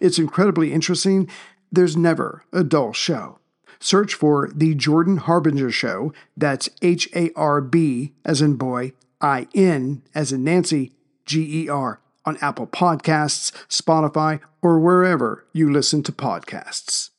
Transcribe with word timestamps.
It's 0.00 0.18
incredibly 0.18 0.72
interesting. 0.72 1.28
There's 1.70 1.96
never 1.96 2.44
a 2.52 2.64
dull 2.64 2.92
show. 2.92 3.38
Search 3.78 4.14
for 4.14 4.50
The 4.54 4.74
Jordan 4.74 5.18
Harbinger 5.18 5.70
Show, 5.70 6.12
that's 6.36 6.68
H 6.80 7.08
A 7.14 7.30
R 7.36 7.60
B 7.60 8.14
as 8.24 8.40
in 8.40 8.56
boy, 8.56 8.92
I 9.20 9.48
N 9.54 10.02
as 10.14 10.32
in 10.32 10.44
Nancy, 10.44 10.92
G 11.26 11.64
E 11.64 11.68
R, 11.68 12.00
on 12.24 12.38
Apple 12.40 12.66
Podcasts, 12.66 13.52
Spotify, 13.68 14.40
or 14.62 14.78
wherever 14.78 15.46
you 15.52 15.70
listen 15.70 16.02
to 16.04 16.12
podcasts. 16.12 17.10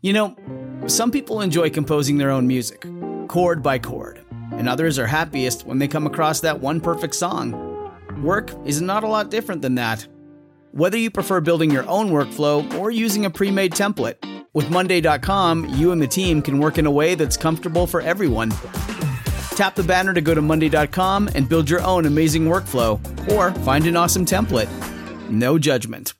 You 0.00 0.12
know, 0.12 0.36
some 0.86 1.10
people 1.10 1.40
enjoy 1.40 1.70
composing 1.70 2.18
their 2.18 2.30
own 2.30 2.46
music, 2.46 2.84
chord 3.28 3.62
by 3.62 3.78
chord, 3.78 4.24
and 4.52 4.68
others 4.68 4.98
are 4.98 5.06
happiest 5.06 5.66
when 5.66 5.78
they 5.78 5.88
come 5.88 6.06
across 6.06 6.40
that 6.40 6.60
one 6.60 6.80
perfect 6.80 7.14
song. 7.14 7.52
Work 8.22 8.52
is 8.64 8.80
not 8.80 9.04
a 9.04 9.08
lot 9.08 9.30
different 9.30 9.62
than 9.62 9.76
that. 9.76 10.06
Whether 10.72 10.98
you 10.98 11.10
prefer 11.10 11.40
building 11.40 11.70
your 11.70 11.88
own 11.88 12.10
workflow 12.10 12.78
or 12.78 12.90
using 12.90 13.24
a 13.24 13.30
pre 13.30 13.50
made 13.50 13.72
template, 13.72 14.16
with 14.52 14.70
Monday.com, 14.70 15.66
you 15.74 15.92
and 15.92 16.00
the 16.00 16.06
team 16.06 16.42
can 16.42 16.58
work 16.58 16.78
in 16.78 16.86
a 16.86 16.90
way 16.90 17.14
that's 17.14 17.36
comfortable 17.36 17.86
for 17.86 18.00
everyone. 18.00 18.50
Tap 19.54 19.74
the 19.74 19.84
banner 19.86 20.14
to 20.14 20.20
go 20.20 20.34
to 20.34 20.42
Monday.com 20.42 21.28
and 21.34 21.48
build 21.48 21.68
your 21.70 21.82
own 21.82 22.06
amazing 22.06 22.46
workflow 22.46 22.98
or 23.32 23.52
find 23.62 23.86
an 23.86 23.96
awesome 23.96 24.24
template. 24.24 24.68
No 25.30 25.58
judgment. 25.58 26.14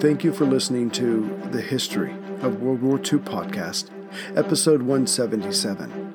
Thank 0.00 0.24
you 0.24 0.32
for 0.32 0.46
listening 0.46 0.90
to 0.92 1.38
the 1.50 1.60
History 1.60 2.12
of 2.40 2.62
World 2.62 2.80
War 2.80 2.96
II 2.96 3.18
podcast, 3.18 3.90
episode 4.34 4.80
177 4.80 6.14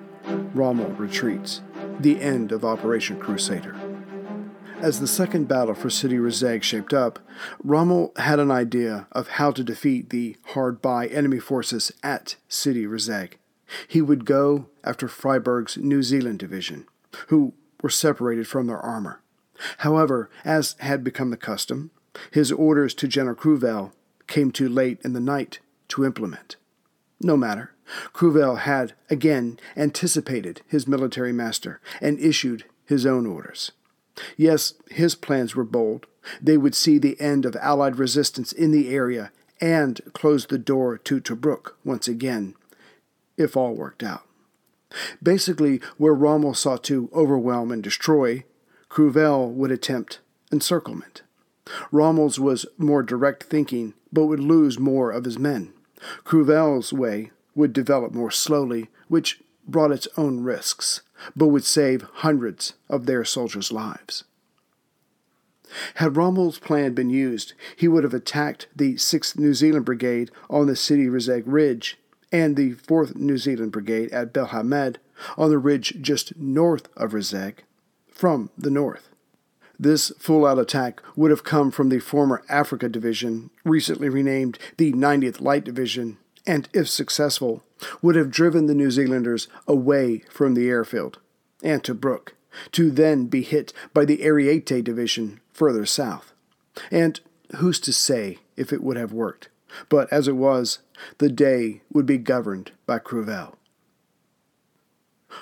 Rommel 0.55 0.89
Retreats, 0.94 1.61
the 2.00 2.19
end 2.19 2.52
of 2.52 2.66
Operation 2.66 3.19
Crusader. 3.19 3.75
As 4.80 5.00
the 5.00 5.05
second 5.05 5.47
battle 5.47 5.75
for 5.75 5.92
Sidi 5.92 6.15
Rezegh 6.15 6.64
shaped 6.64 6.95
up, 6.95 7.20
Rommel 7.64 8.11
had 8.15 8.39
an 8.39 8.49
idea 8.49 9.05
of 9.11 9.27
how 9.27 9.52
to 9.52 9.64
defeat 9.64 10.10
the 10.10 10.36
hard 10.45 10.81
by 10.81 11.05
enemy 11.05 11.37
forces 11.37 11.92
at 12.02 12.37
Sidi 12.49 12.87
Rezegh. 12.87 13.33
He 13.87 14.02
would 14.02 14.26
go 14.26 14.65
after 14.83 15.08
Freyberg's 15.08 15.77
New 15.77 16.02
Zealand 16.02 16.39
division, 16.39 16.87
who 17.27 17.54
were 17.83 17.92
separated 17.92 18.48
from 18.48 18.65
their 18.65 18.80
armor. 18.80 19.21
However, 19.77 20.31
as 20.43 20.76
had 20.80 21.04
become 21.04 21.30
the 21.30 21.37
custom, 21.37 21.92
his 22.31 22.52
orders 22.52 22.93
to 22.95 23.08
General 23.08 23.36
Crüwell 23.36 23.92
came 24.27 24.52
too 24.52 24.70
late 24.70 24.99
in 25.03 25.14
the 25.14 25.20
night 25.20 25.59
to 25.89 26.05
implement. 26.05 26.55
No 27.21 27.37
matter. 27.37 27.71
Crüwell 28.14 28.59
had, 28.59 28.93
again, 29.09 29.59
anticipated 29.77 30.61
his 30.67 30.87
military 30.87 31.31
master 31.31 31.80
and 32.02 32.20
issued 32.20 32.65
his 32.86 33.05
own 33.05 33.25
orders. 33.25 33.71
Yes, 34.37 34.73
his 34.89 35.15
plans 35.15 35.55
were 35.55 35.64
bold. 35.64 36.08
They 36.42 36.58
would 36.58 36.75
see 36.75 36.98
the 36.98 37.20
end 37.20 37.45
of 37.45 37.55
Allied 37.58 37.98
resistance 37.98 38.52
in 38.52 38.71
the 38.71 38.89
area 38.89 39.31
and 39.61 40.02
close 40.14 40.45
the 40.45 40.58
door 40.58 40.98
to 40.98 41.21
Tobruk 41.21 41.73
once 41.83 42.08
again, 42.08 42.55
if 43.37 43.55
all 43.55 43.73
worked 43.73 44.04
out. 44.04 44.23
Basically, 45.21 45.81
where 45.98 46.14
Rommel 46.14 46.54
sought 46.54 46.83
to 46.86 47.09
overwhelm 47.14 47.71
and 47.71 47.83
destroy, 47.83 48.43
Crüwell 48.89 49.52
would 49.52 49.71
attempt 49.71 50.20
encirclement. 50.52 51.21
Rommel's 51.92 52.39
was 52.39 52.65
more 52.77 53.03
direct 53.03 53.43
thinking, 53.43 53.93
but 54.11 54.26
would 54.26 54.39
lose 54.39 54.80
more 54.80 55.11
of 55.11 55.26
his 55.26 55.39
men. 55.39 55.73
Crüwell's 56.23 56.93
way 56.93 57.31
would 57.55 57.73
develop 57.73 58.14
more 58.14 58.31
slowly, 58.31 58.89
which 59.08 59.42
brought 59.67 59.92
its 59.92 60.08
own 60.17 60.42
risks, 60.42 61.02
but 61.36 61.48
would 61.48 61.64
save 61.64 62.04
hundreds 62.15 62.73
of 62.89 63.05
their 63.05 63.23
soldiers' 63.25 63.71
lives. 63.71 64.23
Had 65.95 66.15
Rommel's 66.15 66.59
plan 66.59 66.93
been 66.93 67.09
used, 67.09 67.54
he 67.75 67.87
would 67.87 68.04
have 68.04 68.14
attacked 68.14 68.67
the 68.75 68.95
6th 68.95 69.37
New 69.37 69.54
Zealand 69.54 69.86
Brigade 69.86 70.31
on 70.49 70.67
the 70.67 70.75
Sidi 70.75 71.08
Rezegh 71.08 71.43
Ridge 71.45 71.98
and 72.31 72.55
the 72.55 72.75
4th 72.75 73.15
New 73.15 73.37
Zealand 73.37 73.71
Brigade 73.71 74.11
at 74.11 74.33
Belhamed 74.33 74.99
on 75.37 75.49
the 75.49 75.58
ridge 75.58 75.98
just 76.02 76.36
north 76.37 76.87
of 76.95 77.14
Rezegh 77.14 77.59
from 78.08 78.52
the 78.58 78.70
north. 78.70 79.09
This 79.80 80.11
full 80.17 80.45
out 80.45 80.59
attack 80.59 81.02
would 81.15 81.31
have 81.31 81.43
come 81.43 81.71
from 81.71 81.89
the 81.89 81.99
former 81.99 82.43
Africa 82.49 82.89
Division, 82.89 83.49
recently 83.63 84.09
renamed 84.09 84.58
the 84.77 84.93
90th 84.93 85.41
Light 85.41 85.63
Division, 85.63 86.17
and, 86.47 86.69
if 86.73 86.87
successful, 86.87 87.63
would 88.02 88.15
have 88.15 88.31
driven 88.31 88.67
the 88.67 88.75
New 88.75 88.91
Zealanders 88.91 89.47
away 89.67 90.19
from 90.30 90.53
the 90.53 90.69
airfield 90.69 91.19
and 91.63 91.83
Tobruk, 91.83 92.30
to 92.71 92.91
then 92.91 93.25
be 93.25 93.41
hit 93.41 93.73
by 93.93 94.05
the 94.05 94.19
Ariete 94.19 94.83
Division 94.83 95.39
further 95.52 95.86
south. 95.86 96.33
And 96.92 97.19
who's 97.57 97.80
to 97.81 97.93
say 97.93 98.39
if 98.55 98.71
it 98.71 98.83
would 98.83 98.97
have 98.97 99.11
worked? 99.11 99.49
But 99.89 100.11
as 100.11 100.27
it 100.27 100.36
was, 100.36 100.80
the 101.17 101.30
day 101.30 101.81
would 101.92 102.05
be 102.05 102.17
governed 102.17 102.71
by 102.86 102.99
Crüwell. 102.99 103.55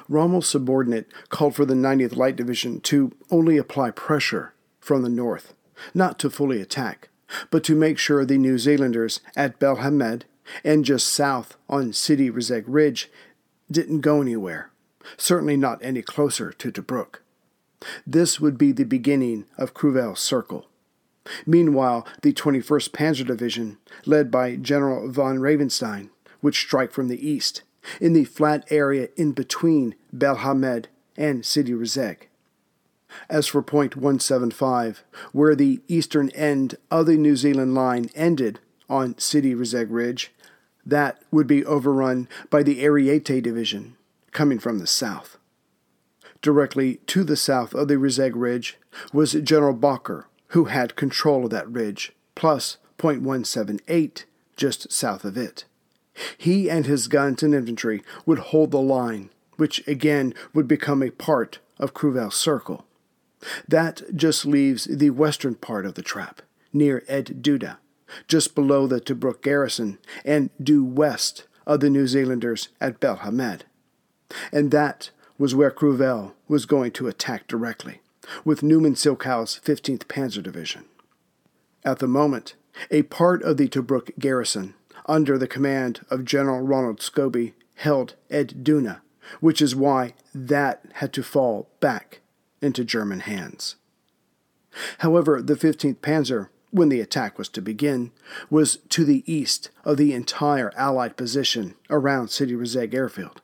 Rommel's 0.07 0.47
subordinate 0.47 1.11
called 1.29 1.55
for 1.55 1.65
the 1.65 1.73
90th 1.73 2.15
Light 2.15 2.35
Division 2.35 2.81
to 2.81 3.11
only 3.31 3.57
apply 3.57 3.91
pressure 3.91 4.53
from 4.79 5.01
the 5.01 5.09
north, 5.09 5.53
not 5.93 6.19
to 6.19 6.29
fully 6.29 6.61
attack, 6.61 7.09
but 7.49 7.63
to 7.63 7.75
make 7.75 7.97
sure 7.97 8.25
the 8.25 8.37
New 8.37 8.57
Zealanders 8.57 9.19
at 9.35 9.59
Belhamed 9.59 10.25
and 10.63 10.85
just 10.85 11.07
south 11.07 11.55
on 11.69 11.93
Sidi 11.93 12.29
Rezegh 12.29 12.65
Ridge 12.67 13.09
didn't 13.71 14.01
go 14.01 14.21
anywhere, 14.21 14.71
certainly 15.17 15.57
not 15.57 15.79
any 15.81 16.01
closer 16.01 16.51
to 16.53 16.71
Tobruk. 16.71 17.19
This 18.05 18.39
would 18.39 18.57
be 18.57 18.71
the 18.71 18.83
beginning 18.83 19.45
of 19.57 19.73
Crüwell's 19.73 20.19
circle. 20.19 20.67
Meanwhile, 21.45 22.05
the 22.21 22.33
21st 22.33 22.89
Panzer 22.89 23.25
Division, 23.25 23.77
led 24.05 24.29
by 24.29 24.55
General 24.55 25.09
von 25.09 25.37
Ravenstein, 25.37 26.09
would 26.41 26.55
strike 26.55 26.91
from 26.91 27.07
the 27.07 27.27
east 27.27 27.63
in 27.99 28.13
the 28.13 28.25
flat 28.25 28.65
area 28.69 29.09
in 29.15 29.31
between 29.31 29.95
Belhamed 30.15 30.87
and 31.17 31.45
Sidi 31.45 31.73
Rezegh. 31.73 32.27
As 33.29 33.47
for 33.47 33.61
point 33.61 33.95
175, 33.95 35.03
where 35.31 35.55
the 35.55 35.81
eastern 35.87 36.29
end 36.31 36.75
of 36.89 37.05
the 37.05 37.17
New 37.17 37.35
Zealand 37.35 37.75
line 37.75 38.09
ended 38.15 38.59
on 38.89 39.17
Sidi 39.17 39.53
Rezegh 39.53 39.87
Ridge, 39.89 40.33
that 40.85 41.21
would 41.31 41.47
be 41.47 41.63
overrun 41.63 42.27
by 42.49 42.63
the 42.63 42.83
Ariete 42.83 43.41
Division, 43.41 43.95
coming 44.31 44.59
from 44.59 44.79
the 44.79 44.87
south. 44.87 45.37
Directly 46.41 46.95
to 47.07 47.23
the 47.23 47.37
south 47.37 47.73
of 47.73 47.87
the 47.87 47.95
Rezegh 47.95 48.33
Ridge 48.35 48.77
was 49.13 49.33
General 49.33 49.75
Bocker, 49.75 50.25
who 50.47 50.65
had 50.65 50.95
control 50.95 51.45
of 51.45 51.51
that 51.51 51.71
ridge, 51.71 52.11
plus 52.35 52.77
point 52.97 53.21
178 53.21 54.25
just 54.55 54.91
south 54.91 55.23
of 55.23 55.37
it. 55.37 55.65
He 56.37 56.69
and 56.69 56.85
his 56.85 57.07
guns 57.07 57.43
and 57.43 57.55
infantry 57.55 58.03
would 58.25 58.39
hold 58.39 58.71
the 58.71 58.81
line, 58.81 59.29
which 59.57 59.85
again 59.87 60.33
would 60.53 60.67
become 60.67 61.01
a 61.01 61.11
part 61.11 61.59
of 61.79 61.93
Crüwell's 61.93 62.35
circle. 62.35 62.85
That 63.67 64.01
just 64.15 64.45
leaves 64.45 64.85
the 64.85 65.09
western 65.09 65.55
part 65.55 65.85
of 65.85 65.95
the 65.95 66.01
trap, 66.01 66.41
near 66.71 67.03
Ed 67.07 67.41
Duda, 67.41 67.77
just 68.27 68.55
below 68.55 68.87
the 68.87 69.01
Tobruk 69.01 69.41
garrison 69.41 69.97
and 70.23 70.49
due 70.61 70.83
west 70.83 71.45
of 71.65 71.79
the 71.79 71.89
New 71.89 72.07
Zealanders 72.07 72.69
at 72.79 72.99
Belhamed. 72.99 73.63
And 74.51 74.71
that 74.71 75.09
was 75.37 75.55
where 75.55 75.71
Crüwell 75.71 76.33
was 76.47 76.65
going 76.65 76.91
to 76.91 77.07
attack 77.07 77.47
directly, 77.47 78.01
with 78.45 78.63
Neumann 78.63 78.95
Silkow's 78.95 79.59
15th 79.63 80.05
Panzer 80.05 80.43
Division. 80.43 80.85
At 81.83 81.99
the 81.99 82.07
moment, 82.07 82.55
a 82.89 83.03
part 83.03 83.43
of 83.43 83.57
the 83.57 83.67
Tobruk 83.67 84.17
garrison, 84.17 84.73
under 85.05 85.37
the 85.37 85.47
command 85.47 86.05
of 86.09 86.25
General 86.25 86.61
Ronald 86.61 86.99
Scobie, 86.99 87.53
held 87.75 88.15
Ed 88.29 88.63
Duda, 88.63 89.01
which 89.39 89.61
is 89.61 89.75
why 89.75 90.13
that 90.33 90.85
had 90.93 91.13
to 91.13 91.23
fall 91.23 91.69
back 91.79 92.21
into 92.61 92.83
German 92.83 93.21
hands. 93.21 93.75
However, 94.99 95.41
the 95.41 95.55
15th 95.55 95.97
Panzer, 95.97 96.49
when 96.71 96.89
the 96.89 97.01
attack 97.01 97.37
was 97.37 97.49
to 97.49 97.61
begin, 97.61 98.11
was 98.49 98.77
to 98.89 99.05
the 99.05 99.23
east 99.31 99.69
of 99.83 99.97
the 99.97 100.13
entire 100.13 100.71
Allied 100.75 101.17
position 101.17 101.75
around 101.89 102.29
Sidi 102.29 102.53
Rezegh 102.53 102.93
airfield. 102.93 103.41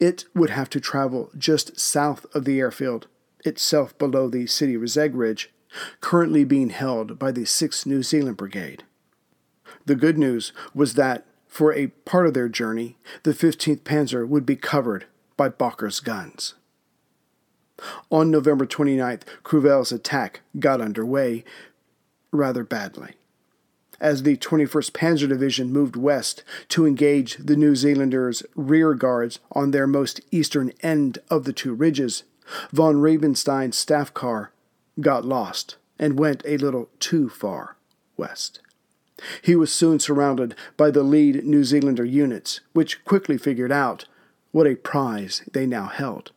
It 0.00 0.24
would 0.34 0.50
have 0.50 0.70
to 0.70 0.80
travel 0.80 1.30
just 1.36 1.78
south 1.78 2.26
of 2.34 2.44
the 2.44 2.58
airfield, 2.58 3.06
itself 3.44 3.96
below 3.98 4.28
the 4.28 4.46
Sidi 4.46 4.76
Rezegh 4.76 5.12
Ridge, 5.14 5.52
currently 6.00 6.44
being 6.44 6.70
held 6.70 7.18
by 7.18 7.32
the 7.32 7.42
6th 7.42 7.86
New 7.86 8.02
Zealand 8.02 8.36
Brigade. 8.36 8.84
The 9.86 9.94
good 9.94 10.18
news 10.18 10.52
was 10.74 10.94
that, 10.94 11.26
for 11.46 11.72
a 11.72 11.88
part 11.88 12.26
of 12.26 12.34
their 12.34 12.48
journey, 12.48 12.96
the 13.22 13.32
15th 13.32 13.80
Panzer 13.80 14.26
would 14.26 14.46
be 14.46 14.56
covered 14.56 15.06
by 15.36 15.48
Bocker's 15.48 16.00
guns. 16.00 16.54
On 18.10 18.30
November 18.30 18.66
29th, 18.66 19.22
Crüwell's 19.44 19.92
attack 19.92 20.40
got 20.58 20.80
underway 20.80 21.44
rather 22.30 22.64
badly. 22.64 23.14
As 24.00 24.22
the 24.22 24.36
21st 24.36 24.90
Panzer 24.92 25.28
Division 25.28 25.72
moved 25.72 25.96
west 25.96 26.42
to 26.70 26.86
engage 26.86 27.36
the 27.36 27.56
New 27.56 27.74
Zealanders' 27.76 28.42
rear 28.54 28.94
guards 28.94 29.38
on 29.52 29.70
their 29.70 29.86
most 29.86 30.20
eastern 30.30 30.72
end 30.82 31.18
of 31.30 31.44
the 31.44 31.52
two 31.52 31.74
ridges, 31.74 32.24
von 32.72 32.96
Ravenstein's 32.96 33.76
staff 33.76 34.12
car 34.12 34.52
got 35.00 35.24
lost 35.24 35.76
and 35.98 36.18
went 36.18 36.42
a 36.44 36.58
little 36.58 36.88
too 36.98 37.28
far 37.28 37.76
west. 38.16 38.60
He 39.42 39.54
was 39.54 39.72
soon 39.72 40.00
surrounded 40.00 40.54
by 40.76 40.90
the 40.90 41.02
lead 41.02 41.44
New 41.44 41.64
Zealander 41.64 42.04
units, 42.04 42.60
which 42.72 43.04
quickly 43.04 43.38
figured 43.38 43.72
out 43.72 44.06
what 44.50 44.66
a 44.66 44.76
prize 44.76 45.42
they 45.52 45.66
now 45.66 45.86
held. 45.86 46.32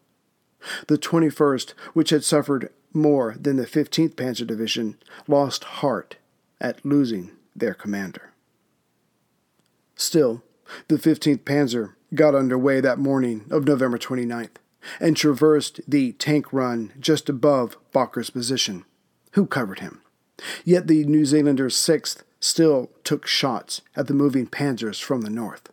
The 0.88 0.98
21st, 0.98 1.74
which 1.94 2.10
had 2.10 2.24
suffered 2.24 2.72
more 2.94 3.36
than 3.40 3.58
the 3.58 3.66
15th 3.66 4.16
Panzer 4.16 4.46
Division, 4.46 4.98
lost 5.28 5.64
heart 5.64 6.18
at 6.60 6.84
losing 6.86 7.32
their 7.56 7.74
commander. 7.74 8.32
Still, 9.96 10.44
the 10.88 10.96
15th 10.96 11.40
Panzer 11.40 11.94
got 12.14 12.36
underway 12.36 12.80
that 12.80 13.00
morning 13.00 13.46
of 13.50 13.66
November 13.66 13.98
29th 13.98 14.58
and 15.00 15.18
traversed 15.18 15.82
the 15.88 16.14
tank 16.14 16.52
run 16.54 16.94
just 17.00 17.30
above 17.30 17.78
Bocker's 17.92 18.30
position. 18.30 18.86
Who 19.32 19.46
covered 19.46 19.80
him? 19.80 20.02
Yet 20.64 20.88
the 20.88 21.04
New 21.06 21.26
Zealanders' 21.26 21.76
6th 21.76 22.22
still 22.40 22.90
took 23.04 23.26
shots 23.26 23.82
at 23.96 24.08
the 24.08 24.14
moving 24.14 24.48
panzers 24.48 25.02
from 25.02 25.22
the 25.22 25.30
north. 25.30 25.70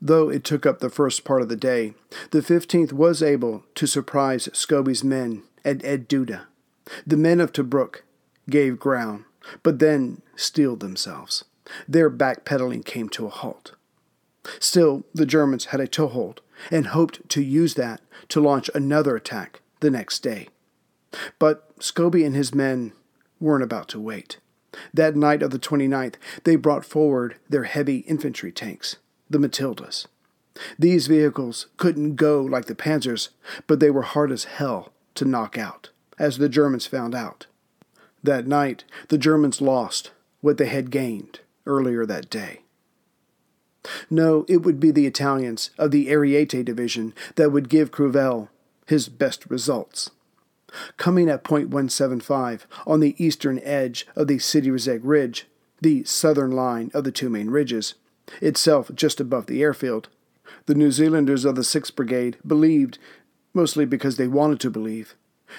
Though 0.00 0.28
it 0.28 0.44
took 0.44 0.66
up 0.66 0.80
the 0.80 0.90
first 0.90 1.24
part 1.24 1.42
of 1.42 1.48
the 1.48 1.56
day, 1.56 1.94
the 2.30 2.40
15th 2.40 2.92
was 2.92 3.22
able 3.22 3.64
to 3.74 3.86
surprise 3.86 4.48
Scobie's 4.52 5.04
men 5.04 5.42
at 5.64 5.84
Ed 5.84 6.08
Duda. 6.08 6.42
The 7.06 7.16
men 7.16 7.40
of 7.40 7.52
Tobruk 7.52 8.02
gave 8.48 8.78
ground, 8.78 9.24
but 9.62 9.78
then 9.78 10.22
steeled 10.36 10.80
themselves. 10.80 11.44
Their 11.88 12.10
backpedaling 12.10 12.84
came 12.84 13.08
to 13.10 13.26
a 13.26 13.30
halt. 13.30 13.72
Still, 14.58 15.04
the 15.14 15.26
Germans 15.26 15.66
had 15.66 15.80
a 15.80 15.86
toehold 15.86 16.40
and 16.70 16.88
hoped 16.88 17.28
to 17.30 17.42
use 17.42 17.74
that 17.74 18.00
to 18.28 18.40
launch 18.40 18.70
another 18.74 19.16
attack 19.16 19.60
the 19.80 19.90
next 19.90 20.20
day. 20.20 20.48
But 21.38 21.78
Scobie 21.78 22.24
and 22.24 22.34
his 22.34 22.54
men 22.54 22.92
weren't 23.38 23.64
about 23.64 23.88
to 23.88 24.00
wait. 24.00 24.38
That 24.94 25.16
night 25.16 25.42
of 25.42 25.50
the 25.50 25.58
29th, 25.58 26.14
they 26.44 26.56
brought 26.56 26.84
forward 26.84 27.36
their 27.48 27.64
heavy 27.64 27.98
infantry 27.98 28.52
tanks 28.52 28.96
the 29.28 29.38
Matildas. 29.38 30.06
These 30.78 31.06
vehicles 31.06 31.68
couldn't 31.76 32.16
go 32.16 32.42
like 32.42 32.66
the 32.66 32.74
Panzers, 32.74 33.28
but 33.66 33.80
they 33.80 33.90
were 33.90 34.02
hard 34.02 34.32
as 34.32 34.44
hell 34.44 34.92
to 35.14 35.24
knock 35.24 35.56
out, 35.56 35.90
as 36.18 36.38
the 36.38 36.48
Germans 36.48 36.86
found 36.86 37.14
out. 37.14 37.46
That 38.22 38.46
night, 38.46 38.84
the 39.08 39.18
Germans 39.18 39.60
lost 39.60 40.10
what 40.40 40.58
they 40.58 40.66
had 40.66 40.90
gained 40.90 41.40
earlier 41.64 42.04
that 42.04 42.28
day. 42.28 42.62
No, 44.10 44.44
it 44.48 44.58
would 44.58 44.78
be 44.78 44.90
the 44.90 45.06
Italians 45.06 45.70
of 45.78 45.90
the 45.90 46.08
Ariete 46.08 46.64
Division 46.64 47.14
that 47.36 47.50
would 47.50 47.68
give 47.68 47.90
Crüwell 47.90 48.48
his 48.86 49.08
best 49.08 49.48
results. 49.48 50.10
Coming 50.96 51.28
at 51.28 51.44
point 51.44 51.68
175 51.68 52.66
on 52.86 53.00
the 53.00 53.14
eastern 53.22 53.58
edge 53.60 54.06
of 54.14 54.28
the 54.28 54.38
Sidi 54.38 54.70
Rezegh 54.70 55.00
Ridge, 55.02 55.46
the 55.80 56.04
southern 56.04 56.50
line 56.50 56.90
of 56.94 57.04
the 57.04 57.12
two 57.12 57.30
main 57.30 57.50
ridges, 57.50 57.94
itself 58.40 58.90
just 58.94 59.20
above 59.20 59.46
the 59.46 59.62
airfield. 59.62 60.08
The 60.66 60.74
New 60.74 60.90
Zealanders 60.90 61.44
of 61.44 61.56
the 61.56 61.62
6th 61.62 61.94
Brigade 61.94 62.36
believed, 62.46 62.98
mostly 63.54 63.84
because 63.84 64.16
they 64.16 64.28
wanted 64.28 64.60
to 64.60 64.70
believe, 64.70 65.14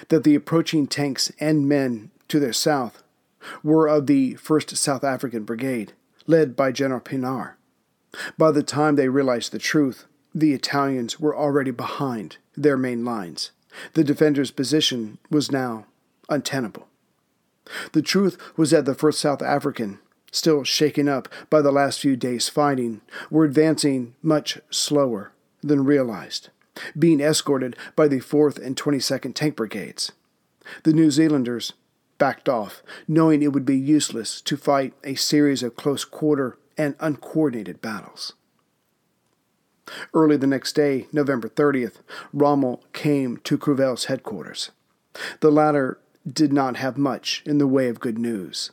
that 0.08 0.24
the 0.24 0.34
approaching 0.34 0.86
tanks 0.86 1.32
and 1.40 1.68
men 1.68 2.10
to 2.28 2.40
their 2.40 2.52
south 2.52 3.02
were 3.62 3.88
of 3.88 4.06
the 4.06 4.34
1st 4.34 4.76
South 4.76 5.04
African 5.04 5.44
Brigade, 5.44 5.92
led 6.26 6.56
by 6.56 6.72
General 6.72 7.00
Pienaar. 7.00 7.54
By 8.38 8.50
the 8.52 8.62
time 8.62 8.96
they 8.96 9.08
realized 9.08 9.52
the 9.52 9.58
truth, 9.58 10.06
the 10.34 10.52
Italians 10.52 11.18
were 11.20 11.36
already 11.36 11.70
behind 11.70 12.36
their 12.56 12.76
main 12.76 13.04
lines. 13.04 13.50
The 13.94 14.04
defenders' 14.04 14.50
position 14.50 15.18
was 15.30 15.52
now 15.52 15.86
untenable. 16.28 16.88
The 17.92 18.02
truth 18.02 18.38
was 18.56 18.70
that 18.70 18.84
the 18.84 18.94
1st 18.94 19.14
South 19.14 19.42
African 19.42 19.98
still 20.32 20.64
shaken 20.64 21.08
up 21.08 21.28
by 21.50 21.62
the 21.62 21.70
last 21.70 22.00
few 22.00 22.16
days' 22.16 22.48
fighting, 22.48 23.02
were 23.30 23.44
advancing 23.44 24.14
much 24.22 24.58
slower 24.70 25.30
than 25.62 25.84
realized, 25.84 26.48
being 26.98 27.20
escorted 27.20 27.76
by 27.94 28.08
the 28.08 28.18
4th 28.18 28.58
and 28.58 28.74
22nd 28.76 29.34
Tank 29.34 29.54
Brigades. 29.54 30.10
The 30.82 30.92
New 30.92 31.10
Zealanders 31.10 31.74
backed 32.18 32.48
off, 32.48 32.82
knowing 33.06 33.42
it 33.42 33.52
would 33.52 33.66
be 33.66 33.76
useless 33.76 34.40
to 34.40 34.56
fight 34.56 34.94
a 35.04 35.14
series 35.14 35.62
of 35.62 35.76
close 35.76 36.04
quarter 36.04 36.56
and 36.78 36.96
uncoordinated 36.98 37.82
battles. 37.82 38.32
Early 40.14 40.36
the 40.36 40.46
next 40.46 40.72
day, 40.74 41.06
November 41.12 41.48
30th, 41.48 41.96
Rommel 42.32 42.82
came 42.92 43.38
to 43.38 43.58
Crüwell's 43.58 44.06
headquarters. 44.06 44.70
The 45.40 45.50
latter 45.50 45.98
did 46.30 46.52
not 46.52 46.76
have 46.76 46.96
much 46.96 47.42
in 47.44 47.58
the 47.58 47.66
way 47.66 47.88
of 47.88 48.00
good 48.00 48.18
news. 48.18 48.70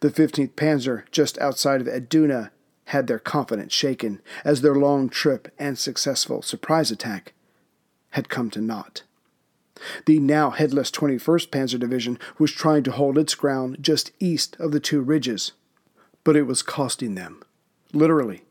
The 0.00 0.10
15th 0.10 0.52
Panzer, 0.52 1.04
just 1.10 1.38
outside 1.38 1.80
of 1.80 1.88
Ed 1.88 2.10
Duda, 2.10 2.50
had 2.86 3.06
their 3.06 3.18
confidence 3.18 3.72
shaken 3.72 4.20
as 4.44 4.60
their 4.60 4.74
long 4.74 5.08
trip 5.08 5.52
and 5.58 5.78
successful 5.78 6.42
surprise 6.42 6.90
attack 6.90 7.32
had 8.10 8.28
come 8.28 8.50
to 8.50 8.60
naught. 8.60 9.02
The 10.06 10.18
now 10.18 10.50
headless 10.50 10.90
21st 10.90 11.48
Panzer 11.48 11.78
Division 11.78 12.18
was 12.38 12.52
trying 12.52 12.82
to 12.82 12.92
hold 12.92 13.16
its 13.16 13.34
ground 13.34 13.78
just 13.80 14.12
east 14.18 14.56
of 14.58 14.72
the 14.72 14.80
two 14.80 15.00
ridges, 15.00 15.52
but 16.24 16.36
it 16.36 16.42
was 16.42 16.62
costing 16.62 17.14
them. 17.14 17.42
Literally, 17.92 18.42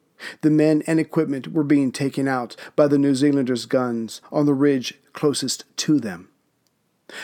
the 0.41 0.51
men 0.51 0.83
and 0.88 0.99
equipment 0.99 1.49
were 1.49 1.63
being 1.63 1.91
taken 1.91 2.27
out 2.27 2.55
by 2.75 2.88
the 2.88 2.97
New 2.97 3.15
Zealanders' 3.15 3.65
guns 3.65 4.21
on 4.31 4.45
the 4.45 4.53
ridge 4.53 4.95
closest 5.13 5.65
to 5.77 5.99
them. 5.99 6.29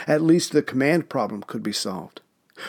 At 0.07 0.21
least 0.21 0.51
the 0.51 0.63
command 0.63 1.09
problem 1.09 1.43
could 1.43 1.63
be 1.63 1.73
solved. 1.73 2.21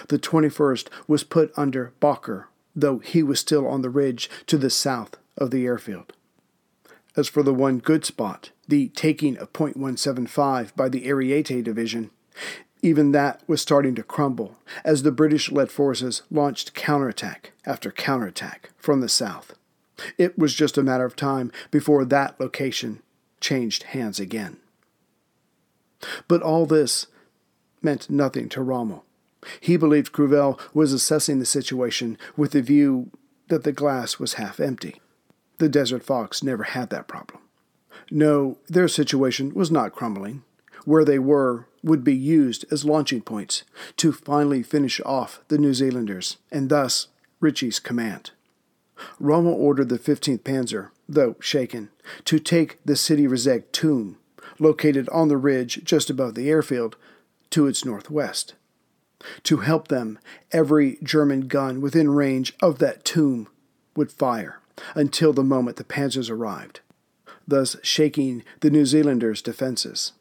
The 0.09 0.18
21st 0.18 0.88
was 1.06 1.25
put 1.25 1.52
under 1.56 1.92
Bocker, 2.00 2.45
though 2.75 2.99
he 2.99 3.23
was 3.23 3.40
still 3.40 3.66
on 3.66 3.83
the 3.83 3.90
ridge 3.90 4.28
to 4.47 4.59
the 4.59 4.71
south 4.71 5.16
of 5.38 5.50
the 5.50 5.64
airfield. 5.64 6.12
As 7.16 7.28
for 7.28 7.42
the 7.42 7.54
one 7.54 7.78
good 7.78 8.04
spot, 8.04 8.50
the 8.68 8.88
taking 8.88 9.38
of 9.38 9.52
Point 9.52 9.76
175 9.76 10.75
by 10.76 10.88
the 10.88 11.06
Ariete 11.06 11.64
Division, 11.64 12.11
even 12.83 13.12
that 13.12 13.42
was 13.47 13.62
starting 13.62 13.95
to 13.95 14.02
crumble 14.02 14.59
as 14.85 15.02
the 15.02 15.12
British 15.12 15.50
led 15.50 15.71
forces 15.71 16.23
launched 16.30 16.75
counterattack 16.75 17.52
after 17.64 17.90
counterattack 17.90 18.71
from 18.76 19.00
the 19.00 19.09
south. 19.09 19.54
It 20.19 20.38
was 20.38 20.55
just 20.55 20.79
a 20.79 20.83
matter 20.83 21.05
of 21.05 21.17
time 21.17 21.50
before 21.71 22.05
that 22.05 22.38
location 22.38 23.03
changed 23.41 23.85
hands 23.85 24.21
again. 24.21 24.59
But 26.29 26.43
all 26.43 26.67
this 26.67 27.07
meant 27.83 28.11
nothing 28.11 28.49
to 28.50 28.62
Rommel. 28.62 29.05
He 29.61 29.76
believed 29.76 30.12
Crüwell 30.12 30.59
was 30.75 30.93
assessing 30.93 31.38
the 31.38 31.47
situation 31.47 32.19
with 32.37 32.53
the 32.53 32.62
view 32.62 33.11
that 33.49 33.65
the 33.65 33.73
glass 33.73 34.19
was 34.19 34.35
half 34.35 34.59
empty. 34.59 35.00
The 35.59 35.69
Desert 35.69 36.03
Fox 36.03 36.43
never 36.43 36.65
had 36.65 36.91
that 36.91 37.09
problem. 37.09 37.41
No, 38.11 38.59
their 38.69 38.88
situation 38.88 39.55
was 39.55 39.71
not 39.71 39.95
crumbling. 39.95 40.43
Where 40.85 41.05
they 41.05 41.19
were 41.19 41.67
would 41.83 42.05
be 42.05 42.15
used 42.15 42.65
as 42.71 42.85
launching 42.85 43.23
points 43.23 43.62
to 43.97 44.12
finally 44.12 44.62
finish 44.62 45.00
off 45.05 45.41
the 45.49 45.59
New 45.59 45.75
Zealanders, 45.75 46.37
and 46.50 46.69
thus 46.69 47.09
Ritchie's 47.41 47.79
command. 47.79 48.33
Rommel 49.19 49.53
ordered 49.53 49.88
the 49.88 49.99
15th 49.99 50.41
Panzer, 50.41 50.91
though 51.09 51.37
shaken, 51.41 51.91
to 52.25 52.38
take 52.38 52.79
the 52.85 52.97
Sidi 52.97 53.26
Rezegh 53.26 53.71
tomb, 53.73 54.19
located 54.59 55.09
on 55.11 55.29
the 55.29 55.37
ridge 55.37 55.83
just 55.85 56.11
above 56.11 56.35
the 56.35 56.49
airfield, 56.49 56.97
to 57.50 57.67
its 57.67 57.85
northwest. 57.85 58.55
To 59.45 59.59
help 59.59 59.88
them, 59.88 60.19
every 60.53 60.99
German 61.03 61.49
gun 61.49 61.81
within 61.81 62.11
range 62.11 62.55
of 62.61 62.79
that 62.79 63.05
tomb 63.05 63.49
would 63.95 64.12
fire 64.12 64.61
until 64.95 65.33
the 65.33 65.43
moment 65.43 65.76
the 65.76 65.85
panzers 65.85 66.31
arrived, 66.31 66.81
thus 67.49 67.76
shaking 67.83 68.45
the 68.61 68.71
New 68.71 68.85
Zealanders' 68.85 69.43
defenses. 69.43 70.12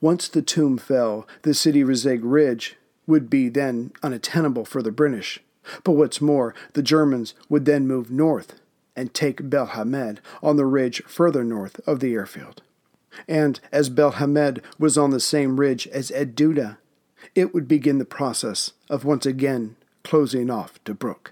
Once 0.00 0.28
the 0.28 0.42
tomb 0.42 0.78
fell, 0.78 1.26
the 1.42 1.54
Sidi 1.54 1.82
Rezegh 1.82 2.20
Ridge 2.22 2.76
would 3.06 3.28
be 3.28 3.48
then 3.48 3.92
unattainable 4.02 4.64
for 4.64 4.82
the 4.82 4.92
British. 4.92 5.40
But 5.84 5.92
what's 5.92 6.20
more, 6.20 6.54
the 6.72 6.82
Germans 6.82 7.34
would 7.48 7.64
then 7.64 7.86
move 7.86 8.10
north 8.10 8.60
and 8.96 9.14
take 9.14 9.48
Belhamed 9.48 10.18
on 10.42 10.56
the 10.56 10.66
ridge 10.66 11.02
further 11.06 11.44
north 11.44 11.80
of 11.86 12.00
the 12.00 12.14
airfield. 12.14 12.62
And 13.28 13.60
as 13.70 13.90
Belhamed 13.90 14.62
was 14.78 14.98
on 14.98 15.10
the 15.10 15.20
same 15.20 15.60
ridge 15.60 15.86
as 15.88 16.10
Ed 16.10 16.34
Duda, 16.36 16.78
it 17.34 17.54
would 17.54 17.68
begin 17.68 17.98
the 17.98 18.04
process 18.04 18.72
of 18.90 19.04
once 19.04 19.26
again 19.26 19.76
closing 20.02 20.50
off 20.50 20.82
Tobruk. 20.84 21.30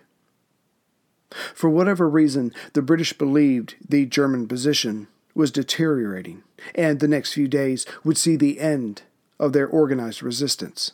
For 1.55 1.71
whatever 1.71 2.09
reason, 2.09 2.53
the 2.73 2.83
British 2.83 3.13
believed 3.13 3.77
the 3.87 4.07
German 4.07 4.49
position 4.49 5.07
was 5.35 5.51
deteriorating, 5.51 6.43
and 6.75 6.99
the 6.99 7.09
next 7.09 7.33
few 7.33 7.47
days 7.47 7.87
would 8.05 8.19
see 8.19 8.37
the 8.37 8.59
end 8.59 9.03
of 9.39 9.53
their 9.53 9.67
organized 9.67 10.23
resistance. 10.23 10.93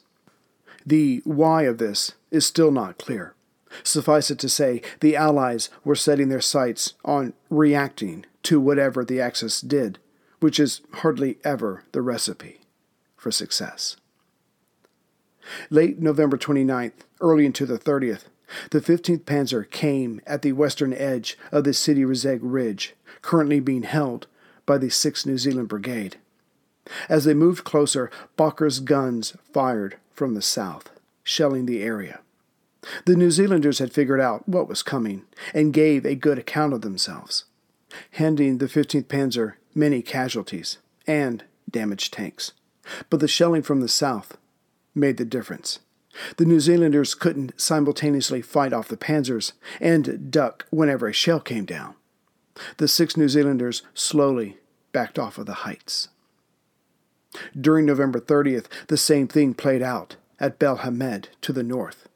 The 0.84 1.22
why 1.24 1.62
of 1.62 1.78
this 1.78 2.12
is 2.30 2.46
still 2.46 2.70
not 2.70 2.98
clear. 2.98 3.34
Suffice 3.82 4.30
it 4.30 4.38
to 4.38 4.48
say, 4.48 4.80
the 5.00 5.16
Allies 5.16 5.68
were 5.84 5.94
setting 5.94 6.28
their 6.28 6.40
sights 6.40 6.94
on 7.04 7.34
reacting 7.50 8.24
to 8.44 8.60
whatever 8.60 9.04
the 9.04 9.20
Axis 9.20 9.60
did, 9.60 9.98
which 10.40 10.60
is 10.60 10.80
hardly 10.94 11.38
ever 11.44 11.84
the 11.92 12.02
recipe 12.02 12.60
for 13.16 13.30
success. 13.30 13.96
Late 15.70 16.00
November 16.00 16.36
29th, 16.36 17.04
early 17.20 17.46
into 17.46 17.66
the 17.66 17.78
30th, 17.78 18.24
the 18.70 18.80
15th 18.80 19.24
Panzer 19.24 19.68
came 19.68 20.20
at 20.26 20.42
the 20.42 20.52
western 20.52 20.92
edge 20.92 21.36
of 21.50 21.64
the 21.64 21.74
Sidi 21.74 22.04
Rezegh 22.04 22.40
Ridge, 22.42 22.94
currently 23.22 23.60
being 23.60 23.82
held 23.82 24.26
by 24.64 24.78
the 24.78 24.88
6th 24.88 25.26
New 25.26 25.38
Zealand 25.38 25.68
Brigade. 25.68 26.16
As 27.08 27.24
they 27.24 27.34
moved 27.34 27.64
closer, 27.64 28.10
Bocker's 28.38 28.80
guns 28.80 29.36
fired 29.52 29.96
from 30.12 30.34
the 30.34 30.42
south, 30.42 30.90
shelling 31.26 31.66
the 31.66 31.82
area. 31.82 32.20
The 33.04 33.16
New 33.16 33.32
Zealanders 33.32 33.80
had 33.80 33.92
figured 33.92 34.20
out 34.20 34.48
what 34.48 34.68
was 34.68 34.84
coming 34.84 35.24
and 35.52 35.72
gave 35.72 36.06
a 36.06 36.14
good 36.14 36.38
account 36.38 36.72
of 36.72 36.82
themselves, 36.82 37.44
handing 38.12 38.58
the 38.58 38.66
15th 38.66 39.06
Panzer 39.06 39.54
many 39.74 40.02
casualties 40.02 40.78
and 41.04 41.42
damaged 41.68 42.12
tanks. 42.12 42.52
But 43.10 43.18
the 43.18 43.26
shelling 43.26 43.62
from 43.62 43.80
the 43.80 43.88
south 43.88 44.38
made 44.94 45.16
the 45.16 45.24
difference. 45.24 45.80
The 46.36 46.44
New 46.44 46.60
Zealanders 46.60 47.16
couldn't 47.16 47.60
simultaneously 47.60 48.40
fight 48.40 48.72
off 48.72 48.88
the 48.88 48.96
panzers 48.96 49.52
and 49.80 50.30
duck 50.30 50.64
whenever 50.70 51.08
a 51.08 51.12
shell 51.12 51.40
came 51.40 51.64
down. 51.64 51.96
The 52.76 52.86
six 52.86 53.16
New 53.16 53.28
Zealanders 53.28 53.82
slowly 53.94 54.58
backed 54.92 55.18
off 55.18 55.38
of 55.38 55.46
the 55.46 55.64
heights. 55.66 56.08
During 57.60 57.84
November 57.84 58.20
30th, 58.20 58.66
the 58.86 58.96
same 58.96 59.26
thing 59.26 59.52
played 59.54 59.82
out 59.82 60.16
at 60.40 60.58
Belhamed 60.58 61.28
to 61.42 61.52
the 61.52 61.62
north. 61.62 62.08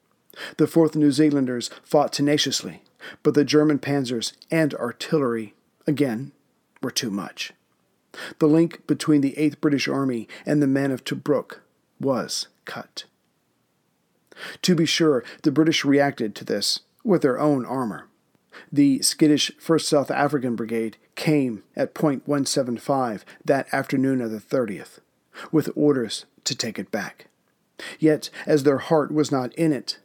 The 0.57 0.67
4th 0.67 0.95
New 0.95 1.11
Zealanders 1.11 1.71
fought 1.83 2.13
tenaciously, 2.13 2.83
but 3.23 3.35
the 3.35 3.45
German 3.45 3.79
panzers 3.79 4.33
and 4.51 4.75
artillery, 4.75 5.55
again, 5.87 6.33
were 6.83 6.91
too 6.91 7.11
much. 7.11 7.53
The 8.39 8.49
link 8.49 8.87
between 8.87 9.21
the 9.21 9.35
8th 9.39 9.61
British 9.61 9.89
Army 9.89 10.29
and 10.45 10.63
the 10.63 10.67
men 10.67 10.91
of 10.91 11.05
Tobruk 11.05 11.61
was 12.01 12.49
cut. 12.65 13.05
To 14.63 14.75
be 14.75 14.87
sure, 14.87 15.23
the 15.43 15.53
British 15.53 15.85
reacted 15.85 16.35
to 16.37 16.45
this 16.45 16.81
with 17.05 17.23
their 17.23 17.39
own 17.39 17.65
armor. 17.65 18.07
The 18.73 19.01
skittish 19.03 19.53
1st 19.61 19.83
South 19.83 20.11
African 20.11 20.57
Brigade 20.57 20.97
came 21.15 21.63
at 21.77 21.95
point 21.95 22.27
175 22.27 23.25
that 23.45 23.73
afternoon 23.73 24.21
of 24.21 24.31
the 24.31 24.39
30th, 24.39 24.99
with 25.53 25.71
orders 25.75 26.27
to 26.45 26.55
take 26.55 26.79
it 26.79 26.91
back. 26.91 27.27
Yet, 27.99 28.31
as 28.47 28.63
their 28.63 28.79
heart 28.79 29.13
was 29.13 29.31
not 29.31 29.55
in 29.55 29.73
it, 29.73 29.99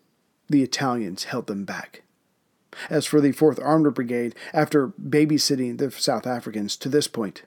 the 0.50 0.63
Italians 0.63 1.25
held 1.25 1.48
them 1.48 1.65
back. 1.65 2.03
As 2.89 3.05
for 3.05 3.22
the 3.22 3.32
4th 3.32 3.63
Armored 3.63 3.96
Brigade, 3.96 4.36
after 4.53 4.89
babysitting 4.89 5.77
the 5.77 5.91
South 5.91 6.27
Africans 6.27 6.75
to 6.77 6.89
this 6.89 7.08
point, 7.08 7.44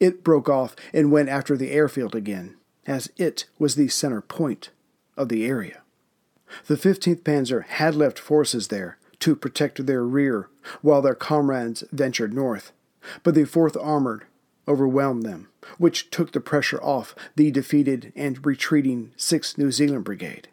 it 0.00 0.24
broke 0.24 0.48
off 0.48 0.76
and 0.92 1.12
went 1.12 1.28
after 1.28 1.56
the 1.56 1.70
airfield 1.70 2.14
again, 2.14 2.56
as 2.86 3.10
it 3.16 3.46
was 3.58 3.74
the 3.74 3.88
center 3.88 4.20
point 4.20 4.70
of 5.16 5.28
the 5.28 5.44
area. 5.46 5.82
The 6.66 6.74
15th 6.74 7.22
Panzer 7.22 7.64
had 7.64 7.94
left 7.94 8.18
forces 8.18 8.68
there 8.68 8.98
to 9.20 9.36
protect 9.36 9.86
their 9.86 10.04
rear 10.04 10.48
while 10.80 11.00
their 11.00 11.14
comrades 11.14 11.84
ventured 11.92 12.34
north, 12.34 12.72
but 13.22 13.34
the 13.34 13.42
4th 13.42 13.82
Armored 13.82 14.24
overwhelmed 14.68 15.22
them, 15.22 15.48
which 15.78 16.10
took 16.10 16.32
the 16.32 16.40
pressure 16.40 16.82
off 16.82 17.14
the 17.36 17.50
defeated 17.50 18.12
and 18.14 18.44
retreating 18.44 19.12
6th 19.16 19.58
New 19.58 19.70
Zealand 19.70 20.04
Brigade. 20.04 20.48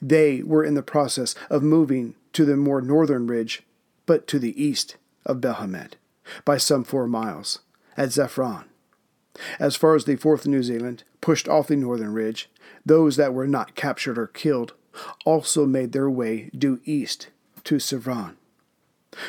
They 0.00 0.42
were 0.42 0.64
in 0.64 0.74
the 0.74 0.82
process 0.82 1.34
of 1.50 1.62
moving 1.62 2.14
to 2.34 2.44
the 2.44 2.56
more 2.56 2.80
northern 2.80 3.26
ridge, 3.26 3.62
but 4.06 4.26
to 4.28 4.38
the 4.38 4.62
east 4.62 4.96
of 5.26 5.40
Belhamed, 5.40 5.96
by 6.44 6.56
some 6.56 6.84
four 6.84 7.06
miles, 7.06 7.60
at 7.96 8.10
Zafran. 8.10 8.64
As 9.58 9.76
far 9.76 9.94
as 9.94 10.04
the 10.04 10.16
4th 10.16 10.46
New 10.46 10.62
Zealand, 10.62 11.04
pushed 11.20 11.48
off 11.48 11.68
the 11.68 11.76
northern 11.76 12.12
ridge, 12.12 12.50
those 12.84 13.16
that 13.16 13.32
were 13.32 13.46
not 13.46 13.74
captured 13.74 14.18
or 14.18 14.26
killed 14.26 14.74
also 15.24 15.66
made 15.66 15.92
their 15.92 16.10
way 16.10 16.50
due 16.56 16.80
east 16.84 17.28
to 17.64 17.76
Sevran. 17.76 18.36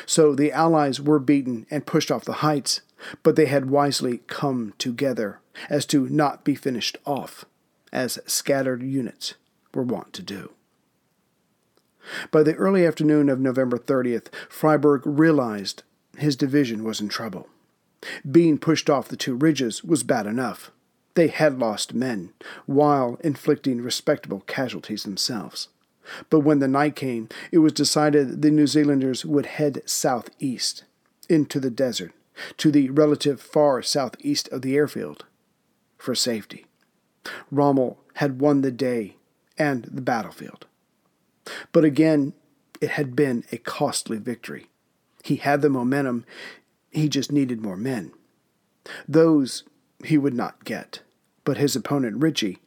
So 0.06 0.34
the 0.34 0.52
Allies 0.52 1.00
were 1.00 1.18
beaten 1.18 1.66
and 1.70 1.86
pushed 1.86 2.10
off 2.10 2.24
the 2.24 2.34
heights, 2.34 2.80
but 3.22 3.36
they 3.36 3.46
had 3.46 3.70
wisely 3.70 4.20
come 4.26 4.74
together 4.78 5.40
as 5.68 5.86
to 5.86 6.08
not 6.08 6.44
be 6.44 6.54
finished 6.54 6.98
off, 7.04 7.44
as 7.92 8.18
scattered 8.26 8.82
units 8.82 9.34
were 9.72 9.82
wont 9.82 10.12
to 10.12 10.22
do. 10.22 10.52
By 12.30 12.42
the 12.42 12.54
early 12.54 12.86
afternoon 12.86 13.28
of 13.28 13.40
November 13.40 13.78
30th, 13.78 14.28
Freyberg 14.48 15.02
realized 15.04 15.82
his 16.18 16.36
division 16.36 16.84
was 16.84 17.00
in 17.00 17.08
trouble. 17.08 17.48
Being 18.30 18.58
pushed 18.58 18.90
off 18.90 19.08
the 19.08 19.16
two 19.16 19.34
ridges 19.34 19.82
was 19.82 20.02
bad 20.02 20.26
enough. 20.26 20.70
They 21.14 21.28
had 21.28 21.58
lost 21.58 21.94
men, 21.94 22.32
while 22.66 23.18
inflicting 23.22 23.80
respectable 23.80 24.40
casualties 24.46 25.04
themselves. 25.04 25.68
But 26.28 26.40
when 26.40 26.58
the 26.58 26.68
night 26.68 26.96
came, 26.96 27.28
it 27.50 27.58
was 27.58 27.72
decided 27.72 28.42
the 28.42 28.50
New 28.50 28.66
Zealanders 28.66 29.24
would 29.24 29.46
head 29.46 29.82
southeast, 29.86 30.84
into 31.28 31.58
the 31.58 31.70
desert, 31.70 32.12
to 32.58 32.70
the 32.70 32.90
relative 32.90 33.40
far 33.40 33.82
southeast 33.82 34.48
of 34.48 34.62
the 34.62 34.76
airfield, 34.76 35.24
for 35.98 36.14
safety. 36.14 36.66
Rommel 37.50 37.98
had 38.14 38.40
won 38.40 38.60
the 38.60 38.70
day 38.70 39.16
and 39.56 39.84
the 39.84 40.02
battlefield. 40.02 40.66
But 41.72 41.84
again, 41.84 42.34
it 42.80 42.90
had 42.90 43.16
been 43.16 43.44
a 43.52 43.58
costly 43.58 44.18
victory. 44.18 44.66
He 45.22 45.36
had 45.36 45.62
the 45.62 45.70
momentum, 45.70 46.24
he 46.90 47.08
just 47.08 47.32
needed 47.32 47.62
more 47.62 47.76
men. 47.76 48.12
Those 49.08 49.64
he 50.04 50.18
would 50.18 50.34
not 50.34 50.64
get, 50.64 51.00
but 51.44 51.56
his 51.56 51.74
opponent 51.74 52.20
Ritchie 52.20 52.58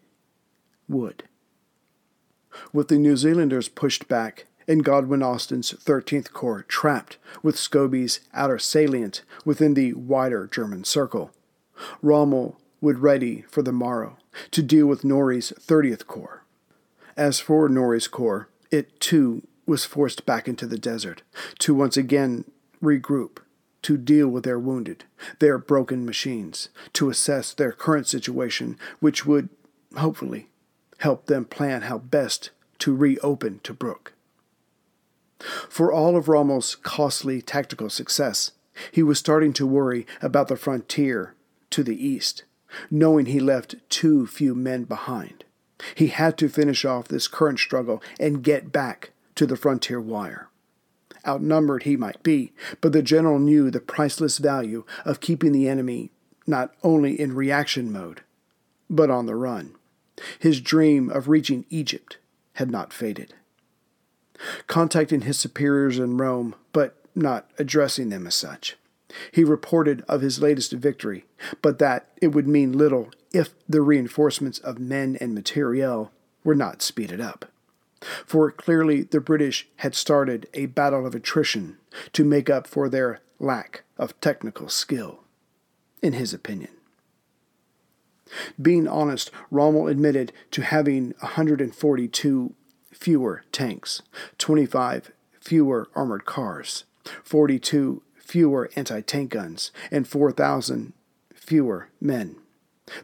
would. 0.87 1.23
With 2.73 2.87
the 2.87 2.97
New 2.97 3.15
Zealanders 3.15 3.69
pushed 3.69 4.07
back 4.07 4.45
and 4.67 4.83
Godwin 4.83 5.23
Austen's 5.23 5.73
13th 5.73 6.31
Corps 6.33 6.63
trapped 6.63 7.17
with 7.41 7.57
Scobie's 7.57 8.19
outer 8.33 8.59
salient 8.59 9.23
within 9.45 9.73
the 9.73 9.93
wider 9.93 10.47
German 10.47 10.83
circle, 10.83 11.31
Rommel 12.01 12.59
would 12.81 12.99
ready 12.99 13.43
for 13.49 13.61
the 13.61 13.71
morrow 13.71 14.17
to 14.51 14.61
deal 14.61 14.87
with 14.87 15.03
Norrie's 15.03 15.53
30th 15.59 16.05
Corps. 16.05 16.43
As 17.15 17.39
for 17.39 17.67
Norrie's 17.69 18.07
Corps, 18.07 18.49
it 18.69 18.99
too 18.99 19.47
was 19.65 19.85
forced 19.85 20.25
back 20.25 20.47
into 20.47 20.67
the 20.67 20.77
desert 20.77 21.21
to 21.59 21.73
once 21.73 21.97
again 21.97 22.45
regroup, 22.81 23.39
to 23.81 23.97
deal 23.97 24.27
with 24.27 24.43
their 24.43 24.59
wounded, 24.59 25.05
their 25.39 25.57
broken 25.57 26.05
machines, 26.05 26.69
to 26.93 27.09
assess 27.09 27.53
their 27.53 27.71
current 27.71 28.07
situation, 28.07 28.77
which 28.99 29.25
would, 29.25 29.49
hopefully, 29.95 30.47
help 30.99 31.25
them 31.25 31.45
plan 31.45 31.83
how 31.83 31.97
best 31.97 32.49
to 32.79 32.95
reopen 32.95 33.59
to 33.63 33.73
Tobruk. 33.73 34.11
For 35.69 35.91
all 35.91 36.15
of 36.15 36.27
Rommel's 36.27 36.75
costly 36.75 37.41
tactical 37.41 37.89
success, 37.89 38.51
he 38.91 39.03
was 39.03 39.19
starting 39.19 39.53
to 39.53 39.67
worry 39.67 40.05
about 40.21 40.47
the 40.47 40.55
frontier 40.55 41.35
to 41.71 41.83
the 41.83 42.07
east, 42.07 42.43
knowing 42.89 43.27
he 43.27 43.39
left 43.39 43.75
too 43.89 44.27
few 44.27 44.55
men 44.55 44.83
behind. 44.83 45.43
He 45.95 46.07
had 46.07 46.37
to 46.39 46.49
finish 46.49 46.85
off 46.85 47.07
this 47.07 47.27
current 47.27 47.59
struggle 47.59 48.01
and 48.19 48.43
get 48.43 48.71
back 48.71 49.11
to 49.35 49.45
the 49.45 49.57
frontier 49.57 50.01
wire. 50.01 50.49
outnumbered 51.25 51.83
he 51.83 51.97
might 51.97 52.23
be, 52.23 52.53
but 52.79 52.93
the 52.93 53.01
general 53.01 53.37
knew 53.37 53.69
the 53.69 53.81
priceless 53.81 54.37
value 54.37 54.85
of 55.03 55.19
keeping 55.19 55.51
the 55.51 55.67
enemy 55.67 56.09
not 56.47 56.73
only 56.83 57.19
in 57.19 57.35
reaction 57.35 57.91
mode, 57.91 58.21
but 58.89 59.09
on 59.09 59.25
the 59.25 59.35
run. 59.35 59.75
His 60.39 60.61
dream 60.61 61.09
of 61.09 61.27
reaching 61.27 61.65
Egypt 61.69 62.17
had 62.53 62.71
not 62.71 62.93
faded. 62.93 63.33
Contacting 64.67 65.21
his 65.21 65.37
superiors 65.37 65.99
in 65.99 66.17
Rome, 66.17 66.55
but 66.73 66.95
not 67.15 67.49
addressing 67.57 68.09
them 68.09 68.27
as 68.27 68.35
such, 68.35 68.77
he 69.31 69.43
reported 69.43 70.03
of 70.07 70.21
his 70.21 70.41
latest 70.41 70.71
victory, 70.73 71.25
but 71.61 71.79
that 71.79 72.09
it 72.21 72.29
would 72.29 72.47
mean 72.47 72.77
little 72.77 73.09
if 73.33 73.53
the 73.67 73.81
reinforcements 73.81 74.59
of 74.59 74.79
men 74.79 75.17
and 75.19 75.33
materiel 75.33 76.11
were 76.43 76.55
not 76.55 76.81
speeded 76.81 77.21
up. 77.21 77.45
For 78.25 78.51
clearly 78.51 79.03
the 79.03 79.19
British 79.19 79.67
had 79.77 79.95
started 79.95 80.47
a 80.53 80.67
battle 80.67 81.05
of 81.05 81.15
attrition 81.15 81.77
to 82.13 82.23
make 82.23 82.49
up 82.49 82.67
for 82.67 82.89
their 82.89 83.21
lack 83.39 83.83
of 83.97 84.19
technical 84.21 84.69
skill, 84.69 85.23
in 86.01 86.13
his 86.13 86.33
opinion. 86.33 86.71
Being 88.61 88.87
honest, 88.87 89.31
Rommel 89.49 89.87
admitted 89.87 90.33
to 90.51 90.61
having 90.61 91.13
142 91.19 92.53
fewer 92.99 93.43
tanks, 93.51 94.01
25 94.37 95.11
fewer 95.39 95.87
armored 95.95 96.25
cars, 96.25 96.83
42 97.23 98.01
fewer 98.15 98.69
anti 98.75 99.01
tank 99.01 99.31
guns, 99.31 99.71
and 99.91 100.07
4,000 100.07 100.93
fewer 101.33 101.89
men. 102.01 102.35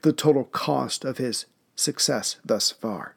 The 0.01 0.13
total 0.13 0.45
cost 0.45 1.05
of 1.05 1.17
his 1.17 1.45
success 1.75 2.37
thus 2.43 2.71
far. 2.71 3.15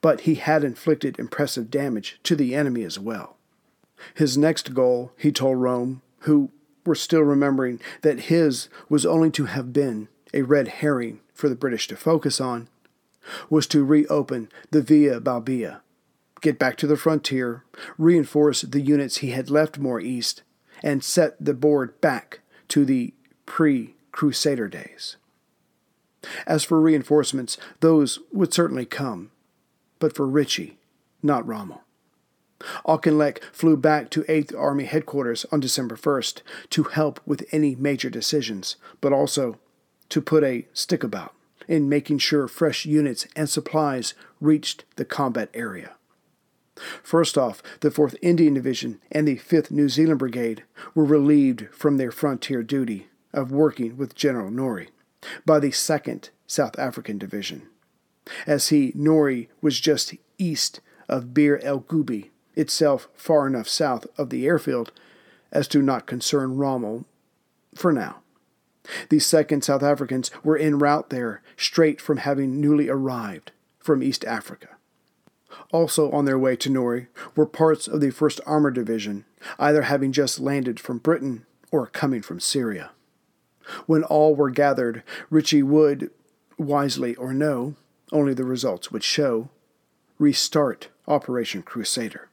But 0.00 0.22
he 0.22 0.36
had 0.36 0.64
inflicted 0.64 1.18
impressive 1.18 1.70
damage 1.70 2.18
to 2.22 2.36
the 2.36 2.54
enemy 2.54 2.84
as 2.84 2.98
well. 2.98 3.36
His 4.14 4.38
next 4.38 4.74
goal, 4.74 5.12
he 5.16 5.32
told 5.32 5.58
Rome, 5.58 6.02
who 6.20 6.50
were 6.84 6.94
still 6.94 7.22
remembering 7.22 7.80
that 8.02 8.20
his 8.20 8.68
was 8.88 9.06
only 9.06 9.30
to 9.32 9.46
have 9.46 9.72
been 9.72 10.08
a 10.34 10.42
red 10.42 10.68
herring 10.68 11.20
for 11.34 11.48
the 11.48 11.54
British 11.54 11.88
to 11.88 11.96
focus 11.96 12.40
on, 12.40 12.68
was 13.48 13.66
to 13.68 13.84
reopen 13.84 14.48
the 14.70 14.82
Via 14.82 15.20
Balbia, 15.20 15.80
get 16.42 16.58
back 16.58 16.76
to 16.76 16.86
the 16.86 16.96
frontier, 16.96 17.64
reinforce 17.96 18.60
the 18.60 18.82
units 18.82 19.18
he 19.18 19.30
had 19.30 19.48
left 19.48 19.78
more 19.78 20.00
east, 20.00 20.42
and 20.82 21.02
set 21.02 21.42
the 21.42 21.54
board 21.54 21.98
back 22.00 22.40
to 22.68 22.84
the 22.84 23.14
pre 23.46 23.94
Crusader 24.12 24.68
days. 24.68 25.16
As 26.46 26.62
for 26.62 26.80
reinforcements, 26.80 27.56
those 27.80 28.18
would 28.30 28.52
certainly 28.52 28.84
come, 28.84 29.30
but 29.98 30.14
for 30.14 30.26
Ritchie, 30.26 30.78
not 31.22 31.46
Rommel. 31.46 31.82
Auchinleck 32.86 33.42
flew 33.52 33.76
back 33.76 34.10
to 34.10 34.22
8th 34.24 34.56
Army 34.56 34.84
headquarters 34.84 35.44
on 35.50 35.60
December 35.60 35.96
1st 35.96 36.42
to 36.70 36.84
help 36.84 37.20
with 37.26 37.46
any 37.50 37.74
major 37.74 38.10
decisions, 38.10 38.76
but 39.00 39.12
also 39.12 39.58
to 40.10 40.20
put 40.20 40.44
a 40.44 40.66
stick 40.72 41.02
about 41.02 41.34
in 41.66 41.88
making 41.88 42.18
sure 42.18 42.46
fresh 42.46 42.84
units 42.84 43.26
and 43.34 43.48
supplies 43.48 44.14
reached 44.40 44.84
the 44.96 45.04
combat 45.04 45.48
area. 45.54 45.92
First 47.02 47.36
off, 47.36 47.62
the 47.80 47.90
4th 47.90 48.16
Indian 48.22 48.54
Division 48.54 49.00
and 49.10 49.28
the 49.28 49.36
5th 49.36 49.70
New 49.70 49.88
Zealand 49.88 50.18
Brigade 50.18 50.64
were 50.94 51.04
relieved 51.04 51.68
from 51.72 51.96
their 51.96 52.10
frontier 52.10 52.62
duty 52.62 53.08
of 53.32 53.52
working 53.52 53.96
with 53.96 54.14
General 54.14 54.50
Norrie 54.50 54.90
by 55.44 55.58
the 55.58 55.70
2nd 55.70 56.30
South 56.46 56.78
African 56.78 57.18
Division, 57.18 57.68
as 58.46 58.68
he, 58.68 58.92
Norrie, 58.94 59.48
was 59.60 59.80
just 59.80 60.14
east 60.38 60.80
of 61.08 61.34
Bir 61.34 61.58
el 61.58 61.80
Gubi, 61.80 62.30
itself 62.54 63.08
far 63.14 63.46
enough 63.46 63.68
south 63.68 64.06
of 64.18 64.30
the 64.30 64.46
airfield 64.46 64.92
as 65.50 65.68
to 65.68 65.82
not 65.82 66.06
concern 66.06 66.56
Rommel 66.56 67.04
for 67.74 67.92
now. 67.92 68.20
The 69.08 69.18
2nd 69.18 69.62
South 69.62 69.82
Africans 69.82 70.30
were 70.42 70.58
en 70.58 70.78
route 70.78 71.10
there, 71.10 71.42
straight 71.56 72.00
from 72.00 72.18
having 72.18 72.60
newly 72.60 72.88
arrived 72.88 73.52
from 73.78 74.02
East 74.02 74.24
Africa. 74.24 74.68
Also 75.70 76.10
on 76.10 76.24
their 76.24 76.38
way 76.38 76.56
to 76.56 76.70
Norrie 76.70 77.08
were 77.36 77.46
parts 77.46 77.86
of 77.86 78.00
the 78.00 78.08
1st 78.08 78.40
Armored 78.46 78.74
Division, 78.74 79.24
either 79.58 79.82
having 79.82 80.12
just 80.12 80.40
landed 80.40 80.78
from 80.78 80.98
Britain 80.98 81.46
or 81.70 81.86
coming 81.86 82.22
from 82.22 82.40
Syria. 82.40 82.90
When 83.86 84.04
all 84.04 84.34
were 84.34 84.50
gathered, 84.50 85.02
Ritchie 85.30 85.62
would, 85.62 86.10
wisely 86.58 87.14
or 87.16 87.32
no, 87.32 87.74
only 88.10 88.34
the 88.34 88.44
results 88.44 88.90
would 88.90 89.04
show, 89.04 89.48
restart 90.18 90.88
Operation 91.08 91.62
Crusader. 91.62 92.28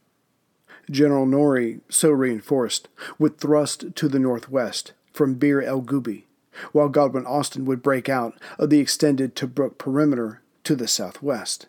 General 0.89 1.25
Norrie, 1.25 1.81
so 1.89 2.09
reinforced, 2.09 2.87
would 3.17 3.37
thrust 3.37 3.95
to 3.95 4.07
the 4.07 4.19
northwest 4.19 4.93
from 5.13 5.35
Bir 5.35 5.61
el 5.61 5.81
Gubi, 5.81 6.23
while 6.71 6.89
Godwin 6.89 7.25
Austen 7.25 7.65
would 7.65 7.83
break 7.83 8.09
out 8.09 8.37
of 8.57 8.69
the 8.69 8.79
extended 8.79 9.35
Tobruk 9.35 9.77
perimeter 9.77 10.41
to 10.63 10.75
the 10.75 10.87
southwest, 10.87 11.67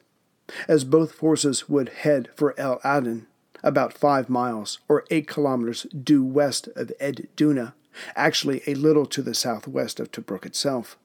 as 0.68 0.84
both 0.84 1.12
forces 1.12 1.68
would 1.68 1.88
head 1.90 2.28
for 2.34 2.58
El 2.58 2.78
Adem, 2.80 3.26
about 3.62 3.92
five 3.92 4.28
miles 4.28 4.78
or 4.88 5.04
eight 5.10 5.28
kilometers 5.28 5.84
due 5.84 6.24
west 6.24 6.68
of 6.76 6.92
Ed 6.98 7.28
Duda, 7.36 7.74
actually 8.16 8.62
a 8.66 8.74
little 8.74 9.06
to 9.06 9.22
the 9.22 9.34
southwest 9.34 10.00
of 10.00 10.10
Tobruk 10.10 10.46
itself. 10.46 10.96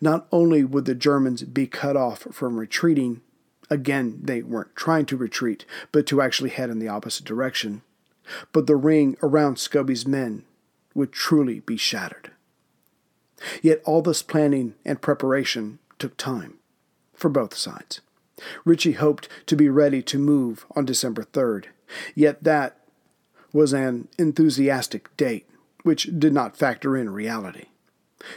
Not 0.00 0.26
only 0.32 0.64
would 0.64 0.84
the 0.84 0.94
Germans 0.94 1.42
be 1.44 1.66
cut 1.66 1.96
off 1.96 2.26
from 2.32 2.58
retreating, 2.58 3.22
again, 3.68 4.18
they 4.22 4.42
weren't 4.42 4.74
trying 4.74 5.06
to 5.06 5.16
retreat, 5.16 5.64
but 5.92 6.06
to 6.06 6.20
actually 6.20 6.50
head 6.50 6.70
in 6.70 6.78
the 6.78 6.88
opposite 6.88 7.24
direction, 7.24 7.82
but 8.52 8.66
the 8.66 8.76
ring 8.76 9.16
around 9.22 9.56
Scobie's 9.56 10.06
men 10.06 10.44
would 10.94 11.12
truly 11.12 11.60
be 11.60 11.76
shattered. 11.76 12.32
Yet 13.62 13.80
all 13.84 14.02
this 14.02 14.22
planning 14.22 14.74
and 14.84 15.00
preparation 15.00 15.78
took 15.98 16.16
time 16.16 16.58
for 17.14 17.28
both 17.28 17.54
sides. 17.54 18.00
Ritchie 18.64 18.92
hoped 18.92 19.28
to 19.46 19.56
be 19.56 19.68
ready 19.68 20.02
to 20.02 20.18
move 20.18 20.66
on 20.74 20.84
December 20.84 21.24
3rd, 21.24 21.66
yet 22.14 22.42
that 22.44 22.78
was 23.52 23.72
an 23.72 24.08
enthusiastic 24.18 25.14
date 25.16 25.46
which 25.82 26.18
did 26.18 26.32
not 26.32 26.56
factor 26.56 26.96
in 26.96 27.10
reality. 27.10 27.66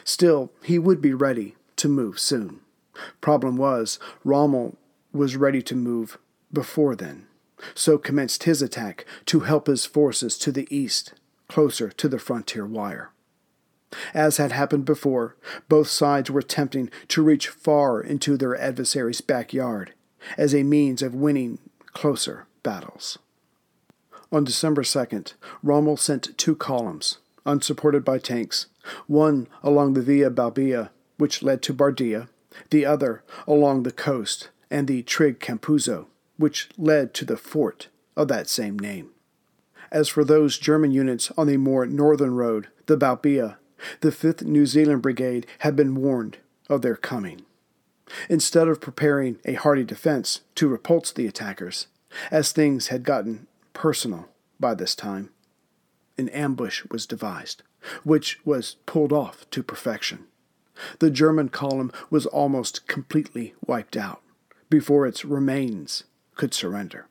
Still, 0.04 0.52
he 0.64 0.80
would 0.80 1.02
be 1.02 1.14
ready 1.14 1.56
to 1.76 1.90
move 1.90 2.20
soon. 2.20 2.62
Problem 3.22 3.58
was, 3.58 4.00
Rommel 4.24 4.78
was 5.12 5.36
ready 5.36 5.62
to 5.64 5.76
move 5.76 6.18
before 6.52 6.96
then, 6.96 7.28
so 7.76 7.98
commenced 7.98 8.44
his 8.44 8.62
attack 8.62 9.06
to 9.26 9.42
help 9.42 9.68
his 9.68 9.86
forces 9.86 10.38
to 10.38 10.52
the 10.52 10.68
east, 10.76 11.14
closer 11.48 11.90
to 11.90 12.08
the 12.08 12.20
frontier 12.20 12.66
wire. 12.66 13.12
As 14.14 14.38
had 14.38 14.52
happened 14.52 14.86
before, 14.86 15.36
both 15.70 15.88
sides 15.88 16.30
were 16.30 16.40
attempting 16.40 16.90
to 17.10 17.24
reach 17.24 17.48
far 17.48 18.02
into 18.02 18.38
their 18.38 18.56
adversary's 18.56 19.22
backyard 19.22 19.94
as 20.38 20.54
a 20.54 20.64
means 20.64 21.02
of 21.02 21.14
winning 21.14 21.60
closer 21.94 22.48
battles. 22.64 23.20
On 24.32 24.44
December 24.44 24.82
2nd, 24.82 25.34
Rommel 25.62 25.98
sent 25.98 26.38
two 26.38 26.56
columns, 26.56 27.20
unsupported 27.46 28.04
by 28.04 28.18
tanks, 28.18 28.68
one 29.08 29.48
along 29.62 29.94
the 29.94 30.02
Via 30.02 30.32
Balbia, 30.32 30.90
which 31.18 31.44
led 31.44 31.62
to 31.64 31.74
Bardia, 31.74 32.30
the 32.72 32.86
other 32.86 33.24
along 33.48 33.84
the 33.84 33.92
coast 33.92 34.50
and 34.72 34.88
the 34.88 35.04
Trigh 35.04 35.34
Capuzzo, 35.34 36.08
which 36.38 36.70
led 36.78 37.14
to 37.14 37.26
the 37.26 37.38
fort 37.38 37.90
of 38.16 38.28
that 38.28 38.48
same 38.48 38.78
name. 38.78 39.10
As 39.92 40.10
for 40.10 40.24
those 40.24 40.58
German 40.58 40.92
units 40.92 41.32
on 41.38 41.46
the 41.46 41.58
more 41.58 41.86
northern 41.86 42.34
road, 42.34 42.70
the 42.88 42.98
Balbia, 42.98 43.58
the 44.02 44.10
5th 44.10 44.44
New 44.44 44.66
Zealand 44.66 45.02
Brigade 45.02 45.48
had 45.60 45.76
been 45.76 45.96
warned 45.96 46.38
of 46.70 46.82
their 46.82 46.96
coming. 46.96 47.42
Instead 48.30 48.68
of 48.68 48.82
preparing 48.82 49.40
a 49.46 49.54
hearty 49.54 49.84
defense 49.84 50.42
to 50.56 50.68
repulse 50.68 51.12
the 51.12 51.28
attackers, 51.28 51.88
as 52.30 52.52
things 52.52 52.88
had 52.88 53.04
gotten 53.04 53.48
personal 53.74 54.30
by 54.60 54.74
this 54.74 54.96
time, 54.96 55.30
an 56.18 56.30
ambush 56.30 56.84
was 56.92 57.06
devised, 57.06 57.64
which 58.04 58.40
was 58.46 58.76
pulled 58.86 59.12
off 59.12 59.50
to 59.52 59.64
perfection. 59.64 60.26
The 61.00 61.10
German 61.10 61.50
column 61.50 61.92
was 62.10 62.26
almost 62.26 62.88
completely 62.88 63.54
wiped 63.66 63.98
out 63.98 64.22
before 64.70 65.06
its 65.06 65.26
remains 65.26 66.04
could 66.36 66.54
surrender. 66.54 67.08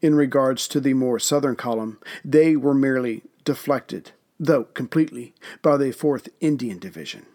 In 0.00 0.14
regards 0.14 0.68
to 0.68 0.80
the 0.80 0.94
more 0.94 1.18
southern 1.18 1.56
column, 1.56 1.98
they 2.24 2.56
were 2.56 2.74
merely 2.74 3.22
deflected 3.44 4.12
though 4.38 4.64
completely, 4.64 5.34
by 5.62 5.76
the 5.76 5.86
4th 5.86 6.28
Indian 6.40 6.78
Division. 6.78 7.26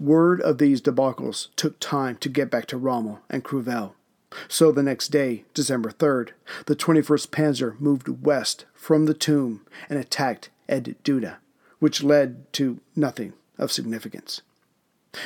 Word 0.00 0.40
of 0.40 0.58
these 0.58 0.80
debacles 0.80 1.48
took 1.56 1.78
time 1.78 2.16
to 2.16 2.28
get 2.28 2.50
back 2.50 2.66
to 2.66 2.78
Rommel 2.78 3.20
and 3.28 3.44
Crüwell. 3.44 3.92
So 4.46 4.72
the 4.72 4.82
next 4.82 5.08
day, 5.08 5.44
December 5.54 5.90
3rd, 5.90 6.30
the 6.66 6.76
21st 6.76 7.28
Panzer 7.28 7.80
moved 7.80 8.24
west 8.24 8.66
from 8.74 9.06
the 9.06 9.14
tomb 9.14 9.62
and 9.88 9.98
attacked 9.98 10.50
Ed 10.68 10.96
Duda, 11.02 11.36
which 11.78 12.02
led 12.02 12.50
to 12.54 12.80
nothing 12.94 13.32
of 13.56 13.72
significance. 13.72 14.42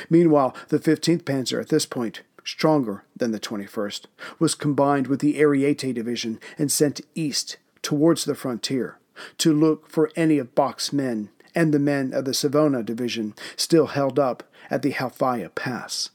Meanwhile, 0.09 0.55
the 0.69 0.79
15th 0.79 1.23
Panzer 1.23 1.61
at 1.61 1.69
this 1.69 1.85
point, 1.85 2.21
stronger 2.45 3.03
than 3.15 3.31
the 3.31 3.39
21st, 3.39 4.05
was 4.39 4.55
combined 4.55 5.07
with 5.07 5.19
the 5.19 5.35
Ariete 5.35 5.93
Division 5.93 6.39
and 6.57 6.71
sent 6.71 7.01
east 7.15 7.57
towards 7.81 8.25
the 8.25 8.35
frontier 8.35 8.97
to 9.39 9.53
look 9.53 9.89
for 9.89 10.11
any 10.15 10.37
of 10.37 10.55
Bock's 10.55 10.91
men 10.93 11.29
and 11.55 11.73
the 11.73 11.79
men 11.79 12.13
of 12.13 12.25
the 12.25 12.33
Savona 12.33 12.83
division 12.83 13.33
still 13.55 13.87
held 13.87 14.17
up 14.17 14.43
at 14.69 14.81
the 14.81 14.91
Halfaya 14.91 15.53
Pass. 15.53 16.09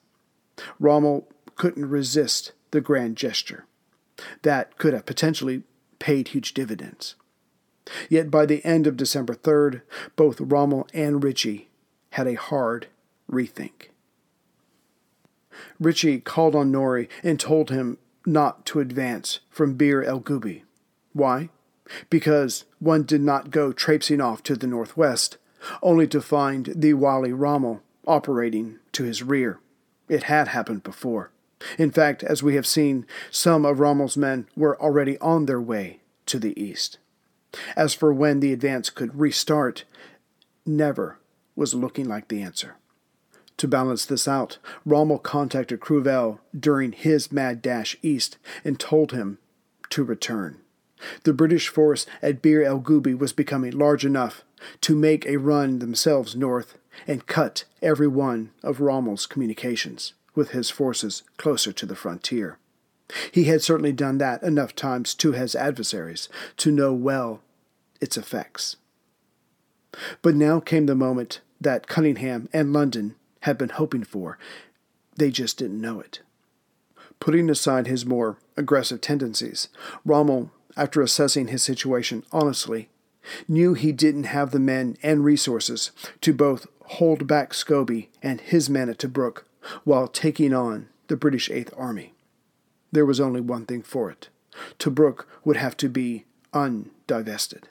Rommel 0.80 1.28
couldn't 1.54 1.88
resist 1.88 2.52
the 2.70 2.80
grand 2.80 3.16
gesture. 3.16 3.66
That 4.42 4.78
could 4.78 4.94
have 4.94 5.06
potentially 5.06 5.62
paid 5.98 6.28
huge 6.28 6.54
dividends. 6.54 7.14
Yet 8.08 8.30
by 8.30 8.46
the 8.46 8.64
end 8.64 8.86
of 8.86 8.96
December 8.96 9.34
3rd, 9.34 9.82
both 10.16 10.40
Rommel 10.40 10.88
and 10.92 11.22
Ritchie 11.22 11.68
had 12.10 12.26
a 12.26 12.34
hard 12.34 12.88
rethink. 13.30 13.88
Ritchie 15.80 16.20
called 16.20 16.54
on 16.54 16.70
Norrie 16.70 17.08
and 17.22 17.38
told 17.38 17.70
him 17.70 17.98
not 18.26 18.66
to 18.66 18.80
advance 18.80 19.40
from 19.50 19.74
Bir 19.74 20.02
el 20.02 20.20
Gubi. 20.20 20.62
Why? 21.12 21.48
Because 22.10 22.64
one 22.78 23.02
did 23.02 23.20
not 23.20 23.50
go 23.50 23.72
traipsing 23.72 24.20
off 24.20 24.42
to 24.44 24.56
the 24.56 24.66
northwest, 24.66 25.38
only 25.82 26.06
to 26.08 26.20
find 26.20 26.72
the 26.74 26.94
Wali 26.94 27.32
Rommel 27.32 27.82
operating 28.06 28.78
to 28.92 29.04
his 29.04 29.22
rear. 29.22 29.58
It 30.08 30.24
had 30.24 30.48
happened 30.48 30.82
before. 30.82 31.30
In 31.76 31.90
fact, 31.90 32.22
as 32.22 32.42
we 32.42 32.54
have 32.54 32.66
seen, 32.66 33.06
some 33.30 33.64
of 33.64 33.80
Rommel's 33.80 34.16
men 34.16 34.46
were 34.56 34.80
already 34.80 35.18
on 35.18 35.46
their 35.46 35.60
way 35.60 36.00
to 36.26 36.38
the 36.38 36.58
east. 36.60 36.98
As 37.76 37.94
for 37.94 38.12
when 38.12 38.40
the 38.40 38.52
advance 38.52 38.90
could 38.90 39.18
restart, 39.18 39.84
never 40.64 41.18
was 41.56 41.74
looking 41.74 42.06
like 42.06 42.28
the 42.28 42.42
answer. 42.42 42.76
To 43.56 43.66
balance 43.66 44.04
this 44.04 44.28
out, 44.28 44.58
Rommel 44.84 45.18
contacted 45.18 45.80
Crüwell 45.80 46.38
during 46.58 46.92
his 46.92 47.32
mad 47.32 47.60
dash 47.60 47.96
east 48.02 48.38
and 48.64 48.78
told 48.78 49.10
him 49.12 49.38
to 49.90 50.04
return. 50.04 50.58
The 51.24 51.32
British 51.32 51.68
force 51.68 52.06
at 52.22 52.42
Bir 52.42 52.62
el 52.62 52.80
Gubi 52.80 53.16
was 53.16 53.32
becoming 53.32 53.72
large 53.72 54.04
enough 54.04 54.42
to 54.80 54.94
make 54.94 55.26
a 55.26 55.36
run 55.36 55.78
themselves 55.78 56.34
north 56.34 56.78
and 57.06 57.26
cut 57.26 57.64
every 57.80 58.08
one 58.08 58.50
of 58.62 58.80
Rommel's 58.80 59.26
communications 59.26 60.14
with 60.34 60.50
his 60.50 60.70
forces 60.70 61.22
closer 61.36 61.72
to 61.72 61.86
the 61.86 61.96
frontier. 61.96 62.58
He 63.32 63.44
had 63.44 63.62
certainly 63.62 63.92
done 63.92 64.18
that 64.18 64.42
enough 64.42 64.74
times 64.74 65.14
to 65.14 65.32
his 65.32 65.54
adversaries 65.54 66.28
to 66.58 66.70
know 66.70 66.92
well 66.92 67.40
its 68.00 68.16
effects. 68.16 68.76
But 70.22 70.34
now 70.34 70.60
came 70.60 70.86
the 70.86 70.94
moment 70.94 71.40
that 71.60 71.86
Cunningham 71.86 72.48
and 72.52 72.72
London 72.72 73.14
had 73.40 73.58
been 73.58 73.70
hoping 73.70 74.04
for. 74.04 74.38
They 75.16 75.30
just 75.30 75.58
didn't 75.58 75.80
know 75.80 76.00
it. 76.00 76.20
Putting 77.20 77.50
aside 77.50 77.86
his 77.86 78.06
more 78.06 78.38
aggressive 78.56 79.00
tendencies, 79.00 79.68
Rommel, 80.04 80.50
after 80.78 81.02
assessing 81.02 81.48
his 81.48 81.62
situation 81.62 82.24
honestly, 82.32 82.88
knew 83.46 83.74
he 83.74 83.92
didn't 83.92 84.24
have 84.24 84.52
the 84.52 84.60
men 84.60 84.96
and 85.02 85.24
resources 85.24 85.90
to 86.22 86.32
both 86.32 86.66
hold 86.86 87.26
back 87.26 87.52
Scobie 87.52 88.08
and 88.22 88.40
his 88.40 88.70
men 88.70 88.88
at 88.88 88.98
Tobruk 88.98 89.42
while 89.84 90.08
taking 90.08 90.54
on 90.54 90.88
the 91.08 91.16
British 91.16 91.50
Eighth 91.50 91.74
Army. 91.76 92.14
There 92.92 93.04
was 93.04 93.20
only 93.20 93.40
one 93.40 93.66
thing 93.66 93.82
for 93.82 94.10
it. 94.10 94.28
Tobruk 94.78 95.26
would 95.44 95.56
have 95.56 95.76
to 95.78 95.88
be 95.88 96.24
undivested, 96.54 97.64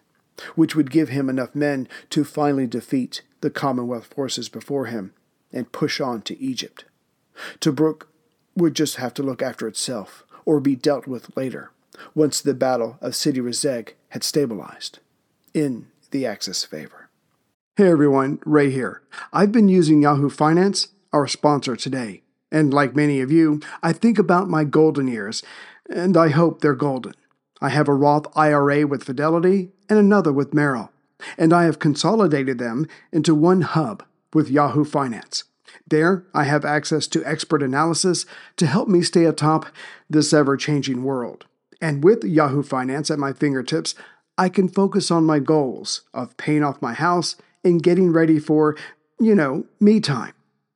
which 0.56 0.76
would 0.76 0.92
give 0.92 1.10
him 1.10 1.30
enough 1.30 1.56
men 1.56 1.88
to 2.12 2.24
finally 2.24 2.68
defeat 2.68 3.24
the 3.42 3.50
Commonwealth 3.50 4.14
forces 4.14 4.50
before 4.50 4.86
him 4.86 5.14
and 5.52 5.72
push 5.72 6.00
on 6.00 6.22
to 6.24 6.40
Egypt. 6.40 6.86
Tobruk 7.60 8.08
would 8.56 8.74
just 8.74 8.98
have 8.98 9.14
to 9.16 9.24
look 9.24 9.42
after 9.42 9.68
itself 9.68 10.24
or 10.46 10.60
be 10.60 10.76
dealt 10.76 11.08
with 11.08 11.36
later, 11.36 11.72
once 12.16 12.42
the 12.42 12.54
Battle 12.54 12.98
of 13.02 13.16
Sidi 13.16 13.40
Rezegh 13.40 13.94
had 14.10 14.24
stabilized, 14.24 15.00
in 15.54 15.88
the 16.12 16.26
Axis 16.26 16.64
favor. 16.64 17.10
Hey 17.76 17.90
everyone, 17.90 18.40
Ray 18.46 18.72
here. 18.72 19.02
I've 19.32 19.52
been 19.52 19.70
using 19.70 20.02
Yahoo 20.02 20.30
Finance, 20.30 20.88
our 21.14 21.28
sponsor 21.28 21.76
today. 21.76 22.24
And 22.52 22.74
like 22.74 22.96
many 22.96 23.22
of 23.22 23.32
you, 23.32 23.60
I 23.84 23.94
think 23.94 24.18
about 24.18 24.50
my 24.50 24.64
golden 24.64 25.08
years, 25.08 25.44
and 25.90 26.16
I 26.16 26.30
hope 26.30 26.62
they're 26.62 26.76
golden. 26.76 27.14
I 27.62 27.70
have 27.70 27.88
a 27.88 27.94
Roth 27.94 28.28
IRA 28.36 28.88
with 28.88 29.04
Fidelity 29.04 29.72
and 29.90 30.00
another 30.00 30.32
with 30.32 30.54
Merrill, 30.54 30.92
and 31.38 31.54
I 31.54 31.64
have 31.64 31.80
consolidated 31.80 32.58
them 32.58 32.88
into 33.12 33.36
one 33.36 33.62
hub 33.62 34.04
with 34.34 34.50
Yahoo 34.50 34.86
Finance. 34.86 35.44
There, 35.88 36.26
I 36.34 36.44
have 36.44 36.66
access 36.66 37.08
to 37.08 37.26
expert 37.26 37.64
analysis 37.64 38.26
to 38.58 38.68
help 38.68 38.88
me 38.88 39.02
stay 39.02 39.26
atop 39.26 39.68
this 40.10 40.34
ever 40.34 40.58
changing 40.58 41.04
world. 41.04 41.46
And 41.82 42.04
with 42.04 42.24
Yahoo 42.24 42.64
Finance 42.64 43.12
at 43.12 43.20
my 43.20 43.34
fingertips, 43.34 43.96
I 44.38 44.50
can 44.50 44.68
focus 44.68 45.10
on 45.12 45.26
my 45.26 45.40
goals 45.40 46.02
of 46.14 46.36
paying 46.38 46.64
off 46.64 46.82
my 46.82 46.94
house 46.94 47.36
and 47.64 47.82
getting 47.82 48.12
ready 48.12 48.40
for, 48.40 48.76
you 49.20 49.36
know, 49.36 49.66
me 49.80 50.00
time. 50.00 50.34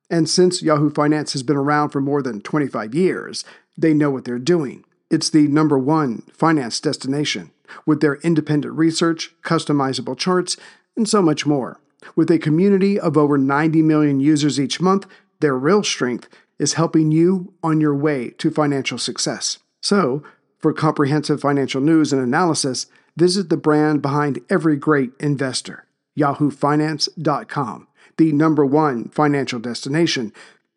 And 0.10 0.30
since 0.30 0.62
Yahoo 0.62 0.90
Finance 0.90 1.34
has 1.34 1.44
been 1.44 1.56
around 1.56 1.90
for 1.90 2.02
more 2.02 2.22
than 2.22 2.42
25 2.42 2.94
years, 2.94 3.46
they 3.78 3.94
know 3.94 4.12
what 4.12 4.26
they're 4.26 4.40
doing. 4.40 4.84
It's 5.10 5.30
the 5.30 5.48
number 5.48 5.78
one 5.78 6.24
finance 6.34 6.80
destination 6.80 7.52
with 7.86 8.02
their 8.02 8.16
independent 8.16 8.74
research, 8.74 9.34
customizable 9.44 10.18
charts, 10.18 10.58
and 10.96 11.08
so 11.08 11.22
much 11.22 11.46
more. 11.46 11.80
With 12.16 12.32
a 12.32 12.40
community 12.40 13.00
of 13.00 13.18
over 13.18 13.38
90 13.38 13.82
million 13.82 14.20
users 14.20 14.60
each 14.60 14.82
month, 14.82 15.06
their 15.40 15.58
real 15.58 15.84
strength 15.84 16.28
is 16.60 16.74
helping 16.74 17.12
you 17.12 17.54
on 17.64 17.82
your 17.82 17.96
way 17.96 18.32
to 18.32 18.52
financial 18.52 18.98
success. 18.98 19.60
So, 19.82 20.24
for 20.62 20.74
comprehensive 20.74 21.42
financial 21.42 21.82
news 21.82 22.14
and 22.14 22.22
analysis, 22.22 22.86
visit 23.18 23.50
the 23.50 23.58
brand 23.58 24.02
behind 24.02 24.40
every 24.50 24.76
great 24.76 25.12
investor, 25.20 25.86
yahoofinance.com 26.18 27.88
the 28.22 28.32
number 28.32 28.66
one 28.66 29.10
financial 29.10 29.60
destination, 29.60 30.32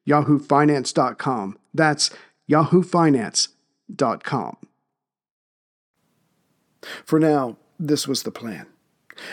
yahoofinance.com. 0.08 1.58
That's 1.72 2.10
yahoofinance.com. 2.50 4.56
For 7.04 7.18
now, 7.18 7.56
this 7.78 8.06
was 8.06 8.22
the 8.22 8.30
plan. 8.30 8.66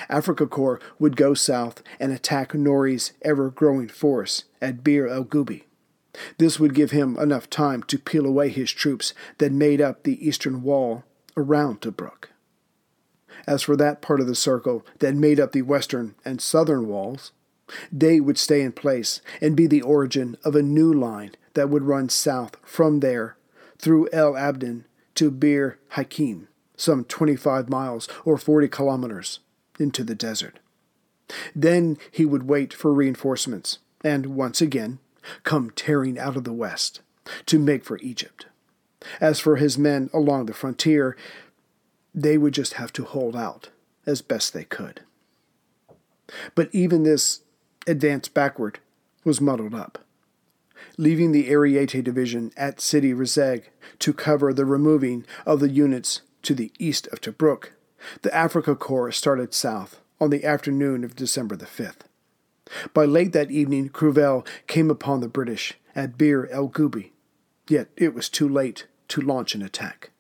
Afrika 0.10 0.48
Korps 0.48 0.82
would 1.00 1.16
go 1.16 1.34
south 1.34 1.82
and 2.00 2.12
attack 2.12 2.54
Norrie's 2.54 3.14
ever 3.22 3.50
growing 3.50 3.88
force 3.88 4.46
at 4.62 4.84
Bir 4.84 5.08
el 5.08 5.26
Gubi. 5.26 5.64
This 6.38 6.60
would 6.60 6.74
give 6.74 6.92
him 6.92 7.18
enough 7.18 7.50
time 7.50 7.84
to 7.84 8.00
peel 8.00 8.26
away 8.26 8.50
his 8.50 8.72
troops 8.72 9.14
that 9.38 9.52
made 9.52 9.82
up 9.82 10.04
the 10.04 10.26
eastern 10.26 10.64
wall 10.64 11.04
around 11.38 11.82
Tobruk. 11.82 12.30
As 13.48 13.64
for 13.64 13.76
that 13.78 14.02
part 14.02 14.20
of 14.20 14.28
the 14.28 14.36
circle 14.36 14.86
that 15.00 15.16
made 15.16 15.40
up 15.40 15.52
the 15.52 15.62
western 15.62 16.16
and 16.26 16.42
southern 16.42 16.88
walls, 16.88 17.32
they 17.92 18.20
would 18.20 18.38
stay 18.38 18.62
in 18.62 18.74
place 18.74 19.22
and 19.40 19.56
be 19.56 19.68
the 19.68 19.82
origin 19.82 20.38
of 20.44 20.56
a 20.56 20.62
new 20.62 20.92
line 20.92 21.32
that 21.54 21.70
would 21.70 21.84
run 21.84 22.10
south 22.10 22.58
from 22.64 23.00
there 23.00 23.38
through 23.78 24.10
El 24.12 24.34
Adem 24.34 24.84
to 25.16 25.32
Bir 25.32 25.80
Hakim, 25.90 26.48
some 26.76 27.04
25 27.06 27.70
miles 27.70 28.08
or 28.26 28.38
40 28.38 28.68
kilometers 28.68 29.40
into 29.80 30.04
the 30.04 30.16
desert. 30.16 30.60
Then 31.56 31.98
he 32.12 32.26
would 32.26 32.44
wait 32.44 32.74
for 32.74 32.94
reinforcements 32.94 33.80
and 34.04 34.36
once 34.36 34.62
again 34.62 35.00
come 35.44 35.72
tearing 35.72 36.18
out 36.18 36.36
of 36.36 36.44
the 36.44 36.54
west 36.54 37.02
to 37.46 37.60
make 37.60 37.84
for 37.84 37.98
Egypt. 38.00 38.48
As 39.20 39.40
for 39.40 39.56
his 39.56 39.78
men 39.78 40.10
along 40.14 40.46
the 40.46 40.54
frontier, 40.54 41.18
they 42.14 42.38
would 42.38 42.54
just 42.54 42.74
have 42.74 42.94
to 42.94 43.04
hold 43.04 43.36
out 43.36 43.70
as 44.06 44.22
best 44.22 44.54
they 44.54 44.64
could. 44.64 45.02
But 46.56 46.70
even 46.72 47.04
this 47.04 47.42
advance 47.88 48.28
backward 48.28 48.80
was 49.24 49.42
muddled 49.42 49.74
up. 49.74 50.00
Leaving 50.98 51.32
the 51.32 51.50
Ariete 51.50 52.04
Division 52.04 52.52
at 52.58 52.82
Sidi 52.82 53.14
Rezegh 53.14 53.64
to 54.00 54.14
cover 54.14 54.54
the 54.54 54.66
removing 54.66 55.26
of 55.46 55.60
the 55.60 55.70
units 55.70 56.22
to 56.44 56.54
the 56.54 56.72
east 56.80 57.08
of 57.08 57.22
Tobruk, 57.22 57.70
the 58.24 58.30
Afrika 58.30 58.76
Korps 58.76 59.16
started 59.16 59.54
south 59.54 60.00
on 60.20 60.30
the 60.32 60.44
afternoon 60.46 61.04
of 61.04 61.16
December 61.16 61.56
the 61.56 61.66
5th. 61.66 62.02
By 62.94 63.06
late 63.06 63.34
that 63.34 63.52
evening, 63.52 63.90
Crüwell 63.90 64.46
came 64.68 64.90
upon 64.90 65.20
the 65.20 65.28
British 65.28 65.74
at 65.96 66.18
Bir 66.18 66.48
el 66.48 66.70
Gubi, 66.70 67.12
yet 67.68 67.90
it 67.98 68.14
was 68.14 68.30
too 68.30 68.48
late 68.48 68.88
to 69.10 69.22
launch 69.22 69.56
an 69.56 69.62
attack. 69.62 70.12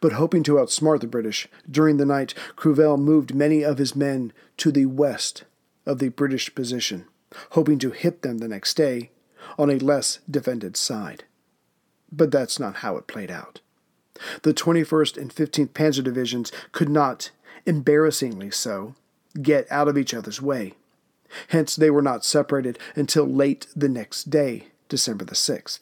But 0.00 0.12
hoping 0.12 0.42
to 0.44 0.54
outsmart 0.54 1.00
the 1.00 1.06
British, 1.06 1.48
during 1.70 1.96
the 1.96 2.06
night 2.06 2.34
Crüwell 2.56 2.98
moved 2.98 3.34
many 3.34 3.62
of 3.62 3.78
his 3.78 3.96
men 3.96 4.32
to 4.58 4.70
the 4.70 4.86
west 4.86 5.44
of 5.86 5.98
the 5.98 6.10
British 6.10 6.54
position, 6.54 7.06
hoping 7.50 7.78
to 7.78 7.90
hit 7.90 8.22
them 8.22 8.38
the 8.38 8.48
next 8.48 8.74
day 8.74 9.10
on 9.58 9.70
a 9.70 9.78
less 9.78 10.18
defended 10.30 10.76
side. 10.76 11.24
But 12.12 12.30
that's 12.30 12.58
not 12.58 12.76
how 12.76 12.96
it 12.96 13.06
played 13.06 13.30
out. 13.30 13.60
The 14.42 14.52
21st 14.52 15.16
and 15.16 15.34
15th 15.34 15.68
Panzer 15.68 16.04
Divisions 16.04 16.52
could 16.72 16.88
not, 16.88 17.30
embarrassingly 17.64 18.50
so, 18.50 18.94
get 19.40 19.70
out 19.70 19.88
of 19.88 19.96
each 19.96 20.12
other's 20.12 20.42
way. 20.42 20.74
Hence, 21.48 21.76
they 21.76 21.90
were 21.90 22.02
not 22.02 22.24
separated 22.24 22.78
until 22.96 23.24
late 23.24 23.66
the 23.74 23.88
next 23.88 24.30
day, 24.30 24.68
December 24.88 25.24
the 25.24 25.34
6th. 25.34 25.80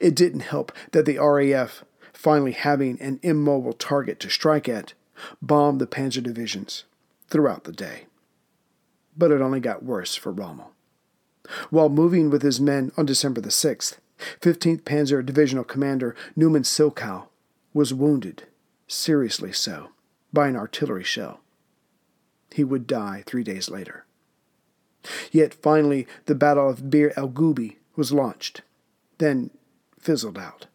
It 0.00 0.14
didn't 0.14 0.40
help 0.40 0.72
that 0.92 1.06
the 1.06 1.18
RAF, 1.18 1.84
finally 2.12 2.52
having 2.52 3.00
an 3.00 3.18
immobile 3.22 3.72
target 3.72 4.20
to 4.20 4.30
strike 4.30 4.68
at, 4.68 4.94
bombed 5.40 5.80
the 5.80 5.86
panzer 5.86 6.22
divisions 6.22 6.84
throughout 7.28 7.64
the 7.64 7.72
day. 7.72 8.06
But 9.16 9.30
it 9.30 9.40
only 9.40 9.60
got 9.60 9.84
worse 9.84 10.14
for 10.14 10.32
Rommel. 10.32 10.72
While 11.70 11.88
moving 11.88 12.30
with 12.30 12.42
his 12.42 12.60
men 12.60 12.92
on 12.96 13.06
December 13.06 13.40
the 13.40 13.48
6th, 13.48 13.98
15th 14.40 14.82
Panzer 14.82 15.24
Divisional 15.24 15.64
Commander 15.64 16.14
Neumann 16.36 16.62
Silkow 16.62 17.26
was 17.74 17.92
wounded, 17.92 18.44
seriously 18.86 19.52
so, 19.52 19.88
by 20.32 20.48
an 20.48 20.56
artillery 20.56 21.04
shell. 21.04 21.40
He 22.52 22.64
would 22.64 22.86
die 22.86 23.24
three 23.26 23.42
days 23.42 23.68
later. 23.68 24.01
Yet 25.30 25.54
finally, 25.54 26.06
the 26.26 26.34
Battle 26.34 26.68
of 26.68 26.90
Bir 26.90 27.12
el 27.16 27.28
Gubi 27.28 27.76
was 27.96 28.12
launched, 28.12 28.62
then 29.18 29.50
fizzled 29.98 30.38
out. 30.38 30.66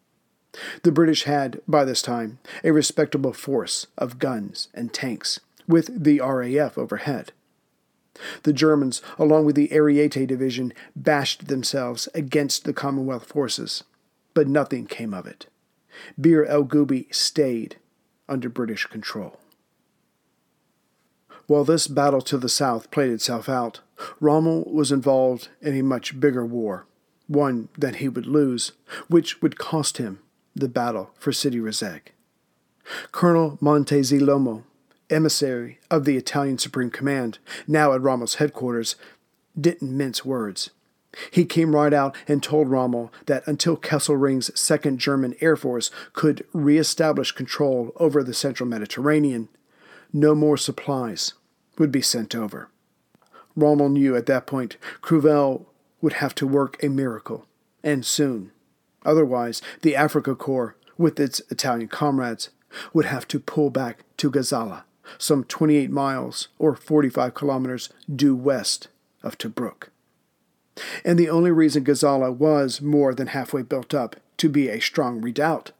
The 0.82 0.92
British 0.92 1.24
had, 1.24 1.60
by 1.68 1.84
this 1.84 2.02
time, 2.02 2.38
a 2.64 2.72
respectable 2.72 3.32
force 3.32 3.86
of 3.96 4.18
guns 4.18 4.68
and 4.74 4.92
tanks, 4.92 5.40
with 5.66 6.02
the 6.02 6.20
RAF 6.20 6.76
overhead. 6.78 7.32
The 8.42 8.52
Germans, 8.52 9.00
along 9.18 9.44
with 9.44 9.54
the 9.54 9.68
Ariete 9.68 10.26
Division, 10.26 10.72
bashed 10.96 11.46
themselves 11.46 12.08
against 12.14 12.64
the 12.64 12.72
Commonwealth 12.72 13.26
forces, 13.26 13.84
but 14.34 14.48
nothing 14.48 14.86
came 14.86 15.14
of 15.14 15.26
it. 15.26 15.46
Bir 16.20 16.44
el 16.44 16.64
Gubi 16.64 17.12
stayed 17.14 17.76
under 18.28 18.48
British 18.48 18.86
control. 18.86 19.38
While 21.46 21.64
this 21.64 21.86
battle 21.86 22.20
to 22.22 22.36
the 22.36 22.48
south 22.48 22.90
played 22.90 23.10
itself 23.10 23.48
out, 23.48 23.80
Rommel 24.20 24.64
was 24.72 24.92
involved 24.92 25.48
in 25.60 25.76
a 25.76 25.82
much 25.82 26.18
bigger 26.20 26.44
war, 26.44 26.86
one 27.26 27.68
that 27.76 27.96
he 27.96 28.08
would 28.08 28.26
lose, 28.26 28.72
which 29.08 29.42
would 29.42 29.58
cost 29.58 29.98
him 29.98 30.20
the 30.54 30.68
battle 30.68 31.10
for 31.18 31.32
Sidi 31.32 31.58
Rezegh. 31.58 32.08
Colonel 33.12 33.58
Montezemolo, 33.60 34.64
emissary 35.10 35.78
of 35.90 36.04
the 36.04 36.16
Italian 36.16 36.58
Supreme 36.58 36.90
Command, 36.90 37.38
now 37.66 37.92
at 37.92 38.00
Rommel's 38.00 38.36
headquarters, 38.36 38.96
didn't 39.58 39.96
mince 39.96 40.24
words. 40.24 40.70
He 41.30 41.44
came 41.44 41.74
right 41.74 41.92
out 41.92 42.16
and 42.26 42.42
told 42.42 42.68
Rommel 42.68 43.12
that 43.26 43.46
until 43.46 43.76
Kesselring's 43.76 44.58
Second 44.58 44.98
German 44.98 45.34
Air 45.40 45.56
Force 45.56 45.90
could 46.12 46.44
reestablish 46.52 47.32
control 47.32 47.92
over 47.96 48.22
the 48.22 48.34
central 48.34 48.68
Mediterranean, 48.68 49.48
no 50.12 50.34
more 50.34 50.56
supplies 50.56 51.34
would 51.78 51.90
be 51.90 52.02
sent 52.02 52.34
over. 52.34 52.68
Rommel 53.58 53.88
knew 53.88 54.16
at 54.16 54.26
that 54.26 54.46
point 54.46 54.76
Crüwell 55.02 55.66
would 56.00 56.14
have 56.14 56.34
to 56.36 56.46
work 56.46 56.82
a 56.82 56.88
miracle, 56.88 57.46
and 57.82 58.04
soon. 58.04 58.52
Otherwise, 59.04 59.60
the 59.82 59.94
Afrika 59.94 60.36
Korps, 60.36 60.74
with 60.96 61.18
its 61.20 61.40
Italian 61.50 61.88
comrades, 61.88 62.50
would 62.92 63.06
have 63.06 63.26
to 63.28 63.40
pull 63.40 63.70
back 63.70 64.04
to 64.16 64.30
Gazala, 64.30 64.82
some 65.16 65.44
28 65.44 65.90
miles 65.90 66.48
or 66.58 66.74
45 66.74 67.34
kilometers 67.34 67.88
due 68.14 68.36
west 68.36 68.88
of 69.22 69.38
Tobruk. 69.38 69.88
And 71.04 71.18
the 71.18 71.30
only 71.30 71.50
reason 71.50 71.84
Gazala 71.84 72.34
was 72.34 72.80
more 72.80 73.14
than 73.14 73.28
halfway 73.28 73.62
built 73.62 73.94
up 73.94 74.16
to 74.38 74.48
be 74.48 74.68
a 74.68 74.80
strong 74.80 75.20
redoubt 75.20 75.72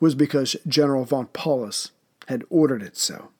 was 0.00 0.14
because 0.14 0.56
General 0.66 1.04
von 1.04 1.26
Paulus 1.26 1.90
had 2.28 2.44
ordered 2.50 2.82
it 2.82 2.96
so. 2.96 3.30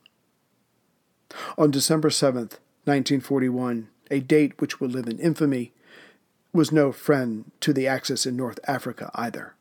On 1.56 1.70
December 1.70 2.10
7th, 2.10 2.58
1941, 2.84 3.88
a 4.10 4.20
date 4.20 4.60
which 4.60 4.80
will 4.80 4.88
live 4.88 5.06
in 5.06 5.18
infamy, 5.18 5.72
was 6.52 6.70
no 6.70 6.92
friend 6.92 7.50
to 7.60 7.72
the 7.72 7.86
Axis 7.86 8.26
in 8.26 8.36
North 8.36 8.60
Africa 8.66 9.10
either. 9.14 9.54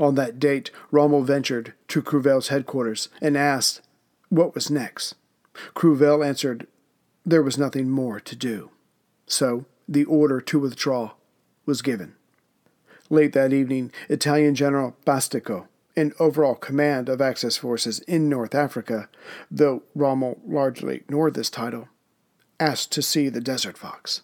On 0.00 0.14
that 0.14 0.38
date, 0.38 0.70
Rommel 0.90 1.22
ventured 1.22 1.74
to 1.88 2.02
Crüwell's 2.02 2.48
headquarters 2.48 3.08
and 3.20 3.36
asked 3.36 3.80
what 4.28 4.54
was 4.54 4.70
next. 4.70 5.14
Crüwell 5.74 6.26
answered 6.26 6.66
there 7.24 7.42
was 7.42 7.58
nothing 7.58 7.90
more 7.90 8.20
to 8.20 8.36
do. 8.36 8.70
So 9.26 9.66
the 9.88 10.04
order 10.04 10.40
to 10.40 10.58
withdraw 10.58 11.12
was 11.66 11.82
given. 11.82 12.14
Late 13.10 13.32
that 13.32 13.52
evening, 13.52 13.92
Italian 14.08 14.54
General 14.54 14.96
Bastico, 15.06 15.66
in 15.96 16.12
overall 16.20 16.54
command 16.54 17.08
of 17.08 17.20
Axis 17.20 17.56
forces 17.56 17.98
in 18.00 18.28
North 18.28 18.54
Africa, 18.54 19.08
though 19.50 19.82
Rommel 19.94 20.38
largely 20.46 20.96
ignored 20.96 21.34
this 21.34 21.50
title, 21.50 21.88
asked 22.60 22.92
to 22.92 23.02
see 23.02 23.28
the 23.28 23.40
Desert 23.40 23.78
Fox. 23.78 24.22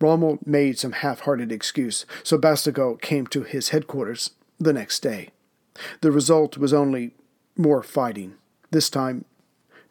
Rommel 0.00 0.38
made 0.44 0.78
some 0.78 0.92
half 0.92 1.20
hearted 1.20 1.52
excuse, 1.52 2.06
so 2.22 2.38
Bastico 2.38 3.00
came 3.00 3.26
to 3.28 3.42
his 3.42 3.70
headquarters 3.70 4.30
the 4.58 4.72
next 4.72 5.00
day. 5.00 5.30
The 6.00 6.10
result 6.10 6.58
was 6.58 6.72
only 6.72 7.14
more 7.56 7.82
fighting, 7.82 8.34
this 8.70 8.90
time 8.90 9.24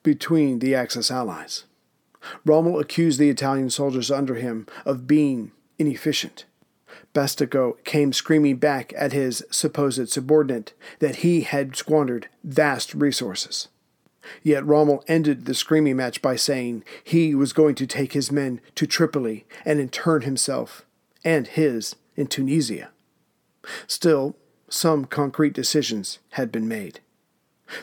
between 0.04 0.60
the 0.60 0.74
Axis 0.74 1.12
allies. 1.12 1.66
Rommel 2.46 2.80
accused 2.80 3.20
the 3.20 3.30
Italian 3.30 3.70
soldiers 3.70 4.12
under 4.12 4.36
him 4.36 4.68
of 4.86 5.08
being 5.08 5.52
inefficient. 5.78 6.46
Bastico 7.14 7.84
came 7.84 8.14
screaming 8.14 8.58
back 8.58 8.94
at 8.98 9.14
his 9.14 9.44
supposed 9.50 10.10
subordinate 10.10 10.74
that 11.00 11.18
he 11.18 11.42
had 11.42 11.76
squandered 11.76 12.28
vast 12.44 12.94
resources. 12.94 13.68
Yet 14.44 14.66
Rommel 14.66 15.04
ended 15.08 15.46
the 15.46 15.54
screaming 15.54 15.98
match 15.98 16.22
by 16.22 16.36
saying 16.36 16.84
he 17.04 17.36
was 17.36 17.54
going 17.54 17.76
to 17.76 17.88
take 17.88 18.14
his 18.14 18.32
men 18.32 18.62
to 18.76 18.88
Tripoli 18.88 19.46
and 19.66 19.80
intern 19.80 20.24
himself 20.24 20.86
and 21.24 21.48
his 21.48 21.96
in 22.16 22.28
Tunisia. 22.28 22.90
Still, 23.86 24.36
some 24.70 25.06
concrete 25.06 25.54
decisions 25.54 26.20
had 26.32 26.52
been 26.52 26.68
made. 26.68 27.00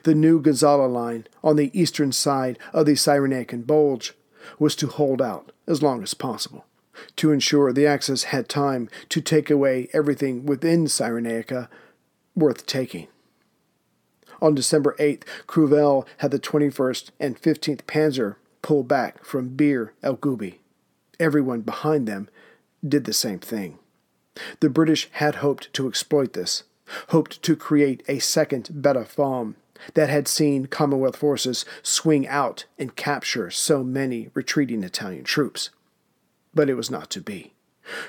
The 0.03 0.15
new 0.15 0.41
Gazala 0.41 0.91
line 0.91 1.27
on 1.43 1.57
the 1.57 1.71
eastern 1.79 2.13
side 2.13 2.59
of 2.73 2.87
the 2.87 2.93
Cyrenaican 2.93 3.67
Bulge 3.67 4.15
was 4.59 4.75
to 4.77 4.87
hold 4.87 5.21
out 5.21 5.53
as 5.67 5.83
long 5.83 6.03
as 6.03 6.15
possible, 6.15 6.65
to 7.17 7.33
ensure 7.33 7.73
the 7.73 7.87
Axis 7.87 8.25
had 8.25 8.49
time 8.49 8.89
to 9.11 9.21
take 9.21 9.51
away 9.51 9.89
everything 9.93 10.47
within 10.47 10.87
Cyrenaica 10.87 11.69
worth 12.35 12.67
taking. 12.67 13.09
On 14.41 14.55
December 14.55 14.95
8th, 14.99 15.23
Crüwell 15.47 16.07
had 16.19 16.31
the 16.31 16.39
21st 16.39 17.11
and 17.21 17.41
15th 17.41 17.83
Panzer 17.83 18.37
pull 18.63 18.83
back 18.83 19.25
from 19.25 19.51
Bir 19.51 19.93
el 20.03 20.17
Gubi. 20.17 20.57
Everyone 21.21 21.61
behind 21.61 22.09
them 22.09 22.29
did 22.87 23.05
the 23.05 23.13
same 23.13 23.39
thing. 23.39 23.79
The 24.61 24.69
British 24.69 25.09
had 25.13 25.37
hoped 25.37 25.73
to 25.75 25.87
exploit 25.87 26.33
this, 26.33 26.65
hoped 27.09 27.43
to 27.43 27.57
create 27.57 28.03
a 28.09 28.19
second 28.19 28.71
Beda 28.83 29.05
Fomm 29.05 29.55
that 29.95 30.09
had 30.09 30.27
seen 30.27 30.67
Commonwealth 30.67 31.17
forces 31.17 31.65
swing 31.83 32.27
out 32.27 32.65
and 32.79 32.97
capture 32.97 33.51
so 33.51 33.85
many 33.85 34.31
retreating 34.35 34.83
Italian 34.83 35.25
troops. 35.25 35.71
But 36.55 36.71
it 36.71 36.75
was 36.75 36.91
not 36.91 37.11
to 37.11 37.21
be. 37.21 37.53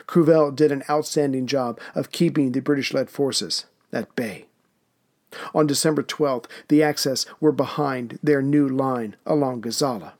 Crüwell 0.07 0.55
did 0.55 0.71
an 0.71 0.83
outstanding 0.89 1.47
job 1.47 1.79
of 1.93 2.11
keeping 2.11 2.51
the 2.51 2.61
British 2.61 2.93
led 2.93 3.09
forces 3.09 3.65
at 3.91 4.15
bay. 4.15 4.45
On 5.53 5.67
December 5.67 6.03
12th, 6.03 6.45
the 6.67 6.83
Axis 6.83 7.25
were 7.39 7.51
behind 7.51 8.19
their 8.21 8.41
new 8.41 8.67
line 8.67 9.15
along 9.25 9.61
Gazala. 9.61 10.13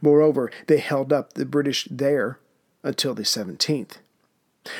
Moreover, 0.00 0.50
they 0.66 0.78
held 0.78 1.12
up 1.12 1.32
the 1.32 1.46
British 1.46 1.88
there 1.90 2.38
until 2.82 3.14
the 3.14 3.22
17th. 3.22 3.98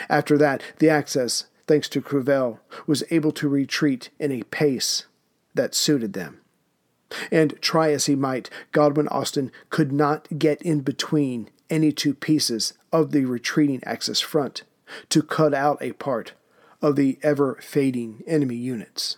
After 0.09 0.39
that, 0.39 0.63
the 0.79 0.91
Axis, 0.91 1.47
thanks 1.67 1.89
to 1.91 2.01
Crüwell, 2.03 2.59
was 2.87 3.05
able 3.11 3.33
to 3.33 3.49
retreat 3.49 4.11
in 4.19 4.31
a 4.33 4.45
pace 4.45 5.07
that 5.55 5.75
suited 5.75 6.13
them. 6.13 6.41
And 7.31 7.61
try 7.61 7.93
as 7.93 8.07
he 8.07 8.15
might, 8.15 8.49
Godwin 8.73 9.09
Austen 9.09 9.53
could 9.71 9.93
not 9.93 10.29
get 10.39 10.63
in 10.63 10.81
between 10.81 11.51
any 11.69 11.93
two 11.93 12.15
pieces 12.15 12.75
of 12.93 13.13
the 13.13 13.25
retreating 13.25 13.83
Axis 13.85 14.21
front 14.21 14.63
to 15.09 15.23
cut 15.23 15.55
out 15.55 15.83
a 15.83 15.93
part 15.93 16.33
of 16.81 16.97
the 16.97 17.19
ever 17.23 17.59
fading 17.61 18.23
enemy 18.27 18.57
units. 18.57 19.17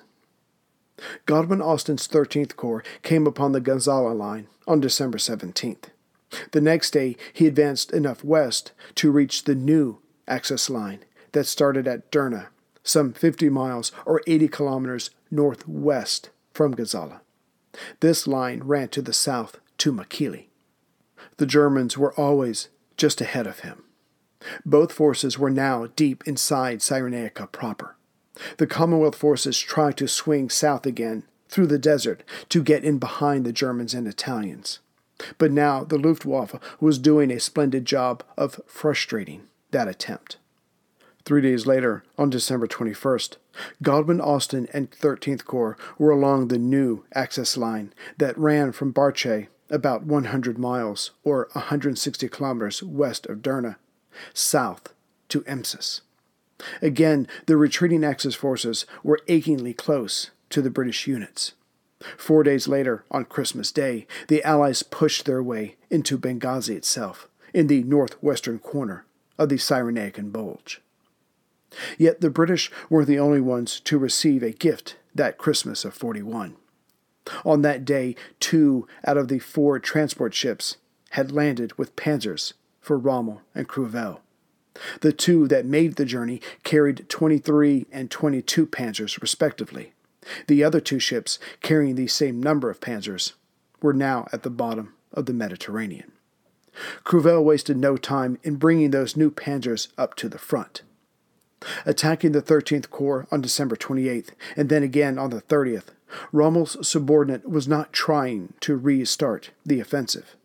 Godwin 1.26 1.60
Austen's 1.60 2.06
13th 2.06 2.56
Corps 2.56 2.84
came 3.02 3.26
upon 3.26 3.52
the 3.52 3.60
Gazala 3.60 4.16
line 4.16 4.46
on 4.66 4.80
December 4.80 5.18
17th. 5.18 5.84
The 6.52 6.60
next 6.60 6.90
day, 6.90 7.16
he 7.32 7.46
advanced 7.46 7.92
enough 7.92 8.24
west 8.24 8.72
to 8.96 9.10
reach 9.10 9.44
the 9.44 9.54
new 9.54 9.98
access 10.26 10.70
line 10.70 11.04
that 11.32 11.46
started 11.46 11.86
at 11.86 12.10
Derna, 12.10 12.48
some 12.82 13.12
50 13.12 13.48
miles 13.48 13.92
or 14.06 14.22
80 14.26 14.48
kilometers 14.48 15.10
northwest 15.30 16.30
from 16.52 16.74
Gazala. 16.74 17.20
This 18.00 18.26
line 18.26 18.62
ran 18.64 18.88
to 18.88 19.02
the 19.02 19.12
south 19.12 19.58
to 19.78 19.92
Mechili. 19.92 20.46
The 21.38 21.46
Germans 21.46 21.98
were 21.98 22.14
always 22.14 22.68
just 22.96 23.20
ahead 23.20 23.46
of 23.46 23.60
him. 23.60 23.84
Both 24.64 24.92
forces 24.92 25.38
were 25.38 25.50
now 25.50 25.86
deep 25.96 26.22
inside 26.26 26.80
Cyrenaica 26.80 27.50
proper. 27.50 27.96
The 28.56 28.66
Commonwealth 28.66 29.14
forces 29.14 29.58
tried 29.58 29.96
to 29.98 30.08
swing 30.08 30.50
south 30.50 30.86
again 30.86 31.24
through 31.48 31.68
the 31.68 31.78
desert 31.78 32.22
to 32.48 32.62
get 32.62 32.84
in 32.84 32.98
behind 32.98 33.44
the 33.44 33.52
Germans 33.52 33.94
and 33.94 34.08
Italians. 34.08 34.80
But 35.38 35.52
now 35.52 35.84
the 35.84 35.98
Luftwaffe 35.98 36.56
was 36.80 36.98
doing 36.98 37.30
a 37.30 37.38
splendid 37.38 37.84
job 37.84 38.24
of 38.36 38.60
frustrating 38.66 39.42
that 39.70 39.88
attempt. 39.88 40.38
Three 41.24 41.40
days 41.40 41.66
later, 41.66 42.04
on 42.18 42.28
December 42.28 42.66
21st, 42.66 43.36
Godwin 43.82 44.20
Austen 44.20 44.68
and 44.74 44.90
13th 44.90 45.44
Corps 45.44 45.78
were 45.96 46.10
along 46.10 46.48
the 46.48 46.58
new 46.58 47.04
access 47.14 47.56
line 47.56 47.94
that 48.18 48.36
ran 48.36 48.72
from 48.72 48.92
Barce, 48.92 49.46
about 49.70 50.04
100 50.04 50.58
miles 50.58 51.12
or 51.22 51.48
160 51.52 52.28
kilometers 52.28 52.82
west 52.82 53.26
of 53.26 53.38
Derna, 53.38 53.76
south 54.34 54.92
to 55.30 55.40
Msus. 55.42 56.02
Again, 56.80 57.26
the 57.46 57.56
retreating 57.56 58.04
Axis 58.04 58.34
forces 58.34 58.86
were 59.02 59.20
achingly 59.28 59.74
close 59.74 60.30
to 60.50 60.62
the 60.62 60.70
British 60.70 61.06
units. 61.06 61.52
Four 62.16 62.42
days 62.42 62.68
later, 62.68 63.04
on 63.10 63.24
Christmas 63.24 63.72
Day, 63.72 64.06
the 64.28 64.42
Allies 64.42 64.82
pushed 64.82 65.24
their 65.24 65.42
way 65.42 65.76
into 65.90 66.18
Benghazi 66.18 66.76
itself, 66.76 67.28
in 67.52 67.68
the 67.68 67.82
northwestern 67.84 68.58
corner 68.58 69.04
of 69.38 69.48
the 69.48 69.56
Cyrenaican 69.56 70.30
Bulge. 70.32 70.82
Yet 71.98 72.20
the 72.20 72.30
British 72.30 72.70
were 72.90 73.04
the 73.04 73.18
only 73.18 73.40
ones 73.40 73.80
to 73.80 73.98
receive 73.98 74.42
a 74.42 74.50
gift 74.50 74.96
that 75.14 75.38
Christmas 75.38 75.84
of 75.84 75.94
41. 75.94 76.56
On 77.44 77.62
that 77.62 77.84
day, 77.84 78.16
two 78.38 78.86
out 79.06 79.16
of 79.16 79.28
the 79.28 79.38
four 79.38 79.78
transport 79.78 80.34
ships 80.34 80.76
had 81.10 81.32
landed 81.32 81.76
with 81.78 81.96
panzers 81.96 82.52
for 82.80 82.98
Rommel 82.98 83.40
and 83.54 83.68
Crüwell. 83.68 84.18
The 85.00 85.12
two 85.12 85.46
that 85.48 85.66
made 85.66 85.96
the 85.96 86.04
journey 86.04 86.40
carried 86.62 87.08
23 87.08 87.86
and 87.92 88.10
22 88.10 88.66
panzers, 88.66 89.20
respectively. 89.20 89.92
The 90.46 90.64
other 90.64 90.80
two 90.80 90.98
ships, 90.98 91.38
carrying 91.60 91.94
the 91.94 92.08
same 92.08 92.42
number 92.42 92.70
of 92.70 92.80
panzers, 92.80 93.34
were 93.80 93.92
now 93.92 94.26
at 94.32 94.42
the 94.42 94.50
bottom 94.50 94.94
of 95.12 95.26
the 95.26 95.32
Mediterranean. 95.32 96.12
Crüwell 97.04 97.44
wasted 97.44 97.76
no 97.76 97.96
time 97.96 98.38
in 98.42 98.56
bringing 98.56 98.90
those 98.90 99.16
new 99.16 99.30
panzers 99.30 99.88
up 99.96 100.14
to 100.16 100.28
the 100.28 100.38
front. 100.38 100.82
Attacking 101.86 102.32
the 102.32 102.42
13th 102.42 102.90
Corps 102.90 103.26
on 103.30 103.40
December 103.40 103.76
28th, 103.76 104.30
and 104.56 104.68
then 104.68 104.82
again 104.82 105.18
on 105.18 105.30
the 105.30 105.42
30th, 105.42 105.94
Rommel's 106.32 106.86
subordinate 106.86 107.48
was 107.48 107.66
not 107.66 107.92
trying 107.92 108.54
to 108.60 108.76
restart 108.76 109.50
the 109.64 109.80
offensive. 109.80 110.36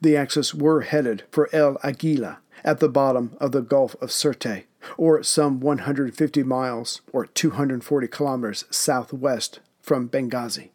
The 0.00 0.16
Axis 0.16 0.54
were 0.54 0.82
headed 0.82 1.24
for 1.30 1.48
El 1.52 1.76
Agheila 1.76 2.38
at 2.64 2.80
the 2.80 2.88
bottom 2.88 3.36
of 3.40 3.52
the 3.52 3.62
Gulf 3.62 3.94
of 4.00 4.10
Sirte, 4.10 4.64
or 4.96 5.22
some 5.22 5.60
150 5.60 6.42
miles 6.42 7.00
or 7.12 7.26
240 7.26 8.08
kilometers 8.08 8.64
southwest 8.70 9.60
from 9.80 10.08
Benghazi. 10.08 10.70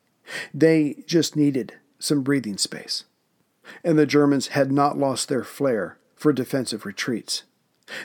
They 0.54 1.04
just 1.06 1.36
needed 1.36 1.76
some 2.00 2.22
breathing 2.22 2.58
space. 2.58 3.06
And 3.84 3.98
the 3.98 4.06
Germans 4.06 4.48
had 4.48 4.72
not 4.72 4.98
lost 4.98 5.30
their 5.30 5.44
flair 5.44 5.98
for 6.16 6.34
defensive 6.34 6.86
retreats. 6.86 7.44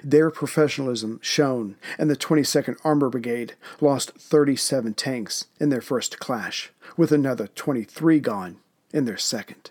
Their 0.02 0.30
professionalism 0.30 1.20
shone, 1.22 1.76
and 1.98 2.10
the 2.10 2.16
22nd 2.16 2.76
Armor 2.84 3.10
Brigade 3.10 3.54
lost 3.80 4.12
37 4.18 4.94
tanks 4.94 5.46
in 5.60 5.68
their 5.68 5.80
first 5.80 6.18
clash, 6.18 6.72
with 6.96 7.12
another 7.12 7.46
23 7.48 8.18
gone 8.20 8.58
in 8.92 9.04
their 9.04 9.16
second. 9.16 9.70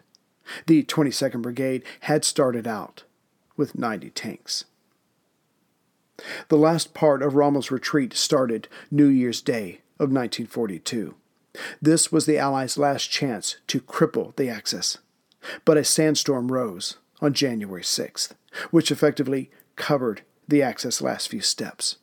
The 0.66 0.84
22nd 0.84 1.42
Brigade 1.42 1.84
had 2.02 2.24
started 2.24 2.68
out 2.68 3.04
with 3.58 3.78
90 3.78 4.12
tanks. 4.12 4.66
The 6.48 6.58
last 6.58 6.94
part 6.94 7.22
of 7.22 7.36
Rommel's 7.36 7.72
retreat 7.72 8.14
started 8.14 8.68
New 8.90 9.08
Year's 9.08 9.42
Day 9.42 9.82
of 10.00 10.10
1942. 10.12 11.16
This 11.82 12.12
was 12.12 12.26
the 12.26 12.38
Allies' 12.38 12.78
last 12.78 13.10
chance 13.10 13.58
to 13.68 13.82
cripple 13.82 14.36
the 14.36 14.50
Axis. 14.50 14.98
But 15.66 15.78
a 15.78 15.84
sandstorm 15.84 16.52
rose 16.52 16.98
on 17.22 17.34
January 17.34 17.84
6th, 17.84 18.32
which 18.72 18.92
effectively 18.92 19.52
covered 19.76 20.22
the 20.48 20.62
Axis' 20.62 21.02
last 21.02 21.30
few 21.30 21.42
steps. 21.42 21.98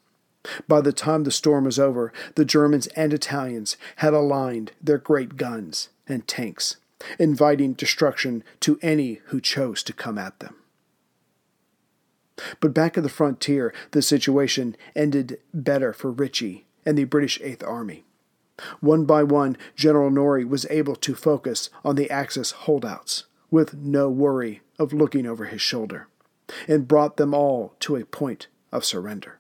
By 0.68 0.80
the 0.80 0.92
time 0.92 1.24
the 1.24 1.30
storm 1.30 1.64
was 1.64 1.78
over, 1.78 2.12
the 2.34 2.44
Germans 2.44 2.86
and 2.88 3.12
Italians 3.12 3.76
had 3.96 4.12
aligned 4.12 4.72
their 4.82 4.98
great 4.98 5.36
guns 5.36 5.88
and 6.06 6.26
tanks, 6.28 6.76
inviting 7.18 7.72
destruction 7.72 8.44
to 8.60 8.78
any 8.82 9.20
who 9.26 9.40
chose 9.40 9.82
to 9.84 9.92
come 9.92 10.18
at 10.18 10.38
them. 10.40 10.56
But 12.60 12.74
back 12.74 12.96
at 12.96 13.02
the 13.02 13.08
frontier, 13.08 13.72
the 13.92 14.02
situation 14.02 14.76
ended 14.96 15.38
better 15.52 15.92
for 15.92 16.10
Ritchie 16.10 16.66
and 16.84 16.98
the 16.98 17.04
British 17.04 17.40
Eighth 17.42 17.62
Army. 17.62 18.04
One 18.80 19.04
by 19.04 19.22
one, 19.22 19.56
General 19.74 20.10
Norrie 20.10 20.44
was 20.44 20.66
able 20.70 20.96
to 20.96 21.14
focus 21.14 21.70
on 21.84 21.96
the 21.96 22.10
Axis 22.10 22.52
holdouts, 22.52 23.24
with 23.50 23.74
no 23.74 24.08
worry 24.08 24.62
of 24.78 24.92
looking 24.92 25.26
over 25.26 25.46
his 25.46 25.60
shoulder, 25.60 26.08
and 26.68 26.88
brought 26.88 27.16
them 27.16 27.34
all 27.34 27.74
to 27.80 27.96
a 27.96 28.04
point 28.04 28.48
of 28.72 28.84
surrender. 28.84 29.38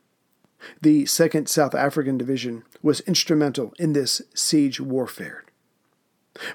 The 0.80 1.04
2nd 1.04 1.48
South 1.48 1.74
African 1.74 2.16
Division 2.16 2.64
was 2.82 3.00
instrumental 3.00 3.74
in 3.78 3.92
this 3.92 4.22
siege 4.34 4.80
warfare. 4.80 5.44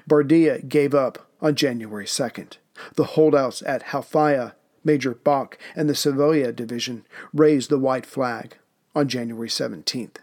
Bardia 0.08 0.66
gave 0.68 0.94
up 0.94 1.30
on 1.40 1.54
January 1.54 2.06
2nd. 2.06 2.56
The 2.96 3.04
holdouts 3.04 3.62
at 3.62 3.84
Halfaya 3.84 4.54
Major 4.84 5.14
Bach 5.14 5.58
and 5.74 5.88
the 5.88 5.94
Savoia 5.94 6.54
Division 6.54 7.04
raised 7.32 7.70
the 7.70 7.78
white 7.78 8.06
flag 8.06 8.56
on 8.94 9.08
January 9.08 9.48
17th. 9.48 10.16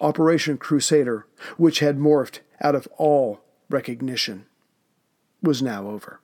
Operation 0.00 0.58
Crusader, 0.58 1.26
which 1.56 1.78
had 1.80 1.98
morphed 1.98 2.40
out 2.60 2.74
of 2.74 2.86
all 2.98 3.40
recognition, 3.70 4.46
was 5.42 5.62
now 5.62 5.88
over. 5.88 6.20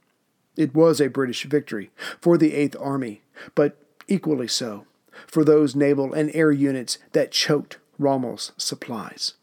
It 0.56 0.74
was 0.74 1.00
a 1.00 1.08
British 1.08 1.44
victory 1.44 1.90
for 2.20 2.36
the 2.36 2.54
Eighth 2.54 2.76
Army, 2.80 3.22
but 3.54 3.76
equally 4.06 4.48
so 4.48 4.86
for 5.26 5.44
those 5.44 5.74
naval 5.74 6.12
and 6.12 6.30
air 6.34 6.52
units 6.52 6.98
that 7.12 7.32
choked 7.32 7.78
Rommel's 7.98 8.52
supplies. 8.56 9.34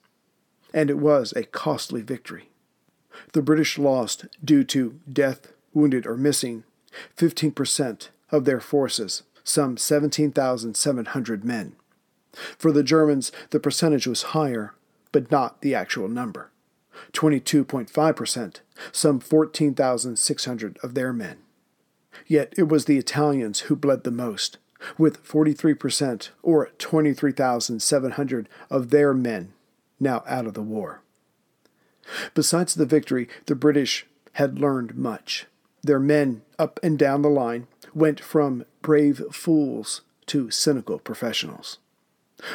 And 0.74 0.90
it 0.90 0.98
was 0.98 1.34
a 1.34 1.44
costly 1.44 2.02
victory. 2.02 2.50
The 3.34 3.42
British 3.42 3.78
lost, 3.78 4.26
due 4.44 4.64
to 4.66 5.00
death, 5.12 5.54
wounded, 5.74 6.06
or 6.06 6.18
missing, 6.18 6.64
15% 7.18 8.10
of 8.32 8.46
their 8.46 8.60
forces, 8.60 9.24
some 9.44 9.78
17,700 9.78 11.46
men. 11.46 11.76
For 12.58 12.72
the 12.72 12.84
Germans, 12.84 13.32
the 13.52 13.60
percentage 13.60 14.08
was 14.08 14.34
higher, 14.34 14.74
but 15.12 15.32
not 15.32 15.62
the 15.62 15.76
actual 15.76 16.08
number 16.08 16.52
22.5%, 17.14 18.60
some 18.92 19.20
14,600 19.20 20.78
of 20.82 20.94
their 20.94 21.14
men. 21.14 21.38
Yet 22.26 22.54
it 22.58 22.70
was 22.70 22.86
the 22.86 22.98
Italians 22.98 23.62
who 23.62 23.76
bled 23.76 24.04
the 24.04 24.12
most, 24.12 24.58
with 24.98 25.26
43% 25.26 26.30
or 26.42 26.70
23,700 26.78 28.50
of 28.70 28.90
their 28.90 29.14
men 29.14 29.54
now 30.00 30.24
out 30.28 30.46
of 30.46 30.54
the 30.54 30.62
war. 30.62 31.02
Besides 32.34 32.76
the 32.76 32.86
victory, 32.86 33.28
the 33.46 33.56
British 33.56 34.06
had 34.34 34.60
learned 34.60 34.96
much. 34.96 35.48
Their 35.82 36.00
men 36.00 36.42
up 36.60 36.80
and 36.84 36.98
down 36.98 37.22
the 37.22 37.30
line 37.30 37.68
went 37.94 38.20
from 38.20 38.66
brave 38.82 39.22
fools 39.32 40.02
to 40.28 40.52
cynical 40.52 41.00
professionals. 41.00 41.78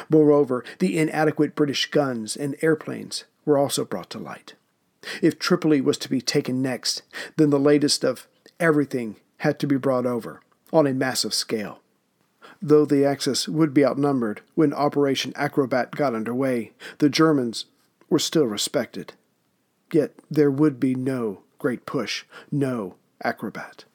Moreover, 0.09 0.63
the 0.79 0.97
inadequate 0.97 1.55
British 1.55 1.89
guns 1.89 2.35
and 2.35 2.55
airplanes 2.61 3.25
were 3.45 3.57
also 3.57 3.83
brought 3.83 4.09
to 4.11 4.19
light. 4.19 4.53
If 5.21 5.39
Tripoli 5.39 5.81
was 5.81 5.97
to 5.99 6.09
be 6.09 6.21
taken 6.21 6.61
next, 6.61 7.01
then 7.37 7.49
the 7.49 7.59
latest 7.59 8.03
of 8.03 8.27
everything 8.59 9.15
had 9.37 9.59
to 9.59 9.67
be 9.67 9.77
brought 9.77 10.05
over 10.05 10.41
on 10.71 10.85
a 10.85 10.93
massive 10.93 11.33
scale. 11.33 11.79
Though 12.61 12.85
the 12.85 13.03
Axis 13.03 13.47
would 13.47 13.73
be 13.73 13.83
outnumbered 13.83 14.41
when 14.53 14.73
Operation 14.73 15.33
Acrobat 15.35 15.91
got 15.91 16.13
underway, 16.13 16.73
the 16.99 17.09
Germans 17.09 17.65
were 18.09 18.19
still 18.19 18.45
respected. 18.45 19.13
Yet 19.91 20.13
there 20.29 20.51
would 20.51 20.79
be 20.79 20.93
no 20.93 21.41
great 21.57 21.87
push, 21.87 22.25
no 22.51 22.95
acrobat. 23.23 23.85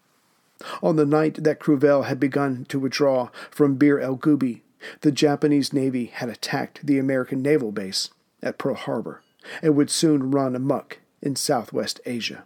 On 0.82 0.96
the 0.96 1.06
night 1.06 1.42
that 1.44 1.60
Crüwell 1.60 2.06
had 2.06 2.18
begun 2.18 2.64
to 2.68 2.78
withdraw 2.78 3.30
from 3.50 3.76
Bir 3.76 4.00
el 4.00 4.16
Gubi, 4.16 4.62
the 5.02 5.12
Japanese 5.12 5.72
Navy 5.72 6.06
had 6.06 6.28
attacked 6.28 6.86
the 6.86 6.98
American 6.98 7.42
naval 7.42 7.72
base 7.72 8.10
at 8.42 8.58
Pearl 8.58 8.74
Harbor 8.74 9.22
and 9.62 9.76
would 9.76 9.90
soon 9.90 10.30
run 10.30 10.56
amuck 10.56 10.98
in 11.22 11.36
Southwest 11.36 12.00
Asia. 12.06 12.44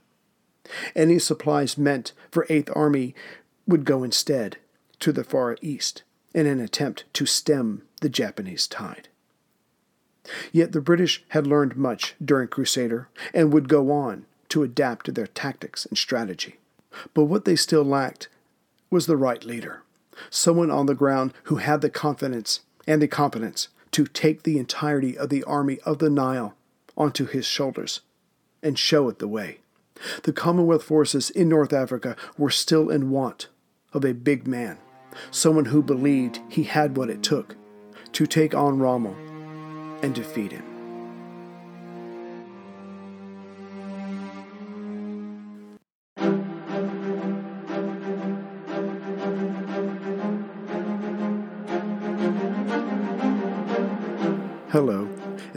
Any 0.95 1.19
supplies 1.19 1.77
meant 1.77 2.13
for 2.31 2.47
Eighth 2.49 2.71
Army 2.75 3.15
would 3.67 3.85
go 3.85 4.03
instead 4.03 4.59
to 5.01 5.13
the 5.13 5.25
Far 5.25 5.57
East 5.61 6.03
in 6.35 6.47
an 6.47 6.61
attempt 6.61 7.05
to 7.15 7.27
stem 7.27 7.83
the 8.01 8.09
Japanese 8.09 8.67
tide. 8.67 9.09
Yet 10.53 10.73
the 10.73 10.81
British 10.81 11.25
had 11.29 11.47
learned 11.47 11.77
much 11.77 12.15
during 12.23 12.49
Crusader 12.49 13.09
and 13.35 13.53
would 13.53 13.69
go 13.69 13.91
on 13.91 14.27
to 14.51 14.63
adapt 14.63 15.15
their 15.15 15.27
tactics 15.27 15.87
and 15.87 15.99
strategy. 15.99 16.60
But 17.15 17.25
what 17.25 17.45
they 17.45 17.57
still 17.57 17.85
lacked 17.85 18.29
was 18.91 19.07
the 19.07 19.17
right 19.17 19.45
leader, 19.45 19.83
someone 20.31 20.71
on 20.71 20.87
the 20.87 20.95
ground 20.95 21.33
who 21.45 21.57
had 21.57 21.81
the 21.81 21.91
confidence 21.91 22.61
and 22.87 23.01
the 23.01 23.09
competence 23.09 23.69
to 23.93 24.07
take 24.07 24.43
the 24.43 24.59
entirety 24.59 25.17
of 25.17 25.29
the 25.29 25.45
army 25.45 25.79
of 25.85 25.99
the 25.99 26.11
Nile 26.11 26.55
onto 26.97 27.27
his 27.27 27.47
shoulders 27.47 28.01
and 28.63 28.79
show 28.79 29.09
it 29.09 29.19
the 29.19 29.29
way. 29.29 29.59
The 30.23 30.33
Commonwealth 30.33 30.85
forces 30.85 31.31
in 31.31 31.49
North 31.49 31.73
Africa 31.73 32.17
were 32.39 32.51
still 32.51 32.89
in 32.89 33.11
want 33.11 33.49
of 33.93 34.05
a 34.05 34.15
big 34.15 34.47
man, 34.47 34.79
someone 35.31 35.67
who 35.67 35.83
believed 35.83 36.41
he 36.49 36.65
had 36.65 36.97
what 36.97 37.11
it 37.11 37.23
took 37.23 37.57
to 38.13 38.27
take 38.27 38.55
on 38.55 38.79
Rommel 38.79 39.17
and 40.03 40.15
defeat 40.15 40.53
him. 40.53 40.70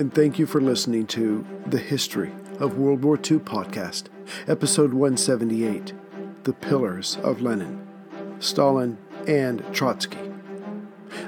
And 0.03 0.13
thank 0.13 0.37
you 0.37 0.45
for 0.45 0.59
listening 0.59 1.07
to 1.07 1.47
The 1.67 1.77
History 1.77 2.29
of 2.59 2.77
World 2.77 3.05
War 3.05 3.15
II 3.15 3.39
podcast, 3.39 4.07
episode 4.49 4.93
178 4.93 5.93
The 6.43 6.51
Pillars 6.51 7.17
of 7.23 7.41
Lenin, 7.41 7.87
Stalin, 8.39 8.97
and 9.29 9.63
Trotsky. 9.73 10.19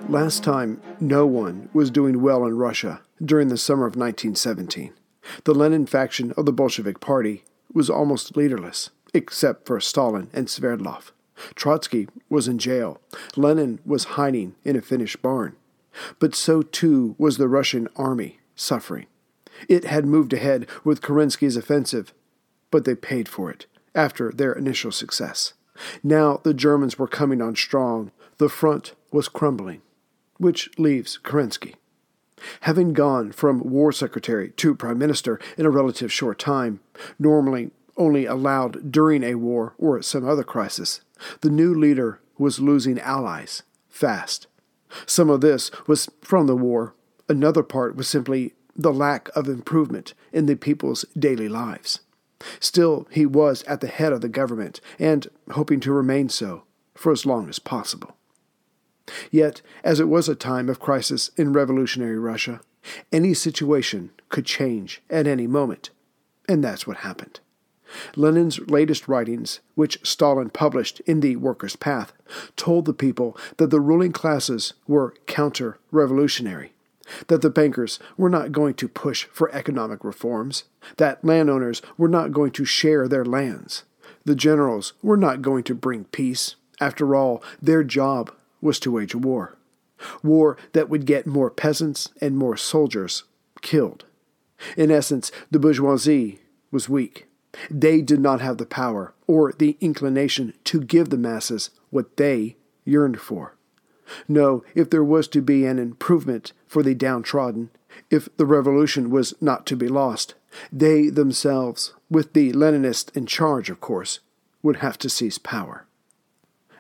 Last 0.09 0.43
time, 0.43 0.82
no 0.99 1.26
one 1.26 1.69
was 1.71 1.89
doing 1.89 2.21
well 2.21 2.45
in 2.45 2.57
Russia 2.57 2.99
during 3.23 3.47
the 3.47 3.57
summer 3.57 3.86
of 3.86 3.95
1917. 3.95 4.91
The 5.45 5.53
Lenin 5.53 5.86
faction 5.86 6.34
of 6.34 6.45
the 6.45 6.51
Bolshevik 6.51 6.99
Party 6.99 7.45
was 7.73 7.89
almost 7.89 8.36
leaderless, 8.36 8.89
except 9.13 9.65
for 9.65 9.80
Stalin 9.80 10.30
and 10.34 10.47
Sverdlov. 10.47 11.11
Trotsky 11.55 12.09
was 12.30 12.49
in 12.49 12.57
jail. 12.57 12.99
Lenin 13.38 13.80
was 13.86 14.03
hiding 14.19 14.55
in 14.65 14.76
a 14.76 14.82
Finnish 14.82 15.15
barn. 15.15 15.55
But 16.19 16.36
so 16.36 16.61
too 16.61 17.15
was 17.17 17.38
the 17.38 17.47
Russian 17.47 17.88
army 17.95 18.39
suffering. 18.55 19.07
It 19.69 19.85
had 19.85 20.05
moved 20.05 20.33
ahead 20.33 20.67
with 20.83 21.01
Kerensky's 21.01 21.55
offensive, 21.55 22.13
but 22.71 22.85
they 22.85 22.95
paid 22.95 23.29
for 23.29 23.49
it 23.49 23.65
after 23.93 24.31
their 24.31 24.53
initial 24.53 24.91
success. 24.91 25.53
Now 26.03 26.41
the 26.43 26.53
Germans 26.53 26.97
were 26.99 27.07
coming 27.07 27.41
on 27.41 27.55
strong. 27.55 28.11
The 28.37 28.49
front 28.49 28.93
was 29.11 29.27
crumbling, 29.27 29.81
which 30.37 30.69
leaves 30.77 31.19
Kerensky. 31.23 31.75
Having 32.61 32.93
gone 32.93 33.31
from 33.31 33.69
war 33.69 33.91
secretary 33.91 34.49
to 34.51 34.75
prime 34.75 34.97
minister 34.97 35.39
in 35.57 35.65
a 35.65 35.69
relative 35.69 36.11
short 36.11 36.37
time, 36.37 36.81
normally 37.17 37.71
only 37.97 38.25
allowed 38.25 38.91
during 38.91 39.23
a 39.23 39.35
war 39.35 39.73
or 39.77 40.01
some 40.01 40.27
other 40.27 40.43
crisis, 40.43 41.01
the 41.41 41.49
new 41.49 41.73
leader 41.73 42.19
was 42.37 42.59
losing 42.59 42.99
allies 42.99 43.63
fast. 43.87 44.47
Some 45.05 45.29
of 45.29 45.41
this 45.41 45.71
was 45.87 46.09
from 46.21 46.47
the 46.47 46.55
war, 46.55 46.93
another 47.28 47.63
part 47.63 47.95
was 47.95 48.07
simply 48.07 48.53
the 48.76 48.93
lack 48.93 49.30
of 49.36 49.47
improvement 49.47 50.13
in 50.34 50.45
the 50.45 50.55
people's 50.55 51.05
daily 51.17 51.47
lives. 51.47 52.01
Still, 52.59 53.07
he 53.09 53.26
was 53.26 53.63
at 53.63 53.82
the 53.82 53.88
head 53.88 54.11
of 54.11 54.21
the 54.21 54.30
government 54.30 54.82
and 54.99 55.28
hoping 55.51 55.80
to 55.82 55.93
remain 55.93 56.30
so 56.30 56.63
for 56.93 57.11
as 57.11 57.26
long 57.26 57.49
as 57.49 57.59
possible. 57.59 58.15
Yet, 59.32 59.61
as 59.84 59.99
it 59.99 60.07
was 60.09 60.28
a 60.28 60.36
time 60.36 60.69
of 60.69 60.80
crisis 60.80 61.30
in 61.38 61.53
revolutionary 61.53 62.17
Russia, 62.17 62.61
any 63.11 63.34
situation 63.34 64.11
could 64.30 64.45
change 64.45 65.01
at 65.09 65.28
any 65.28 65.47
moment, 65.47 65.89
and 66.47 66.63
that's 66.63 66.86
what 66.86 66.97
happened. 66.97 67.39
Lenin's 68.15 68.59
latest 68.59 69.07
writings, 69.07 69.59
which 69.76 69.99
Stalin 70.03 70.49
published 70.49 70.99
in 71.01 71.19
The 71.19 71.36
Worker's 71.36 71.76
Path, 71.76 72.13
told 72.55 72.86
the 72.86 72.93
people 72.93 73.38
that 73.57 73.69
the 73.69 73.80
ruling 73.80 74.11
classes 74.11 74.73
were 74.88 75.13
counter 75.28 75.78
revolutionary, 75.91 76.73
that 77.27 77.41
the 77.41 77.49
bankers 77.49 77.99
were 78.17 78.29
not 78.29 78.51
going 78.51 78.73
to 78.75 78.87
push 78.87 79.25
for 79.25 79.53
economic 79.53 80.03
reforms, 80.03 80.63
that 80.97 81.23
landowners 81.23 81.81
were 81.97 82.07
not 82.07 82.31
going 82.31 82.51
to 82.51 82.65
share 82.65 83.07
their 83.07 83.25
lands, 83.25 83.83
the 84.25 84.35
generals 84.35 84.93
were 85.01 85.17
not 85.17 85.41
going 85.41 85.63
to 85.63 85.75
bring 85.75 86.05
peace. 86.05 86.55
After 86.81 87.15
all, 87.15 87.43
their 87.61 87.83
job 87.83 88.33
was 88.59 88.79
to 88.79 88.91
wage 88.91 89.15
war. 89.15 89.57
War 90.23 90.57
that 90.73 90.89
would 90.89 91.05
get 91.05 91.25
more 91.25 91.49
peasants 91.49 92.09
and 92.19 92.35
more 92.35 92.57
soldiers 92.57 93.23
killed. 93.61 94.03
In 94.75 94.91
essence, 94.91 95.31
the 95.51 95.59
bourgeoisie 95.59 96.39
was 96.71 96.89
weak. 96.89 97.27
They 97.69 98.01
did 98.01 98.19
not 98.19 98.41
have 98.41 98.57
the 98.57 98.65
power 98.65 99.13
or 99.27 99.53
the 99.53 99.77
inclination 99.79 100.53
to 100.65 100.81
give 100.81 101.09
the 101.09 101.17
masses 101.17 101.69
what 101.89 102.17
they 102.17 102.57
yearned 102.83 103.19
for. 103.19 103.54
No, 104.27 104.63
if 104.73 104.89
there 104.89 105.03
was 105.03 105.27
to 105.29 105.41
be 105.41 105.65
an 105.65 105.79
improvement 105.79 106.53
for 106.67 106.83
the 106.83 106.95
downtrodden, 106.95 107.69
if 108.09 108.29
the 108.37 108.45
revolution 108.45 109.09
was 109.09 109.33
not 109.41 109.65
to 109.67 109.75
be 109.75 109.87
lost, 109.87 110.35
they 110.71 111.09
themselves, 111.09 111.93
with 112.09 112.33
the 112.33 112.51
Leninists 112.53 113.15
in 113.15 113.25
charge, 113.25 113.69
of 113.69 113.81
course, 113.81 114.19
would 114.61 114.77
have 114.77 114.97
to 114.99 115.09
seize 115.09 115.37
power. 115.37 115.85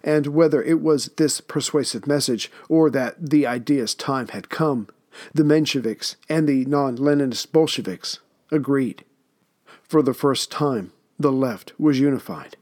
And 0.03 0.27
whether 0.27 0.61
it 0.61 0.81
was 0.81 1.09
this 1.17 1.41
persuasive 1.41 2.05
message 2.05 2.51
or 2.69 2.89
that 2.91 3.29
the 3.29 3.47
idea's 3.47 3.95
time 3.95 4.27
had 4.29 4.49
come, 4.49 4.87
the 5.33 5.43
Mensheviks 5.43 6.15
and 6.29 6.47
the 6.47 6.65
non 6.65 6.97
Leninist 6.97 7.51
Bolsheviks 7.51 8.19
agreed. 8.51 9.03
For 9.83 10.01
the 10.01 10.13
first 10.13 10.51
time, 10.51 10.91
the 11.17 11.31
left 11.31 11.73
was 11.79 11.99
unified. 11.99 12.57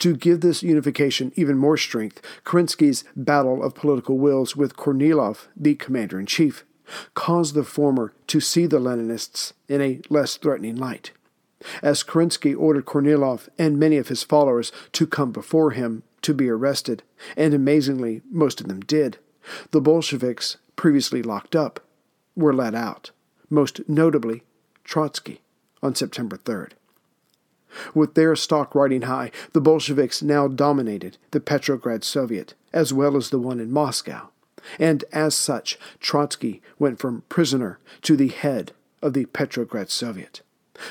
To 0.00 0.16
give 0.16 0.40
this 0.40 0.62
unification 0.62 1.32
even 1.36 1.56
more 1.56 1.76
strength, 1.76 2.20
Kerensky's 2.44 3.04
battle 3.16 3.62
of 3.62 3.74
political 3.74 4.18
wills 4.18 4.56
with 4.56 4.76
Kornilov, 4.76 5.48
the 5.56 5.74
commander 5.74 6.18
in 6.18 6.26
chief, 6.26 6.64
caused 7.14 7.54
the 7.54 7.64
former 7.64 8.12
to 8.26 8.40
see 8.40 8.66
the 8.66 8.80
Leninists 8.80 9.52
in 9.68 9.80
a 9.80 10.00
less 10.08 10.36
threatening 10.36 10.76
light. 10.76 11.12
As 11.82 12.02
Kerensky 12.02 12.56
ordered 12.56 12.86
Kornilov 12.86 13.48
and 13.58 13.78
many 13.78 13.96
of 13.96 14.08
his 14.08 14.22
followers 14.22 14.72
to 14.92 15.06
come 15.06 15.30
before 15.30 15.72
him 15.72 16.02
to 16.22 16.34
be 16.34 16.48
arrested, 16.48 17.02
and 17.36 17.54
amazingly, 17.54 18.22
most 18.30 18.60
of 18.60 18.68
them 18.68 18.80
did, 18.80 19.18
the 19.70 19.80
Bolsheviks, 19.80 20.56
previously 20.76 21.22
locked 21.22 21.54
up, 21.54 21.80
were 22.34 22.54
let 22.54 22.74
out, 22.74 23.10
most 23.48 23.80
notably 23.88 24.42
Trotsky 24.84 25.40
on 25.82 25.94
September 25.94 26.36
3rd. 26.36 26.72
With 27.94 28.14
their 28.14 28.34
stock 28.36 28.74
riding 28.74 29.02
high, 29.02 29.30
the 29.52 29.60
Bolsheviks 29.60 30.22
now 30.22 30.48
dominated 30.48 31.18
the 31.30 31.40
Petrograd 31.40 32.04
Soviet, 32.04 32.54
as 32.72 32.92
well 32.92 33.16
as 33.16 33.30
the 33.30 33.38
one 33.38 33.60
in 33.60 33.72
Moscow, 33.72 34.30
and 34.78 35.04
as 35.12 35.34
such, 35.34 35.78
Trotsky 36.00 36.62
went 36.78 36.98
from 36.98 37.22
prisoner 37.28 37.78
to 38.02 38.16
the 38.16 38.28
head 38.28 38.72
of 39.02 39.14
the 39.14 39.26
Petrograd 39.26 39.90
Soviet. 39.90 40.42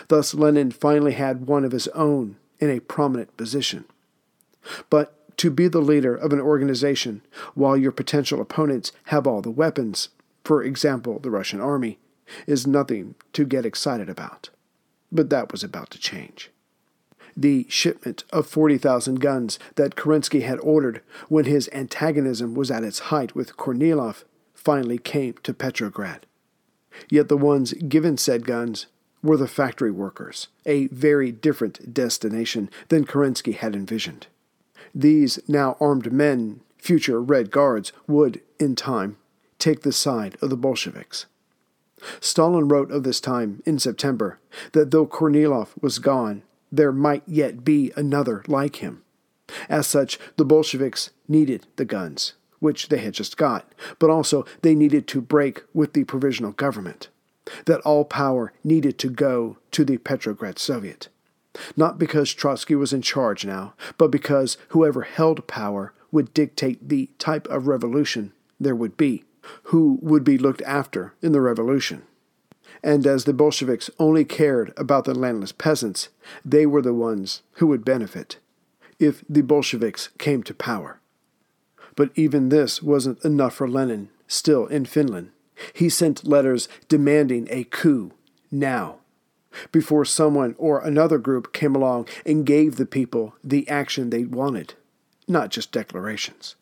Thus, 0.07 0.33
Lenin 0.33 0.71
finally 0.71 1.13
had 1.13 1.47
one 1.47 1.65
of 1.65 1.71
his 1.71 1.87
own 1.89 2.37
in 2.59 2.69
a 2.69 2.79
prominent 2.79 3.35
position. 3.37 3.85
But 4.89 5.15
to 5.37 5.49
be 5.49 5.67
the 5.67 5.79
leader 5.79 6.15
of 6.15 6.33
an 6.33 6.41
organization 6.41 7.21
while 7.55 7.77
your 7.77 7.91
potential 7.91 8.41
opponents 8.41 8.91
have 9.05 9.25
all 9.25 9.41
the 9.41 9.51
weapons, 9.51 10.09
for 10.43 10.63
example, 10.63 11.19
the 11.19 11.31
Russian 11.31 11.61
army, 11.61 11.97
is 12.45 12.67
nothing 12.67 13.15
to 13.33 13.45
get 13.45 13.65
excited 13.65 14.09
about. 14.09 14.49
But 15.11 15.29
that 15.29 15.51
was 15.51 15.63
about 15.63 15.89
to 15.91 15.99
change. 15.99 16.51
The 17.39 17.65
shipment 17.69 18.25
of 18.33 18.47
40,000 18.47 19.21
guns 19.21 19.59
that 19.75 19.95
Kerensky 19.95 20.41
had 20.41 20.59
ordered 20.59 21.01
when 21.29 21.45
his 21.45 21.69
antagonism 21.71 22.53
was 22.53 22.69
at 22.69 22.83
its 22.83 22.99
height 22.99 23.33
with 23.33 23.55
Kornilov 23.55 24.25
finally 24.53 24.97
came 24.97 25.35
to 25.43 25.53
Petrograd. 25.53 26.25
Yet 27.09 27.29
the 27.29 27.37
ones 27.37 27.71
given 27.71 28.17
said 28.17 28.45
guns 28.45 28.87
were 29.23 29.37
the 29.37 29.47
factory 29.47 29.89
workers, 29.89 30.49
a 30.65 30.87
very 30.87 31.31
different 31.31 31.93
destination 31.93 32.69
than 32.89 33.05
Kerensky 33.05 33.55
had 33.55 33.73
envisioned. 33.73 34.27
These 34.93 35.39
now 35.47 35.77
armed 35.79 36.11
men, 36.11 36.59
future 36.77 37.21
Red 37.21 37.51
Guards, 37.51 37.93
would, 38.05 38.41
in 38.59 38.75
time, 38.75 39.15
take 39.59 39.83
the 39.83 39.93
side 39.93 40.35
of 40.41 40.49
the 40.49 40.57
Bolsheviks. 40.57 41.25
Stalin 42.19 42.67
wrote 42.67 42.91
of 42.91 43.03
this 43.03 43.21
time 43.21 43.63
in 43.65 43.79
September 43.79 44.39
that 44.73 44.91
though 44.91 45.07
Kornilov 45.07 45.69
was 45.81 45.99
gone, 45.99 46.43
there 46.71 46.91
might 46.91 47.23
yet 47.25 47.63
be 47.63 47.91
another 47.95 48.43
like 48.47 48.77
him. 48.77 49.03
As 49.67 49.87
such, 49.87 50.19
the 50.37 50.45
Bolsheviks 50.45 51.09
needed 51.27 51.65
the 51.75 51.85
guns, 51.85 52.33
which 52.59 52.89
they 52.89 52.99
had 52.99 53.13
just 53.13 53.37
got, 53.37 53.73
but 53.97 54.09
also 54.09 54.45
they 54.61 54.75
needed 54.75 55.07
to 55.07 55.21
break 55.21 55.63
with 55.73 55.93
the 55.93 56.03
provisional 56.03 56.51
government. 56.51 57.09
That 57.65 57.81
all 57.81 58.05
power 58.05 58.53
needed 58.63 58.99
to 58.99 59.09
go 59.09 59.57
to 59.71 59.83
the 59.83 59.97
Petrograd 59.97 60.59
Soviet. 60.59 61.09
Not 61.75 61.97
because 61.97 62.31
Trotsky 62.31 62.75
was 62.75 62.93
in 62.93 63.01
charge 63.01 63.43
now, 63.43 63.73
but 63.97 64.11
because 64.11 64.57
whoever 64.69 65.01
held 65.01 65.47
power 65.47 65.93
would 66.11 66.33
dictate 66.33 66.89
the 66.89 67.09
type 67.17 67.47
of 67.47 67.67
revolution 67.67 68.33
there 68.59 68.75
would 68.75 68.97
be 68.97 69.23
who 69.63 69.99
would 70.01 70.23
be 70.23 70.37
looked 70.37 70.61
after 70.63 71.13
in 71.21 71.31
the 71.31 71.41
revolution. 71.41 72.03
And 72.81 73.05
as 73.05 73.25
the 73.25 73.33
Bolsheviks 73.33 73.89
only 73.99 74.23
cared 74.25 74.73
about 74.77 75.05
the 75.05 75.13
landless 75.13 75.51
peasants, 75.51 76.09
they 76.45 76.65
were 76.65 76.81
the 76.81 76.93
ones 76.93 77.41
who 77.53 77.67
would 77.67 77.83
benefit 77.83 78.37
if 78.99 79.23
the 79.29 79.41
Bolsheviks 79.41 80.09
came 80.17 80.43
to 80.43 80.53
power. 80.53 80.99
But 81.95 82.11
even 82.15 82.49
this 82.49 82.81
wasn't 82.81 83.23
enough 83.25 83.55
for 83.55 83.67
Lenin, 83.67 84.09
still 84.27 84.67
in 84.67 84.85
Finland. 84.85 85.31
He 85.73 85.89
sent 85.89 86.27
letters 86.27 86.69
demanding 86.87 87.47
a 87.49 87.65
coup 87.65 88.11
now, 88.51 88.99
before 89.71 90.05
someone 90.05 90.55
or 90.57 90.79
another 90.79 91.17
group 91.17 91.53
came 91.53 91.75
along 91.75 92.07
and 92.25 92.45
gave 92.45 92.75
the 92.75 92.85
people 92.85 93.35
the 93.43 93.67
action 93.67 94.09
they 94.09 94.23
wanted, 94.23 94.75
not 95.27 95.49
just 95.49 95.71
declarations. 95.71 96.55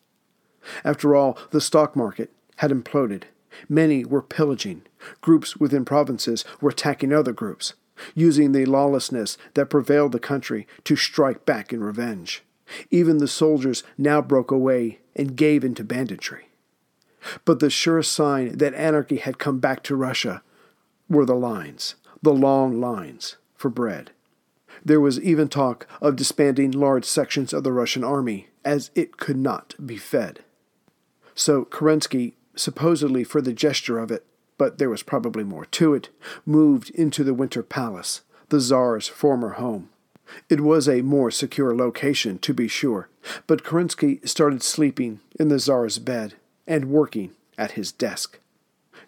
After 0.84 1.16
all, 1.16 1.38
the 1.52 1.62
stock 1.62 1.96
market 1.96 2.32
had 2.58 2.72
imploded. 2.72 3.24
Many 3.70 4.06
were 4.06 4.22
pillaging. 4.22 4.84
Groups 5.22 5.58
within 5.58 5.86
provinces 5.86 6.46
were 6.62 6.70
attacking 6.70 7.14
other 7.14 7.34
groups, 7.34 7.74
using 8.16 8.52
the 8.52 8.66
lawlessness 8.66 9.38
that 9.54 9.70
prevailed 9.70 10.12
the 10.12 10.20
country 10.20 10.68
to 10.84 10.96
strike 10.96 11.46
back 11.46 11.72
in 11.74 11.84
revenge. 11.84 12.44
Even 12.92 13.18
the 13.18 13.28
soldiers 13.28 13.84
now 13.98 14.22
broke 14.22 14.52
away 14.52 15.00
and 15.16 15.36
gave 15.36 15.64
into 15.64 15.84
banditry. 15.84 16.50
But 17.46 17.60
the 17.60 17.70
surest 17.70 18.12
sign 18.12 18.58
that 18.58 18.74
anarchy 18.74 19.18
had 19.18 19.40
come 19.40 19.60
back 19.60 19.84
to 19.84 19.96
Russia 19.96 20.42
were 21.10 21.26
the 21.26 21.36
lines, 21.36 21.96
the 22.22 22.34
long 22.34 22.80
lines, 22.80 23.38
for 23.56 23.70
bread. 23.70 24.12
There 24.86 25.02
was 25.02 25.20
even 25.20 25.48
talk 25.48 25.88
of 26.02 26.16
disbanding 26.16 26.72
large 26.72 27.06
sections 27.06 27.54
of 27.54 27.64
the 27.64 27.74
Russian 27.74 28.04
army, 28.04 28.50
as 28.64 28.92
it 28.96 29.18
could 29.18 29.38
not 29.38 29.74
be 29.84 29.98
fed. 29.98 30.44
So 31.34 31.66
Kerensky, 31.66 32.34
supposedly 32.60 33.24
for 33.24 33.42
the 33.42 33.54
gesture 33.54 34.00
of 34.00 34.12
it, 34.12 34.26
but 34.58 34.78
there 34.78 34.90
was 34.90 35.04
probably 35.04 35.44
more 35.44 35.66
to 35.66 35.94
it, 35.94 36.10
moved 36.46 36.90
into 36.92 37.24
the 37.24 37.34
Winter 37.34 37.64
Palace, 37.64 38.22
the 38.50 38.60
Tsar's 38.60 39.08
former 39.08 39.52
home. 39.52 39.90
It 40.50 40.62
was 40.62 40.90
a 40.90 41.02
more 41.02 41.32
secure 41.32 41.76
location, 41.76 42.38
to 42.40 42.54
be 42.54 42.68
sure, 42.68 43.10
but 43.46 43.64
Kerensky 43.64 44.28
started 44.28 44.64
sleeping 44.64 45.20
in 45.40 45.48
the 45.48 45.60
Tsar's 45.60 46.00
bed 46.00 46.34
and 46.66 46.90
working 46.90 47.32
at 47.58 47.72
his 47.72 47.92
desk. 47.92 48.40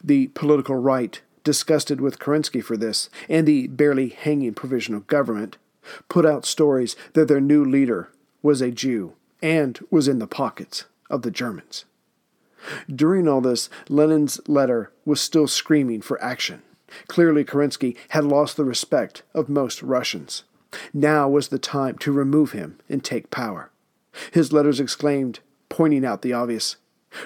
The 0.04 0.28
political 0.28 0.76
right, 0.76 1.22
disgusted 1.44 2.00
with 2.00 2.20
Kerensky 2.20 2.64
for 2.64 2.78
this, 2.78 3.10
and 3.28 3.48
the 3.48 3.68
barely 3.68 4.10
hanging 4.10 4.54
provisional 4.54 5.02
government, 5.02 5.58
put 6.08 6.26
out 6.26 6.46
stories 6.46 6.96
that 7.14 7.28
their 7.28 7.42
new 7.42 7.66
leader 7.66 8.10
was 8.42 8.62
a 8.62 8.72
Jew 8.72 9.14
and 9.42 9.80
was 9.90 10.08
in 10.08 10.20
the 10.20 10.28
pockets 10.28 10.86
of 11.10 11.24
the 11.24 11.32
Germans. 11.32 11.86
During 12.94 13.28
all 13.28 13.42
this, 13.42 13.70
Lenin's 13.88 14.40
letter 14.48 14.92
was 15.06 15.22
still 15.22 15.48
screaming 15.48 16.02
for 16.02 16.22
action. 16.24 16.62
Clearly, 17.08 17.44
Kerensky 17.44 17.96
had 18.10 18.24
lost 18.24 18.58
the 18.58 18.66
respect 18.66 19.24
of 19.34 19.50
most 19.50 19.84
Russians. 19.84 20.44
Now 20.94 21.30
was 21.30 21.48
the 21.48 21.60
time 21.60 21.98
to 22.00 22.12
remove 22.12 22.52
him 22.52 22.80
and 22.90 23.04
take 23.04 23.32
power. 23.32 23.72
His 24.32 24.52
letters 24.52 24.80
exclaimed, 24.80 25.40
pointing 25.70 26.06
out 26.06 26.22
the 26.22 26.34
obvious 26.34 26.78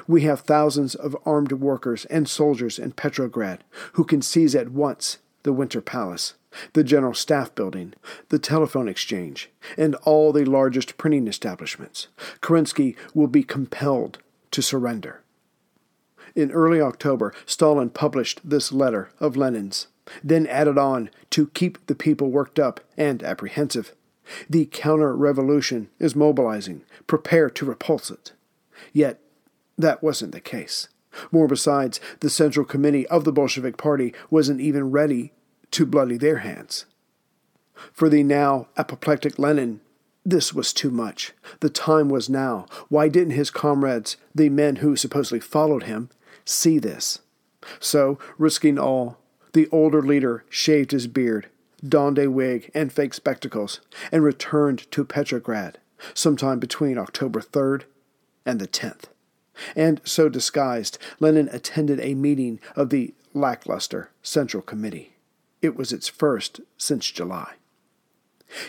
We 0.08 0.22
have 0.22 0.42
thousands 0.42 0.96
of 0.96 1.18
armed 1.26 1.52
workers 1.54 2.06
and 2.06 2.28
soldiers 2.28 2.80
in 2.80 2.94
Petrograd 2.94 3.64
who 3.94 4.06
can 4.06 4.22
seize 4.22 4.56
at 4.56 4.70
once 4.70 5.18
the 5.44 5.54
Winter 5.54 5.82
Palace, 5.82 6.36
the 6.72 6.84
General 6.84 7.14
Staff 7.14 7.54
Building, 7.56 7.94
the 8.30 8.40
Telephone 8.40 8.88
Exchange, 8.88 9.50
and 9.78 9.96
all 10.04 10.32
the 10.32 10.46
largest 10.46 10.98
printing 10.98 11.28
establishments. 11.28 12.08
Kerensky 12.42 12.96
will 13.14 13.28
be 13.28 13.44
compelled 13.44 14.20
to 14.52 14.62
surrender. 14.62 15.23
In 16.36 16.52
early 16.52 16.82
October, 16.82 17.34
Stalin 17.46 17.90
published 17.90 18.42
this 18.44 18.72
letter 18.72 19.12
of 19.20 19.38
Lenin's, 19.38 19.88
then 20.24 20.48
added 20.48 20.78
on 20.78 21.10
to 21.30 21.48
keep 21.48 21.86
the 21.86 21.96
people 21.96 22.32
worked 22.32 22.60
up 22.60 22.80
and 22.98 23.22
apprehensive. 23.24 23.94
The 24.50 24.66
counter 24.66 25.16
revolution 25.16 25.90
is 26.00 26.16
mobilizing. 26.16 26.84
Prepare 27.08 27.50
to 27.52 27.66
repulse 27.66 28.10
it. 28.10 28.32
Yet, 28.92 29.20
that 29.78 30.02
wasn't 30.02 30.32
the 30.32 30.42
case. 30.42 30.88
More 31.32 31.48
besides, 31.48 32.00
the 32.22 32.30
Central 32.30 32.66
Committee 32.66 33.06
of 33.08 33.24
the 33.24 33.32
Bolshevik 33.32 33.78
Party 33.78 34.14
wasn't 34.30 34.62
even 34.62 34.92
ready 34.92 35.34
to 35.72 35.86
bloody 35.86 36.18
their 36.18 36.40
hands. 36.40 36.86
For 37.92 38.10
the 38.10 38.24
now 38.24 38.68
apoplectic 38.78 39.38
Lenin, 39.38 39.82
this 40.26 40.54
was 40.54 40.74
too 40.74 40.90
much. 40.90 41.34
The 41.60 41.70
time 41.70 42.10
was 42.10 42.30
now. 42.30 42.66
Why 42.88 43.10
didn't 43.10 43.34
his 43.34 43.52
comrades, 43.52 44.16
the 44.34 44.50
men 44.50 44.78
who 44.78 44.96
supposedly 44.96 45.40
followed 45.40 45.84
him, 45.84 46.10
see 46.46 46.80
this. 46.80 47.20
So, 47.80 48.20
risking 48.38 48.78
all, 48.78 49.18
the 49.54 49.68
older 49.72 50.02
leader 50.02 50.44
shaved 50.50 50.92
his 50.92 51.08
beard, 51.08 51.48
donned 51.88 52.18
a 52.18 52.30
wig 52.30 52.72
and 52.74 52.92
fake 52.92 53.14
spectacles, 53.14 53.80
and 54.12 54.24
returned 54.24 54.90
to 54.92 55.06
Petrograd 55.06 55.78
sometime 56.14 56.60
between 56.60 56.98
October 56.98 57.40
3rd 57.40 57.84
and 58.46 58.60
the 58.60 58.68
10th. 58.68 59.06
And 59.76 60.02
so 60.04 60.30
disguised, 60.30 60.98
Lenin 61.20 61.50
attended 61.52 62.00
a 62.00 62.16
meeting 62.16 62.60
of 62.76 62.90
the 62.90 63.14
lackluster 63.34 64.10
Central 64.22 64.64
Committee. 64.64 65.16
It 65.62 65.76
was 65.76 65.94
its 65.94 66.08
first 66.08 66.60
since 66.78 67.10
July. 67.10 67.54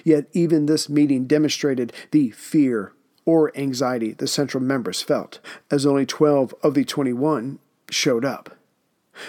Yet 0.04 0.28
even 0.32 0.66
this 0.66 0.88
meeting 0.88 1.26
demonstrated 1.26 1.92
the 2.10 2.30
fear 2.30 2.92
or 3.26 3.56
anxiety 3.56 4.12
the 4.12 4.26
Central 4.26 4.62
members 4.62 5.02
felt, 5.02 5.40
as 5.70 5.86
only 5.86 6.06
12 6.06 6.54
of 6.62 6.74
the 6.74 6.84
21 6.84 7.58
showed 7.90 8.24
up. 8.24 8.56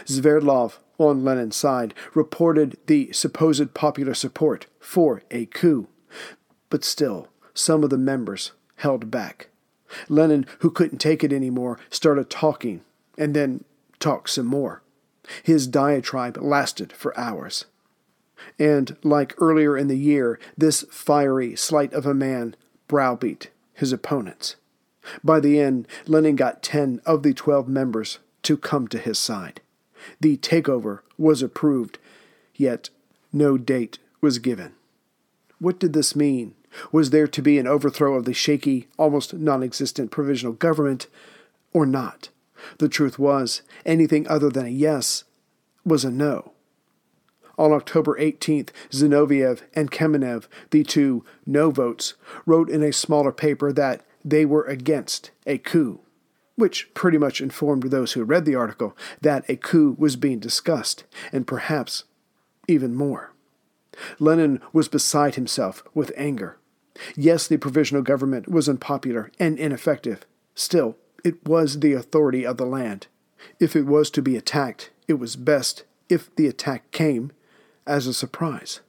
Sverdlov, 0.05 0.77
on 0.97 1.23
Lenin's 1.23 1.55
side, 1.55 1.93
reported 2.13 2.77
the 2.87 3.11
supposed 3.11 3.73
popular 3.73 4.13
support 4.13 4.67
for 4.79 5.21
a 5.29 5.45
coup, 5.45 5.87
but 6.69 6.83
still, 6.83 7.27
some 7.53 7.83
of 7.83 7.89
the 7.89 7.97
members 7.97 8.51
held 8.77 9.11
back. 9.11 9.49
Lenin, 10.09 10.45
who 10.59 10.71
couldn't 10.71 10.97
take 10.97 11.23
it 11.23 11.31
anymore, 11.31 11.79
started 11.89 12.29
talking, 12.29 12.81
and 13.17 13.33
then 13.33 13.63
talked 13.99 14.29
some 14.29 14.45
more. 14.45 14.81
His 15.43 15.67
diatribe 15.67 16.37
lasted 16.37 16.91
for 16.93 17.17
hours. 17.17 17.65
And, 18.59 18.97
like 19.03 19.33
earlier 19.37 19.77
in 19.77 19.87
the 19.87 19.97
year, 19.97 20.39
this 20.57 20.83
fiery 20.91 21.55
slight 21.55 21.93
of 21.93 22.05
a 22.05 22.13
man 22.13 22.55
browbeat 22.87 23.49
his 23.73 23.91
opponents. 23.93 24.55
By 25.23 25.39
the 25.39 25.59
end, 25.59 25.87
Lenin 26.05 26.35
got 26.35 26.63
ten 26.63 27.01
of 27.05 27.23
the 27.23 27.33
twelve 27.33 27.67
members 27.67 28.19
to 28.45 28.57
come 28.57 28.87
to 28.87 28.97
his 28.97 29.19
side. 29.19 29.61
The 30.19 30.37
takeover 30.37 30.99
was 31.17 31.41
approved, 31.41 31.97
yet 32.55 32.89
no 33.33 33.57
date 33.57 33.99
was 34.21 34.39
given. 34.39 34.73
What 35.59 35.79
did 35.79 35.93
this 35.93 36.15
mean? 36.15 36.53
Was 36.91 37.09
there 37.09 37.27
to 37.27 37.41
be 37.41 37.57
an 37.57 37.67
overthrow 37.67 38.15
of 38.15 38.25
the 38.25 38.33
shaky, 38.33 38.87
almost 38.97 39.33
non 39.33 39.63
existent 39.63 40.11
provisional 40.11 40.53
government, 40.53 41.07
or 41.73 41.85
not? 41.85 42.29
The 42.77 42.89
truth 42.89 43.17
was, 43.17 43.61
anything 43.85 44.27
other 44.27 44.49
than 44.49 44.65
a 44.65 44.69
yes 44.69 45.23
was 45.83 46.05
a 46.05 46.11
no. 46.11 46.53
On 47.57 47.71
October 47.71 48.19
18th, 48.19 48.69
Zinoviev 48.91 49.61
and 49.73 49.91
Kamenev, 49.91 50.45
the 50.71 50.83
two 50.83 51.23
no 51.45 51.71
votes, 51.71 52.15
wrote 52.45 52.69
in 52.69 52.83
a 52.83 52.91
smaller 52.91 53.31
paper 53.31 53.71
that 53.71 54.05
they 54.23 54.45
were 54.45 54.65
against 54.65 55.31
a 55.47 55.57
coup 55.57 56.01
which 56.55 56.93
pretty 56.93 57.17
much 57.17 57.41
informed 57.41 57.83
those 57.83 58.13
who 58.13 58.23
read 58.23 58.45
the 58.45 58.55
article 58.55 58.95
that 59.21 59.47
a 59.49 59.55
coup 59.55 59.95
was 59.97 60.15
being 60.15 60.39
discussed, 60.39 61.03
and 61.31 61.47
perhaps 61.47 62.05
even 62.67 62.95
more. 62.95 63.33
Lenin 64.19 64.61
was 64.73 64.87
beside 64.87 65.35
himself 65.35 65.83
with 65.93 66.11
anger. 66.15 66.57
Yes, 67.15 67.47
the 67.47 67.57
provisional 67.57 68.01
government 68.01 68.49
was 68.49 68.69
unpopular 68.69 69.31
and 69.39 69.59
ineffective. 69.59 70.25
Still, 70.53 70.97
it 71.23 71.45
was 71.45 71.79
the 71.79 71.93
authority 71.93 72.45
of 72.45 72.57
the 72.57 72.65
land. 72.65 73.07
If 73.59 73.75
it 73.75 73.85
was 73.85 74.09
to 74.11 74.21
be 74.21 74.37
attacked, 74.37 74.91
it 75.07 75.15
was 75.15 75.35
best 75.35 75.83
if 76.09 76.33
the 76.35 76.47
attack 76.47 76.91
came 76.91 77.31
as 77.85 78.07
a 78.07 78.13
surprise. 78.13 78.79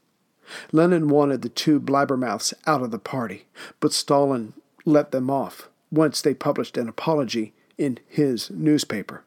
Lenin 0.71 1.09
wanted 1.09 1.43
the 1.43 1.49
two 1.49 1.81
blabbermouths 1.81 2.55
out 2.67 2.83
of 2.83 2.91
the 2.93 2.99
party, 2.99 3.47
but 3.81 3.93
Stalin 3.93 4.53
let 4.85 5.11
them 5.11 5.31
off 5.31 5.69
once 5.91 6.23
they 6.23 6.35
published 6.35 6.77
an 6.77 6.89
apology 6.89 7.53
in 7.79 7.99
his 8.07 8.51
newspaper. 8.51 9.25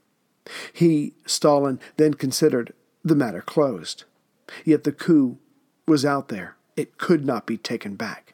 He, 0.73 1.13
Stalin, 1.25 1.79
then 1.97 2.13
considered 2.13 2.73
the 3.03 3.15
matter 3.15 3.41
closed. 3.41 4.03
Yet 4.65 4.83
the 4.83 4.91
coup 4.91 5.37
was 5.87 6.05
out 6.05 6.29
there. 6.29 6.55
It 6.75 6.97
could 6.97 7.25
not 7.25 7.45
be 7.45 7.57
taken 7.57 7.95
back. 7.95 8.33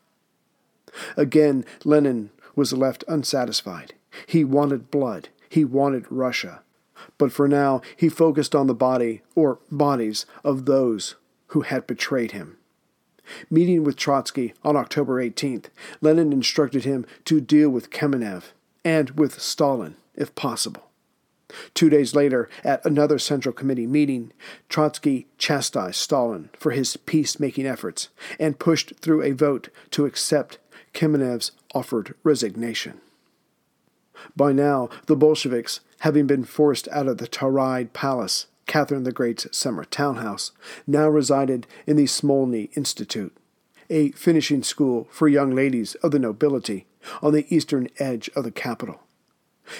Again, 1.18 1.66
Lenin 1.84 2.32
was 2.56 2.74
left 2.74 3.04
unsatisfied. 3.08 3.94
He 4.26 4.44
wanted 4.44 4.92
blood. 4.92 5.30
He 5.50 5.66
wanted 5.66 6.06
Russia. 6.10 6.62
But 7.18 7.34
for 7.34 7.48
now, 7.48 7.82
he 7.98 8.08
focused 8.08 8.56
on 8.56 8.68
the 8.68 8.74
body, 8.74 9.22
or 9.36 9.60
bodies, 9.70 10.26
of 10.44 10.66
those 10.66 11.16
who 11.48 11.62
had 11.62 11.86
betrayed 11.86 12.32
him. 12.32 12.58
Meeting 13.50 13.84
with 13.84 13.98
Trotsky 13.98 14.54
on 14.64 14.78
October 14.78 15.22
18th, 15.22 15.66
Lenin 16.00 16.32
instructed 16.32 16.86
him 16.86 17.06
to 17.26 17.42
deal 17.42 17.70
with 17.70 17.90
Kamenev 17.90 18.52
and 18.84 19.12
with 19.12 19.42
Stalin 19.42 19.96
if 20.16 20.34
possible. 20.36 20.90
Two 21.74 21.90
days 21.90 22.16
later, 22.16 22.50
at 22.64 22.84
another 22.86 23.20
Central 23.20 23.54
Committee 23.54 23.88
meeting, 23.88 24.34
Trotsky 24.68 25.28
chastised 25.38 25.98
Stalin 25.98 26.50
for 26.58 26.72
his 26.72 26.98
peacemaking 26.98 27.66
efforts 27.66 28.10
and 28.40 28.60
pushed 28.60 28.96
through 29.00 29.22
a 29.22 29.32
vote 29.32 29.70
to 29.92 30.06
accept 30.06 30.58
Kamenev's 30.94 31.52
offered 31.74 32.16
resignation. 32.24 33.00
By 34.36 34.54
now, 34.54 34.90
the 35.06 35.16
Bolsheviks, 35.16 35.82
having 36.00 36.26
been 36.26 36.46
forced 36.46 36.88
out 36.90 37.08
of 37.08 37.18
the 37.18 37.28
Tauride 37.28 37.94
Palace, 37.94 38.48
Catherine 38.66 39.04
the 39.04 39.12
Great's 39.12 39.46
summer 39.56 39.86
townhouse, 39.86 40.52
now 40.88 41.08
resided 41.08 41.68
in 41.86 41.98
the 41.98 42.06
Smolny 42.06 42.76
Institute, 42.76 43.36
a 43.90 44.12
finishing 44.12 44.64
school 44.64 45.08
for 45.12 45.28
young 45.28 45.52
ladies 45.52 45.96
of 45.96 46.12
the 46.12 46.20
nobility 46.20 46.88
on 47.22 47.34
the 47.34 47.46
eastern 47.54 47.90
edge 48.00 48.30
of 48.36 48.44
the 48.44 48.52
capital. 48.52 49.02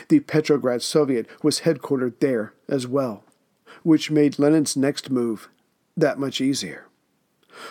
The 0.10 0.20
Petrograd 0.22 0.82
Soviet 0.82 1.28
was 1.44 1.62
headquartered 1.62 2.20
there 2.20 2.54
as 2.68 2.88
well, 2.88 3.24
which 3.84 4.12
made 4.12 4.40
Lenin's 4.40 4.76
next 4.76 5.10
move 5.10 5.50
that 5.96 6.20
much 6.20 6.42
easier. 6.42 6.88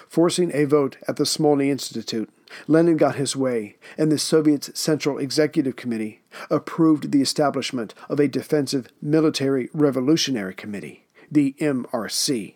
Forcing 0.09 0.51
a 0.55 0.65
vote 0.65 0.97
at 1.07 1.17
the 1.17 1.25
Smolny 1.25 1.69
Institute, 1.69 2.31
Lenin 2.67 2.97
got 2.97 3.17
his 3.17 3.37
way, 3.37 3.77
and 3.99 4.11
the 4.11 4.19
Soviet's 4.19 4.79
Central 4.79 5.19
Executive 5.19 5.77
Committee 5.77 6.21
approved 6.51 7.11
the 7.11 7.21
establishment 7.21 7.95
of 8.09 8.21
a 8.21 8.29
Defensive 8.29 8.89
Military 9.03 9.69
Revolutionary 9.73 10.55
Committee, 10.55 11.07
the 11.31 11.55
MRC. 11.61 12.55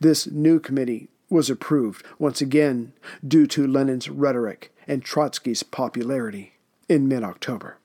This 0.00 0.26
new 0.26 0.60
committee 0.60 1.08
was 1.28 1.50
approved 1.50 2.04
once 2.18 2.40
again 2.40 2.92
due 3.26 3.46
to 3.48 3.66
Lenin's 3.66 4.08
rhetoric 4.08 4.74
and 4.86 5.04
Trotsky's 5.04 5.62
popularity 5.62 6.54
in 6.88 7.08
mid 7.08 7.24
October. 7.24 7.78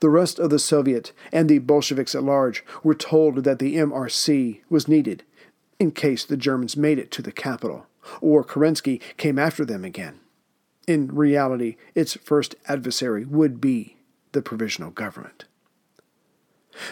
The 0.00 0.08
rest 0.08 0.38
of 0.38 0.50
the 0.50 0.58
Soviet 0.58 1.12
and 1.32 1.48
the 1.48 1.58
Bolsheviks 1.58 2.14
at 2.14 2.22
large 2.22 2.64
were 2.82 2.94
told 2.94 3.44
that 3.44 3.58
the 3.58 3.76
MRC 3.76 4.60
was 4.70 4.88
needed 4.88 5.24
in 5.78 5.90
case 5.92 6.24
the 6.24 6.36
Germans 6.36 6.76
made 6.76 6.98
it 6.98 7.10
to 7.12 7.22
the 7.22 7.32
capital 7.32 7.86
or 8.20 8.44
Kerensky 8.44 9.00
came 9.16 9.38
after 9.38 9.64
them 9.64 9.84
again. 9.84 10.20
In 10.86 11.08
reality, 11.08 11.76
its 11.94 12.14
first 12.14 12.54
adversary 12.66 13.24
would 13.24 13.60
be 13.60 13.96
the 14.32 14.42
provisional 14.42 14.90
government. 14.90 15.44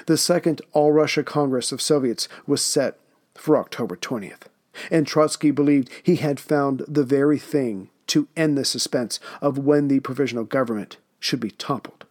The 0.07 0.17
Second 0.17 0.61
All 0.73 0.93
Russia 0.93 1.23
Congress 1.23 1.73
of 1.73 1.81
Soviets 1.81 2.29
was 2.47 2.63
set 2.63 2.99
for 3.35 3.57
October 3.57 3.97
20th, 3.97 4.43
and 4.91 5.07
Trotsky 5.07 5.51
believed 5.51 5.91
he 6.03 6.17
had 6.17 6.41
found 6.41 6.85
the 6.89 7.05
very 7.05 7.39
thing 7.39 7.91
to 8.09 8.29
end 8.37 8.57
the 8.57 8.65
suspense 8.65 9.21
of 9.41 9.59
when 9.59 9.89
the 9.89 10.01
provisional 10.01 10.45
government 10.45 10.97
should 11.21 11.41
be 11.41 11.51
toppled. 11.51 12.05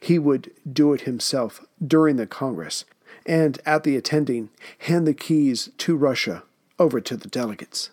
He 0.00 0.18
would 0.18 0.50
do 0.70 0.92
it 0.92 1.02
himself 1.02 1.64
during 1.84 2.16
the 2.16 2.26
Congress, 2.26 2.84
and 3.26 3.58
at 3.64 3.84
the 3.84 3.96
attending, 3.96 4.50
hand 4.78 5.06
the 5.06 5.14
keys 5.14 5.70
to 5.78 5.96
Russia 5.96 6.42
over 6.78 7.00
to 7.00 7.16
the 7.16 7.28
delegates. 7.28 7.90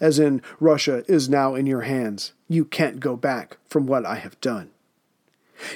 As 0.00 0.18
in, 0.18 0.42
Russia 0.60 1.04
is 1.08 1.28
now 1.28 1.54
in 1.54 1.66
your 1.66 1.82
hands. 1.82 2.32
You 2.48 2.64
can't 2.64 3.00
go 3.00 3.16
back 3.16 3.58
from 3.68 3.86
what 3.86 4.06
I 4.06 4.16
have 4.16 4.40
done. 4.40 4.70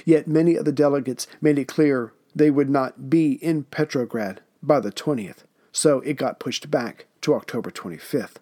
Yet 0.04 0.28
many 0.28 0.56
of 0.56 0.64
the 0.64 0.72
delegates 0.72 1.26
made 1.40 1.58
it 1.58 1.68
clear 1.68 2.12
they 2.34 2.50
would 2.50 2.70
not 2.70 3.08
be 3.08 3.32
in 3.34 3.64
Petrograd 3.64 4.40
by 4.62 4.80
the 4.80 4.92
20th, 4.92 5.44
so 5.72 6.00
it 6.00 6.14
got 6.14 6.40
pushed 6.40 6.70
back 6.70 7.06
to 7.22 7.34
October 7.34 7.70
25th. 7.70 8.36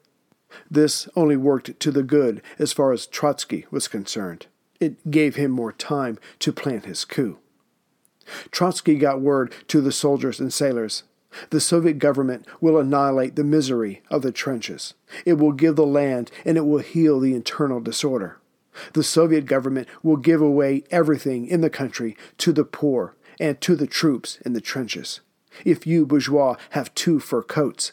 This 0.70 1.08
only 1.16 1.36
worked 1.36 1.78
to 1.80 1.90
the 1.90 2.02
good 2.02 2.42
as 2.58 2.72
far 2.72 2.92
as 2.92 3.06
Trotsky 3.06 3.66
was 3.70 3.88
concerned. 3.88 4.46
It 4.84 5.10
gave 5.10 5.36
him 5.36 5.50
more 5.50 5.72
time 5.72 6.18
to 6.40 6.52
plan 6.52 6.82
his 6.82 7.04
coup. 7.04 7.38
Trotsky 8.50 8.96
got 8.96 9.20
word 9.20 9.52
to 9.68 9.80
the 9.80 9.92
soldiers 9.92 10.40
and 10.40 10.52
sailors 10.52 11.04
the 11.50 11.60
Soviet 11.60 11.98
government 11.98 12.46
will 12.60 12.78
annihilate 12.78 13.36
the 13.36 13.44
misery 13.44 14.02
of 14.10 14.22
the 14.22 14.32
trenches. 14.32 14.94
It 15.24 15.34
will 15.34 15.52
give 15.52 15.76
the 15.76 15.86
land 15.86 16.30
and 16.44 16.56
it 16.56 16.66
will 16.66 16.78
heal 16.78 17.20
the 17.20 17.34
internal 17.34 17.80
disorder. 17.80 18.38
The 18.92 19.04
Soviet 19.04 19.46
government 19.46 19.88
will 20.02 20.16
give 20.16 20.40
away 20.40 20.84
everything 20.90 21.46
in 21.46 21.60
the 21.60 21.70
country 21.70 22.16
to 22.38 22.52
the 22.52 22.64
poor 22.64 23.14
and 23.38 23.60
to 23.60 23.76
the 23.76 23.86
troops 23.86 24.38
in 24.44 24.52
the 24.52 24.60
trenches. 24.60 25.20
If 25.64 25.86
you, 25.86 26.06
bourgeois, 26.06 26.56
have 26.70 26.94
two 26.94 27.20
fur 27.20 27.42
coats, 27.42 27.92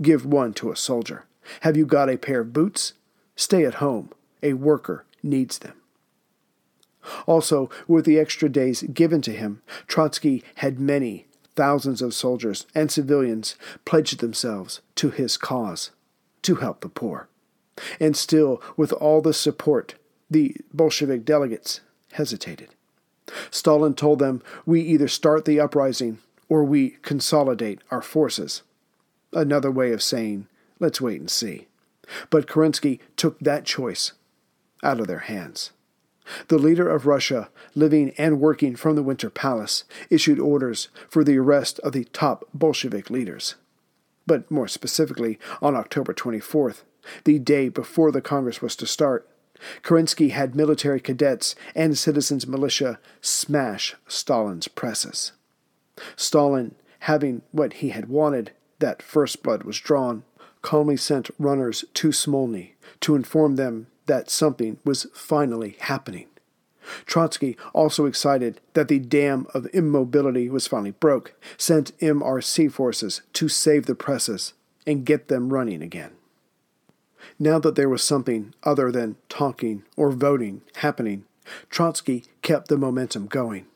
give 0.00 0.24
one 0.24 0.52
to 0.54 0.70
a 0.70 0.76
soldier. 0.76 1.26
Have 1.62 1.76
you 1.76 1.84
got 1.84 2.08
a 2.08 2.16
pair 2.16 2.40
of 2.40 2.52
boots? 2.52 2.94
Stay 3.34 3.64
at 3.64 3.74
home. 3.74 4.10
A 4.42 4.52
worker 4.52 5.04
needs 5.22 5.58
them. 5.58 5.79
Also, 7.26 7.70
with 7.88 8.04
the 8.04 8.18
extra 8.18 8.48
days 8.48 8.82
given 8.82 9.22
to 9.22 9.32
him, 9.32 9.62
Trotsky 9.86 10.44
had 10.56 10.78
many, 10.78 11.26
thousands 11.56 12.02
of 12.02 12.14
soldiers 12.14 12.66
and 12.74 12.90
civilians 12.90 13.56
pledged 13.84 14.20
themselves 14.20 14.80
to 14.96 15.10
his 15.10 15.36
cause, 15.36 15.90
to 16.42 16.56
help 16.56 16.80
the 16.80 16.88
poor. 16.88 17.28
And 17.98 18.16
still, 18.16 18.62
with 18.76 18.92
all 18.92 19.20
this 19.20 19.38
support, 19.38 19.94
the 20.30 20.56
Bolshevik 20.72 21.24
delegates 21.24 21.80
hesitated. 22.12 22.70
Stalin 23.50 23.94
told 23.94 24.18
them, 24.18 24.42
We 24.66 24.80
either 24.82 25.08
start 25.08 25.44
the 25.44 25.60
uprising 25.60 26.18
or 26.48 26.64
we 26.64 26.96
consolidate 27.02 27.80
our 27.90 28.02
forces. 28.02 28.62
Another 29.32 29.70
way 29.70 29.92
of 29.92 30.02
saying, 30.02 30.46
Let's 30.78 31.00
wait 31.00 31.20
and 31.20 31.30
see. 31.30 31.68
But 32.28 32.46
Kerensky 32.46 33.00
took 33.16 33.38
that 33.40 33.64
choice 33.64 34.12
out 34.82 34.98
of 34.98 35.06
their 35.06 35.20
hands. 35.20 35.70
The 36.48 36.58
leader 36.58 36.88
of 36.88 37.06
Russia, 37.06 37.48
living 37.74 38.12
and 38.18 38.40
working 38.40 38.76
from 38.76 38.96
the 38.96 39.02
Winter 39.02 39.30
Palace, 39.30 39.84
issued 40.08 40.38
orders 40.38 40.88
for 41.08 41.24
the 41.24 41.38
arrest 41.38 41.78
of 41.80 41.92
the 41.92 42.04
top 42.04 42.44
Bolshevik 42.54 43.10
leaders. 43.10 43.54
But 44.26 44.50
more 44.50 44.68
specifically, 44.68 45.38
on 45.60 45.74
October 45.74 46.14
24th, 46.14 46.82
the 47.24 47.38
day 47.38 47.68
before 47.68 48.12
the 48.12 48.20
Congress 48.20 48.62
was 48.62 48.76
to 48.76 48.86
start, 48.86 49.28
Kerensky 49.82 50.30
had 50.30 50.54
military 50.54 51.00
cadets 51.00 51.54
and 51.74 51.96
citizens' 51.96 52.46
militia 52.46 52.98
smash 53.20 53.94
Stalin's 54.06 54.68
presses. 54.68 55.32
Stalin, 56.16 56.74
having 57.00 57.42
what 57.52 57.74
he 57.74 57.90
had 57.90 58.08
wanted, 58.08 58.52
that 58.78 59.02
first 59.02 59.42
blood 59.42 59.64
was 59.64 59.78
drawn, 59.78 60.24
calmly 60.62 60.96
sent 60.96 61.30
runners 61.38 61.84
to 61.94 62.08
Smolny 62.08 62.72
to 63.00 63.14
inform 63.14 63.56
them 63.56 63.86
that 64.10 64.28
something 64.28 64.76
was 64.84 65.06
finally 65.14 65.76
happening. 65.78 66.26
Trotsky, 67.06 67.56
also 67.72 68.06
excited 68.06 68.60
that 68.74 68.88
the 68.88 68.98
dam 68.98 69.46
of 69.54 69.66
immobility 69.66 70.48
was 70.50 70.66
finally 70.66 70.90
broke, 70.90 71.40
sent 71.56 71.96
MRC 71.98 72.72
forces 72.72 73.22
to 73.34 73.48
save 73.48 73.86
the 73.86 73.94
presses 73.94 74.54
and 74.84 75.06
get 75.06 75.28
them 75.28 75.52
running 75.52 75.80
again. 75.80 76.10
Now 77.38 77.60
that 77.60 77.76
there 77.76 77.88
was 77.88 78.02
something 78.02 78.52
other 78.64 78.90
than 78.90 79.14
talking 79.28 79.84
or 79.96 80.10
voting 80.10 80.62
happening, 80.76 81.24
Trotsky 81.68 82.24
kept 82.42 82.66
the 82.66 82.76
momentum 82.76 83.26
going. 83.26 83.66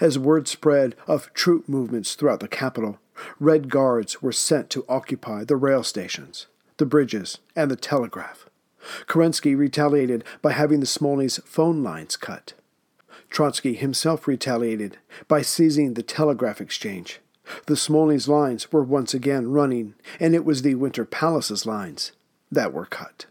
As 0.00 0.18
word 0.18 0.48
spread 0.48 0.96
of 1.06 1.32
troop 1.32 1.68
movements 1.68 2.16
throughout 2.16 2.40
the 2.40 2.48
capital, 2.48 2.98
Red 3.38 3.70
Guards 3.70 4.20
were 4.20 4.32
sent 4.32 4.68
to 4.70 4.84
occupy 4.88 5.44
the 5.44 5.54
rail 5.54 5.84
stations, 5.84 6.48
the 6.78 6.86
bridges, 6.86 7.38
and 7.54 7.70
the 7.70 7.76
telegraph. 7.76 8.49
Kerensky 9.06 9.56
retaliated 9.56 10.24
by 10.42 10.52
having 10.52 10.80
the 10.80 10.86
Smolny's 10.86 11.38
phone 11.44 11.82
lines 11.82 12.16
cut. 12.16 12.54
Trotsky 13.28 13.74
himself 13.74 14.26
retaliated 14.26 14.98
by 15.28 15.42
seizing 15.42 15.94
the 15.94 16.02
telegraph 16.02 16.60
exchange. 16.60 17.20
The 17.66 17.74
Smolny's 17.74 18.28
lines 18.28 18.72
were 18.72 18.82
once 18.82 19.14
again 19.14 19.50
running, 19.50 19.94
and 20.18 20.34
it 20.34 20.44
was 20.44 20.62
the 20.62 20.74
Winter 20.76 21.04
Palace's 21.04 21.66
lines 21.66 22.12
that 22.50 22.72
were 22.72 22.86
cut. 22.86 23.26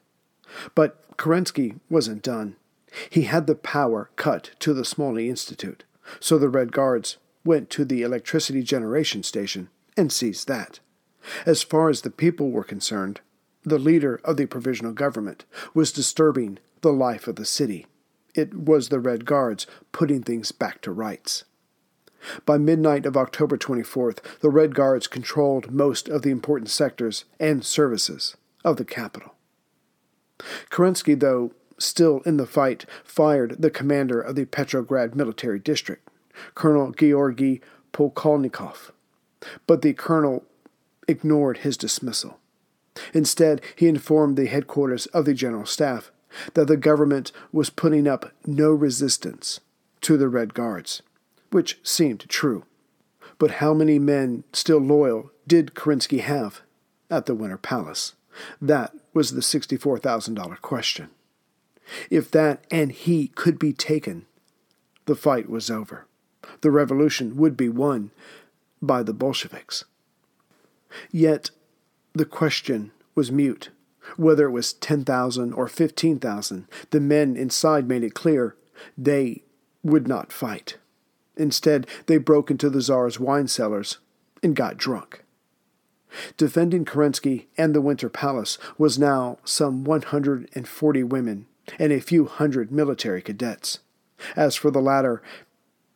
But 0.76 1.18
Kerensky 1.18 1.80
wasn't 1.90 2.24
done. 2.24 2.56
He 3.10 3.24
had 3.24 3.46
the 3.46 3.56
power 3.56 4.10
cut 4.16 4.52
to 4.60 4.74
the 4.74 4.84
Smolny 4.84 5.30
Institute, 5.30 5.84
so 6.20 6.38
the 6.38 6.50
Red 6.50 6.72
Guards 6.72 7.18
went 7.46 7.70
to 7.72 7.86
the 7.86 8.02
electricity 8.02 8.64
generation 8.64 9.24
station 9.24 9.70
and 9.96 10.12
seized 10.12 10.48
that. 10.48 10.80
As 11.46 11.64
far 11.64 11.90
as 11.90 12.02
the 12.02 12.10
people 12.10 12.52
were 12.52 12.64
concerned, 12.64 13.22
the 13.64 13.80
leader 13.80 14.20
of 14.24 14.38
the 14.38 14.46
provisional 14.46 14.94
government, 14.94 15.46
was 15.74 15.92
disturbing 15.92 16.60
the 16.82 16.94
life 16.94 17.28
of 17.28 17.36
the 17.36 17.46
city. 17.46 17.86
It 18.34 18.54
was 18.54 18.90
the 18.90 19.00
Red 19.00 19.26
Guards 19.26 19.68
putting 19.92 20.24
things 20.24 20.52
back 20.52 20.82
to 20.82 20.92
rights. 20.92 21.44
By 22.46 22.58
midnight 22.58 23.06
of 23.06 23.18
October 23.18 23.58
24th, 23.58 24.20
the 24.42 24.50
Red 24.50 24.76
Guards 24.76 25.08
controlled 25.08 25.72
most 25.72 26.10
of 26.10 26.22
the 26.22 26.32
important 26.32 26.70
sectors 26.70 27.26
and 27.40 27.64
services 27.64 28.36
of 28.64 28.78
the 28.78 28.86
capital. 28.86 29.36
Kerensky, 30.70 31.20
though 31.20 31.52
still 31.78 32.22
in 32.26 32.38
the 32.38 32.46
fight, 32.46 32.86
fired 33.04 33.62
the 33.62 33.72
commander 33.72 34.20
of 34.20 34.36
the 34.36 34.46
Petrograd 34.46 35.16
military 35.16 35.60
district, 35.60 36.10
Colonel 36.56 36.92
Georgy 36.92 37.62
Polkovnikov, 37.94 38.92
but 39.66 39.82
the 39.82 39.94
colonel 39.94 40.44
ignored 41.08 41.60
his 41.60 41.78
dismissal. 41.78 42.39
Instead, 43.14 43.62
he 43.76 43.88
informed 43.88 44.38
the 44.38 44.48
headquarters 44.48 45.06
of 45.08 45.26
the 45.26 45.34
General 45.34 45.66
Staff 45.66 46.12
that 46.54 46.68
the 46.68 46.78
government 46.78 47.32
was 47.52 47.70
putting 47.70 48.08
up 48.08 48.32
no 48.46 48.72
resistance 48.72 49.60
to 50.02 50.18
the 50.18 50.30
Red 50.30 50.54
Guards, 50.54 51.02
which 51.52 51.80
seemed 51.84 52.28
true. 52.30 52.66
But 53.38 53.52
how 53.52 53.74
many 53.74 54.00
men 54.00 54.44
still 54.54 54.80
loyal 54.80 55.32
did 55.48 55.74
Kerensky 55.74 56.20
have 56.20 56.62
at 57.10 57.26
the 57.26 57.36
Winter 57.36 57.58
Palace? 57.58 58.14
That 58.62 58.94
was 59.14 59.32
the 59.32 59.42
$64,000 59.42 60.62
question. 60.62 61.10
If 62.10 62.30
that 62.32 62.64
and 62.70 62.92
he 62.92 63.30
could 63.30 63.58
be 63.58 63.74
taken, 63.74 64.26
the 65.06 65.16
fight 65.16 65.50
was 65.50 65.72
over. 65.72 66.06
The 66.62 66.72
revolution 66.72 67.36
would 67.38 67.58
be 67.58 67.70
won 67.70 68.12
by 68.82 69.04
the 69.04 69.14
Bolsheviks. 69.14 69.86
Yet 71.12 71.50
the 72.14 72.26
question 72.26 72.92
was 73.16 73.32
mute. 73.32 73.70
Whether 74.18 74.48
it 74.48 74.52
was 74.52 74.74
10,000 74.74 75.54
or 75.54 75.68
15,000, 75.68 76.68
the 76.90 77.00
men 77.00 77.38
inside 77.38 77.88
made 77.88 78.04
it 78.04 78.14
clear 78.14 78.56
they 78.98 79.44
would 79.84 80.08
not 80.08 80.32
fight. 80.32 80.78
Instead, 81.38 81.88
they 82.08 82.18
broke 82.18 82.50
into 82.50 82.70
the 82.70 82.82
Tsar's 82.82 83.20
wine 83.20 83.48
cellars 83.48 84.00
and 84.42 84.56
got 84.56 84.78
drunk. 84.78 85.24
Defending 86.38 86.86
Kerensky 86.86 87.46
and 87.58 87.76
the 87.76 87.82
Winter 87.82 88.10
Palace 88.10 88.58
was 88.78 88.98
now 88.98 89.38
some 89.44 89.84
140 89.84 91.04
women 91.04 91.46
and 91.78 91.94
a 91.94 92.02
few 92.02 92.26
hundred 92.26 92.72
military 92.72 93.22
cadets. 93.22 93.80
As 94.36 94.56
for 94.56 94.72
the 94.72 94.82
latter, 94.82 95.22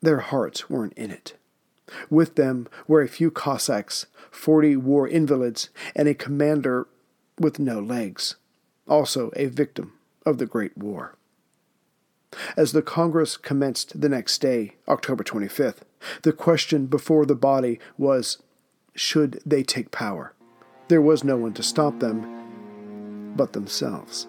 their 0.01 0.19
hearts 0.19 0.69
weren't 0.69 0.93
in 0.93 1.11
it. 1.11 1.35
With 2.09 2.35
them 2.35 2.67
were 2.87 3.01
a 3.01 3.07
few 3.07 3.31
Cossacks, 3.31 4.05
40 4.33 4.77
war 4.77 5.07
invalids, 5.07 5.69
and 5.95 6.07
a 6.07 6.13
commander 6.13 6.87
with 7.39 7.59
no 7.59 7.79
legs, 7.79 8.35
also 8.87 9.31
a 9.35 9.45
victim 9.45 9.93
of 10.25 10.37
the 10.37 10.45
Great 10.45 10.77
War. 10.77 11.15
As 12.57 12.71
the 12.71 12.81
Congress 12.81 13.37
commenced 13.37 14.01
the 14.01 14.09
next 14.09 14.39
day, 14.39 14.75
October 14.87 15.23
25th, 15.23 15.81
the 16.23 16.33
question 16.33 16.87
before 16.87 17.25
the 17.25 17.35
body 17.35 17.79
was 17.97 18.39
should 18.95 19.39
they 19.45 19.63
take 19.63 19.91
power? 19.91 20.33
There 20.87 21.01
was 21.01 21.23
no 21.23 21.37
one 21.37 21.53
to 21.53 21.63
stop 21.63 21.99
them 21.99 23.33
but 23.35 23.53
themselves. 23.53 24.27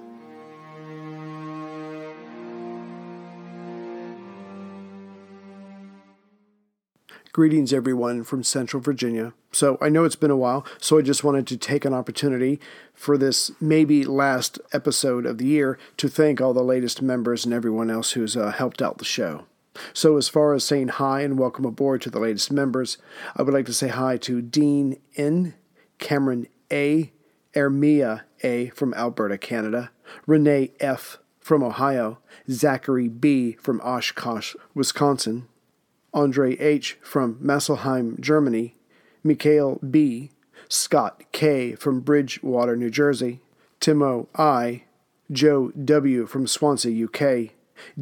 Greetings, 7.34 7.72
everyone 7.72 8.22
from 8.22 8.44
Central 8.44 8.80
Virginia. 8.80 9.32
So, 9.50 9.76
I 9.80 9.88
know 9.88 10.04
it's 10.04 10.14
been 10.14 10.30
a 10.30 10.36
while, 10.36 10.64
so 10.78 10.98
I 10.98 11.02
just 11.02 11.24
wanted 11.24 11.48
to 11.48 11.56
take 11.56 11.84
an 11.84 11.92
opportunity 11.92 12.60
for 12.94 13.18
this 13.18 13.50
maybe 13.60 14.04
last 14.04 14.60
episode 14.72 15.26
of 15.26 15.38
the 15.38 15.46
year 15.46 15.76
to 15.96 16.06
thank 16.08 16.40
all 16.40 16.54
the 16.54 16.62
latest 16.62 17.02
members 17.02 17.44
and 17.44 17.52
everyone 17.52 17.90
else 17.90 18.12
who's 18.12 18.36
uh, 18.36 18.52
helped 18.52 18.80
out 18.80 18.98
the 18.98 19.04
show. 19.04 19.46
So, 19.92 20.16
as 20.16 20.28
far 20.28 20.54
as 20.54 20.62
saying 20.62 20.86
hi 20.86 21.22
and 21.22 21.36
welcome 21.36 21.64
aboard 21.64 22.02
to 22.02 22.10
the 22.10 22.20
latest 22.20 22.52
members, 22.52 22.98
I 23.34 23.42
would 23.42 23.52
like 23.52 23.66
to 23.66 23.74
say 23.74 23.88
hi 23.88 24.16
to 24.18 24.40
Dean 24.40 25.00
N, 25.16 25.54
Cameron 25.98 26.46
A, 26.70 27.10
Ermia 27.56 28.20
A 28.44 28.68
from 28.68 28.94
Alberta, 28.94 29.38
Canada, 29.38 29.90
Renee 30.28 30.70
F 30.78 31.18
from 31.40 31.64
Ohio, 31.64 32.20
Zachary 32.48 33.08
B 33.08 33.54
from 33.54 33.80
Oshkosh, 33.80 34.54
Wisconsin, 34.72 35.48
Andre 36.14 36.56
H. 36.56 36.96
from 37.02 37.34
Masselheim, 37.36 38.18
Germany, 38.20 38.76
Mikhail 39.22 39.78
B., 39.78 40.30
Scott 40.68 41.24
K. 41.32 41.74
from 41.74 42.00
Bridgewater, 42.00 42.76
New 42.76 42.90
Jersey, 42.90 43.40
Timo 43.80 44.28
I., 44.34 44.84
Joe 45.30 45.70
W. 45.70 46.26
from 46.26 46.46
Swansea, 46.46 47.06
UK, 47.06 47.52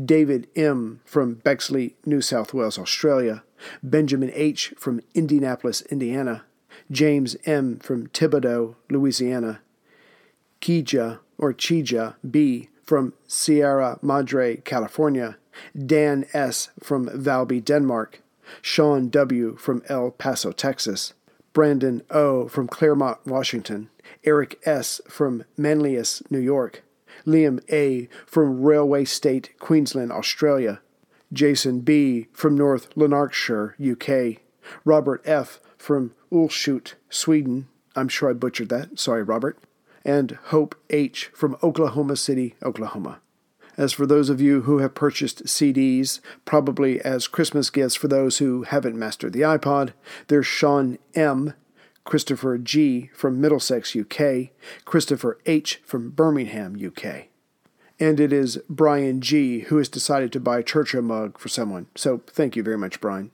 David 0.04 0.48
M. 0.54 1.00
from 1.04 1.34
Bexley, 1.34 1.96
New 2.04 2.20
South 2.20 2.52
Wales, 2.52 2.78
Australia, 2.78 3.42
Benjamin 3.82 4.30
H. 4.34 4.74
from 4.76 5.00
Indianapolis, 5.14 5.82
Indiana, 5.82 6.44
James 6.90 7.36
M. 7.46 7.78
from 7.78 8.08
Thibodaux, 8.08 8.76
Louisiana, 8.90 9.60
Kija 10.60 11.20
or 11.38 11.52
Chija 11.52 12.14
B. 12.28 12.68
from 12.84 13.14
Sierra 13.26 13.98
Madre, 14.02 14.56
California, 14.56 15.36
Dan 15.76 16.26
S. 16.32 16.70
from 16.80 17.08
Valby, 17.08 17.64
Denmark, 17.64 18.22
Sean 18.60 19.08
W. 19.08 19.56
from 19.56 19.82
El 19.88 20.10
Paso, 20.10 20.52
Texas, 20.52 21.14
Brandon 21.52 22.02
O. 22.10 22.48
from 22.48 22.66
Claremont, 22.68 23.18
Washington, 23.26 23.88
Eric 24.24 24.58
S. 24.64 25.00
from 25.08 25.44
Manlius, 25.56 26.22
New 26.30 26.38
York, 26.38 26.82
Liam 27.26 27.60
A. 27.70 28.08
from 28.26 28.62
Railway 28.62 29.02
Estate, 29.02 29.50
Queensland, 29.58 30.12
Australia, 30.12 30.80
Jason 31.32 31.80
B. 31.80 32.28
from 32.32 32.56
North 32.56 32.88
Lanarkshire, 32.96 33.76
UK, 33.80 34.42
Robert 34.84 35.22
F. 35.24 35.60
from 35.78 36.12
Ulshut, 36.30 36.94
Sweden. 37.10 37.68
I'm 37.94 38.08
sure 38.08 38.30
I 38.30 38.32
butchered 38.32 38.68
that. 38.70 38.98
Sorry, 38.98 39.22
Robert. 39.22 39.58
And 40.04 40.32
Hope 40.46 40.74
H. 40.90 41.30
from 41.34 41.56
Oklahoma 41.62 42.16
City, 42.16 42.54
Oklahoma. 42.62 43.20
As 43.76 43.92
for 43.92 44.06
those 44.06 44.28
of 44.28 44.40
you 44.40 44.62
who 44.62 44.78
have 44.78 44.94
purchased 44.94 45.44
CDs, 45.44 46.20
probably 46.44 47.00
as 47.00 47.26
Christmas 47.26 47.70
gifts 47.70 47.94
for 47.94 48.08
those 48.08 48.38
who 48.38 48.64
haven't 48.64 48.98
mastered 48.98 49.32
the 49.32 49.40
iPod, 49.40 49.92
there's 50.28 50.46
Sean 50.46 50.98
M., 51.14 51.54
Christopher 52.04 52.58
G. 52.58 53.10
from 53.14 53.40
Middlesex, 53.40 53.96
UK, 53.96 54.50
Christopher 54.84 55.38
H. 55.46 55.80
from 55.84 56.10
Birmingham, 56.10 56.76
UK. 56.84 57.28
And 58.00 58.18
it 58.18 58.32
is 58.32 58.58
Brian 58.68 59.20
G. 59.20 59.60
who 59.60 59.78
has 59.78 59.88
decided 59.88 60.32
to 60.32 60.40
buy 60.40 60.58
a 60.58 60.64
Churchill 60.64 61.02
mug 61.02 61.38
for 61.38 61.48
someone. 61.48 61.86
So 61.94 62.22
thank 62.26 62.56
you 62.56 62.62
very 62.62 62.78
much, 62.78 63.00
Brian. 63.00 63.30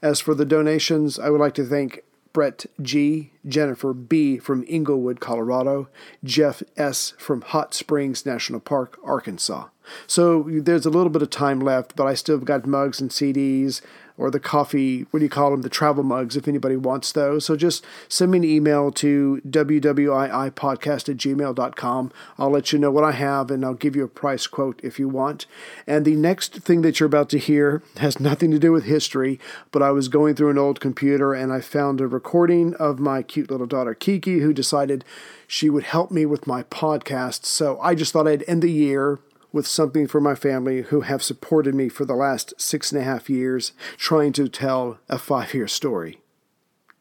As 0.00 0.20
for 0.20 0.34
the 0.34 0.44
donations, 0.44 1.18
I 1.18 1.30
would 1.30 1.40
like 1.40 1.54
to 1.54 1.64
thank 1.64 2.02
Brett 2.36 2.66
G., 2.82 3.30
Jennifer 3.48 3.94
B. 3.94 4.36
from 4.36 4.62
Englewood, 4.68 5.20
Colorado, 5.20 5.88
Jeff 6.22 6.62
S. 6.76 7.14
from 7.16 7.40
Hot 7.40 7.72
Springs 7.72 8.26
National 8.26 8.60
Park, 8.60 8.98
Arkansas. 9.02 9.68
So 10.06 10.42
there's 10.46 10.84
a 10.84 10.90
little 10.90 11.08
bit 11.08 11.22
of 11.22 11.30
time 11.30 11.60
left, 11.60 11.96
but 11.96 12.06
I 12.06 12.12
still 12.12 12.36
have 12.36 12.44
got 12.44 12.66
mugs 12.66 13.00
and 13.00 13.08
CDs 13.08 13.80
or 14.18 14.30
the 14.30 14.40
coffee, 14.40 15.02
what 15.10 15.20
do 15.20 15.24
you 15.24 15.30
call 15.30 15.50
them, 15.50 15.62
the 15.62 15.68
travel 15.68 16.02
mugs, 16.02 16.36
if 16.36 16.48
anybody 16.48 16.76
wants 16.76 17.12
those. 17.12 17.44
So 17.44 17.56
just 17.56 17.84
send 18.08 18.30
me 18.30 18.38
an 18.38 18.44
email 18.44 18.90
to 18.92 19.40
wwiipodcast 19.46 21.08
at 21.08 21.16
gmail.com. 21.16 22.12
I'll 22.38 22.50
let 22.50 22.72
you 22.72 22.78
know 22.78 22.90
what 22.90 23.04
I 23.04 23.12
have 23.12 23.50
and 23.50 23.64
I'll 23.64 23.74
give 23.74 23.96
you 23.96 24.04
a 24.04 24.08
price 24.08 24.46
quote 24.46 24.80
if 24.82 24.98
you 24.98 25.08
want. 25.08 25.46
And 25.86 26.04
the 26.04 26.16
next 26.16 26.54
thing 26.54 26.82
that 26.82 26.98
you're 26.98 27.06
about 27.06 27.28
to 27.30 27.38
hear 27.38 27.82
has 27.98 28.18
nothing 28.20 28.50
to 28.52 28.58
do 28.58 28.72
with 28.72 28.84
history, 28.84 29.38
but 29.70 29.82
I 29.82 29.90
was 29.90 30.08
going 30.08 30.34
through 30.34 30.50
an 30.50 30.58
old 30.58 30.80
computer 30.80 31.34
and 31.34 31.52
I 31.52 31.60
found 31.60 32.00
a 32.00 32.06
recording 32.06 32.74
of 32.74 32.98
my 32.98 33.22
cute 33.22 33.50
little 33.50 33.66
daughter 33.66 33.94
Kiki 33.94 34.40
who 34.40 34.52
decided 34.52 35.04
she 35.46 35.70
would 35.70 35.84
help 35.84 36.10
me 36.10 36.26
with 36.26 36.46
my 36.46 36.62
podcast. 36.64 37.44
So 37.44 37.78
I 37.80 37.94
just 37.94 38.12
thought 38.12 38.26
I'd 38.26 38.44
end 38.48 38.62
the 38.62 38.70
year 38.70 39.18
with 39.56 39.66
something 39.66 40.06
for 40.06 40.20
my 40.20 40.34
family 40.34 40.82
who 40.82 41.00
have 41.00 41.22
supported 41.22 41.74
me 41.74 41.88
for 41.88 42.04
the 42.04 42.14
last 42.14 42.52
six 42.60 42.92
and 42.92 43.00
a 43.00 43.04
half 43.04 43.30
years 43.30 43.72
trying 43.96 44.30
to 44.30 44.48
tell 44.48 44.98
a 45.08 45.18
five 45.18 45.54
year 45.54 45.66
story. 45.66 46.20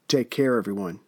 Take 0.07 0.31
care, 0.31 0.57
everyone. 0.57 1.01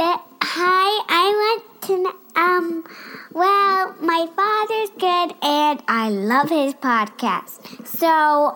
But, 0.00 0.22
hi, 0.42 1.04
I 1.08 1.26
want 1.42 1.82
to. 1.82 2.14
Um, 2.40 2.84
well, 3.32 3.96
my 4.00 4.28
father's 4.36 4.90
good 4.90 5.34
and 5.42 5.82
I 5.88 6.08
love 6.10 6.48
his 6.50 6.74
podcast. 6.74 7.84
So, 7.84 8.06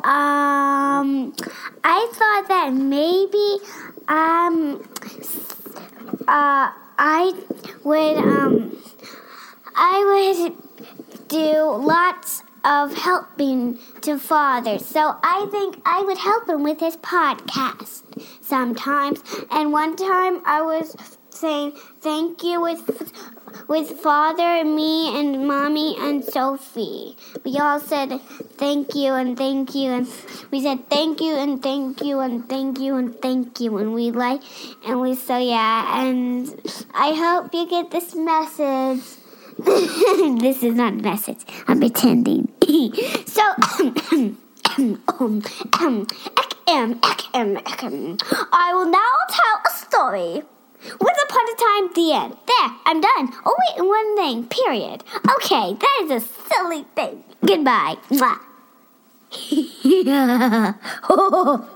um, 0.04 1.34
I 1.82 2.08
thought 2.12 2.48
that 2.48 2.72
maybe, 2.72 3.58
um, 4.06 4.88
uh, 6.28 6.70
I 6.96 7.34
would, 7.82 8.16
um, 8.18 8.76
I 9.74 10.44
would 10.44 11.28
do 11.28 11.70
lots 11.70 12.42
of 12.64 12.96
helping 12.96 13.78
to 14.00 14.18
father. 14.18 14.78
So 14.78 15.16
I 15.22 15.46
think 15.50 15.80
I 15.84 16.02
would 16.02 16.18
help 16.18 16.48
him 16.48 16.62
with 16.62 16.80
his 16.80 16.96
podcast 16.96 18.02
sometimes. 18.40 19.22
And 19.50 19.72
one 19.72 19.96
time 19.96 20.40
I 20.46 20.62
was 20.62 20.96
saying 21.30 21.72
thank 22.00 22.42
you 22.42 22.60
with 22.60 23.12
with 23.68 23.90
father 24.00 24.42
and 24.42 24.74
me 24.74 25.18
and 25.18 25.46
mommy 25.46 25.96
and 25.98 26.24
Sophie. 26.24 27.16
We 27.44 27.58
all 27.58 27.80
said 27.80 28.20
thank 28.56 28.94
you 28.94 29.12
and 29.12 29.36
thank 29.36 29.74
you 29.74 29.90
and 29.90 30.06
we 30.50 30.62
said 30.62 30.88
thank 30.88 31.20
you 31.20 31.34
and 31.34 31.62
thank 31.62 32.02
you 32.02 32.20
and 32.20 32.48
thank 32.48 32.78
you 32.78 32.96
and 32.96 33.20
thank 33.20 33.60
you 33.60 33.76
and 33.78 33.94
we 33.94 34.10
like 34.10 34.42
and 34.86 35.00
we 35.00 35.14
so 35.14 35.36
yeah 35.36 36.00
and 36.02 36.48
I 36.94 37.12
hope 37.14 37.52
you 37.52 37.68
get 37.68 37.90
this 37.90 38.14
message. 38.14 39.23
this 40.40 40.62
is 40.62 40.74
not 40.74 40.94
a 40.94 40.96
message. 40.96 41.38
I'm 41.68 41.78
pretending. 41.78 42.52
so, 43.26 43.42
I 48.52 48.72
will 48.74 48.90
now 48.90 49.12
tell 49.30 49.60
a 49.66 49.70
story. 49.70 50.42
Once 51.00 51.18
upon 51.24 51.48
a 51.48 51.56
time, 51.56 51.92
the 51.94 52.12
end. 52.12 52.36
There, 52.46 52.70
I'm 52.84 53.00
done. 53.00 53.32
Oh, 53.46 53.56
wait, 53.58 53.86
one 53.86 54.16
thing, 54.16 54.44
period. 54.46 55.04
Okay, 55.36 55.74
that 55.74 56.00
is 56.02 56.10
a 56.10 56.20
silly 56.20 56.84
thing. 56.94 57.24
Goodbye. 57.44 57.96
Mwah. 58.10 58.38
Oh, 61.08 61.68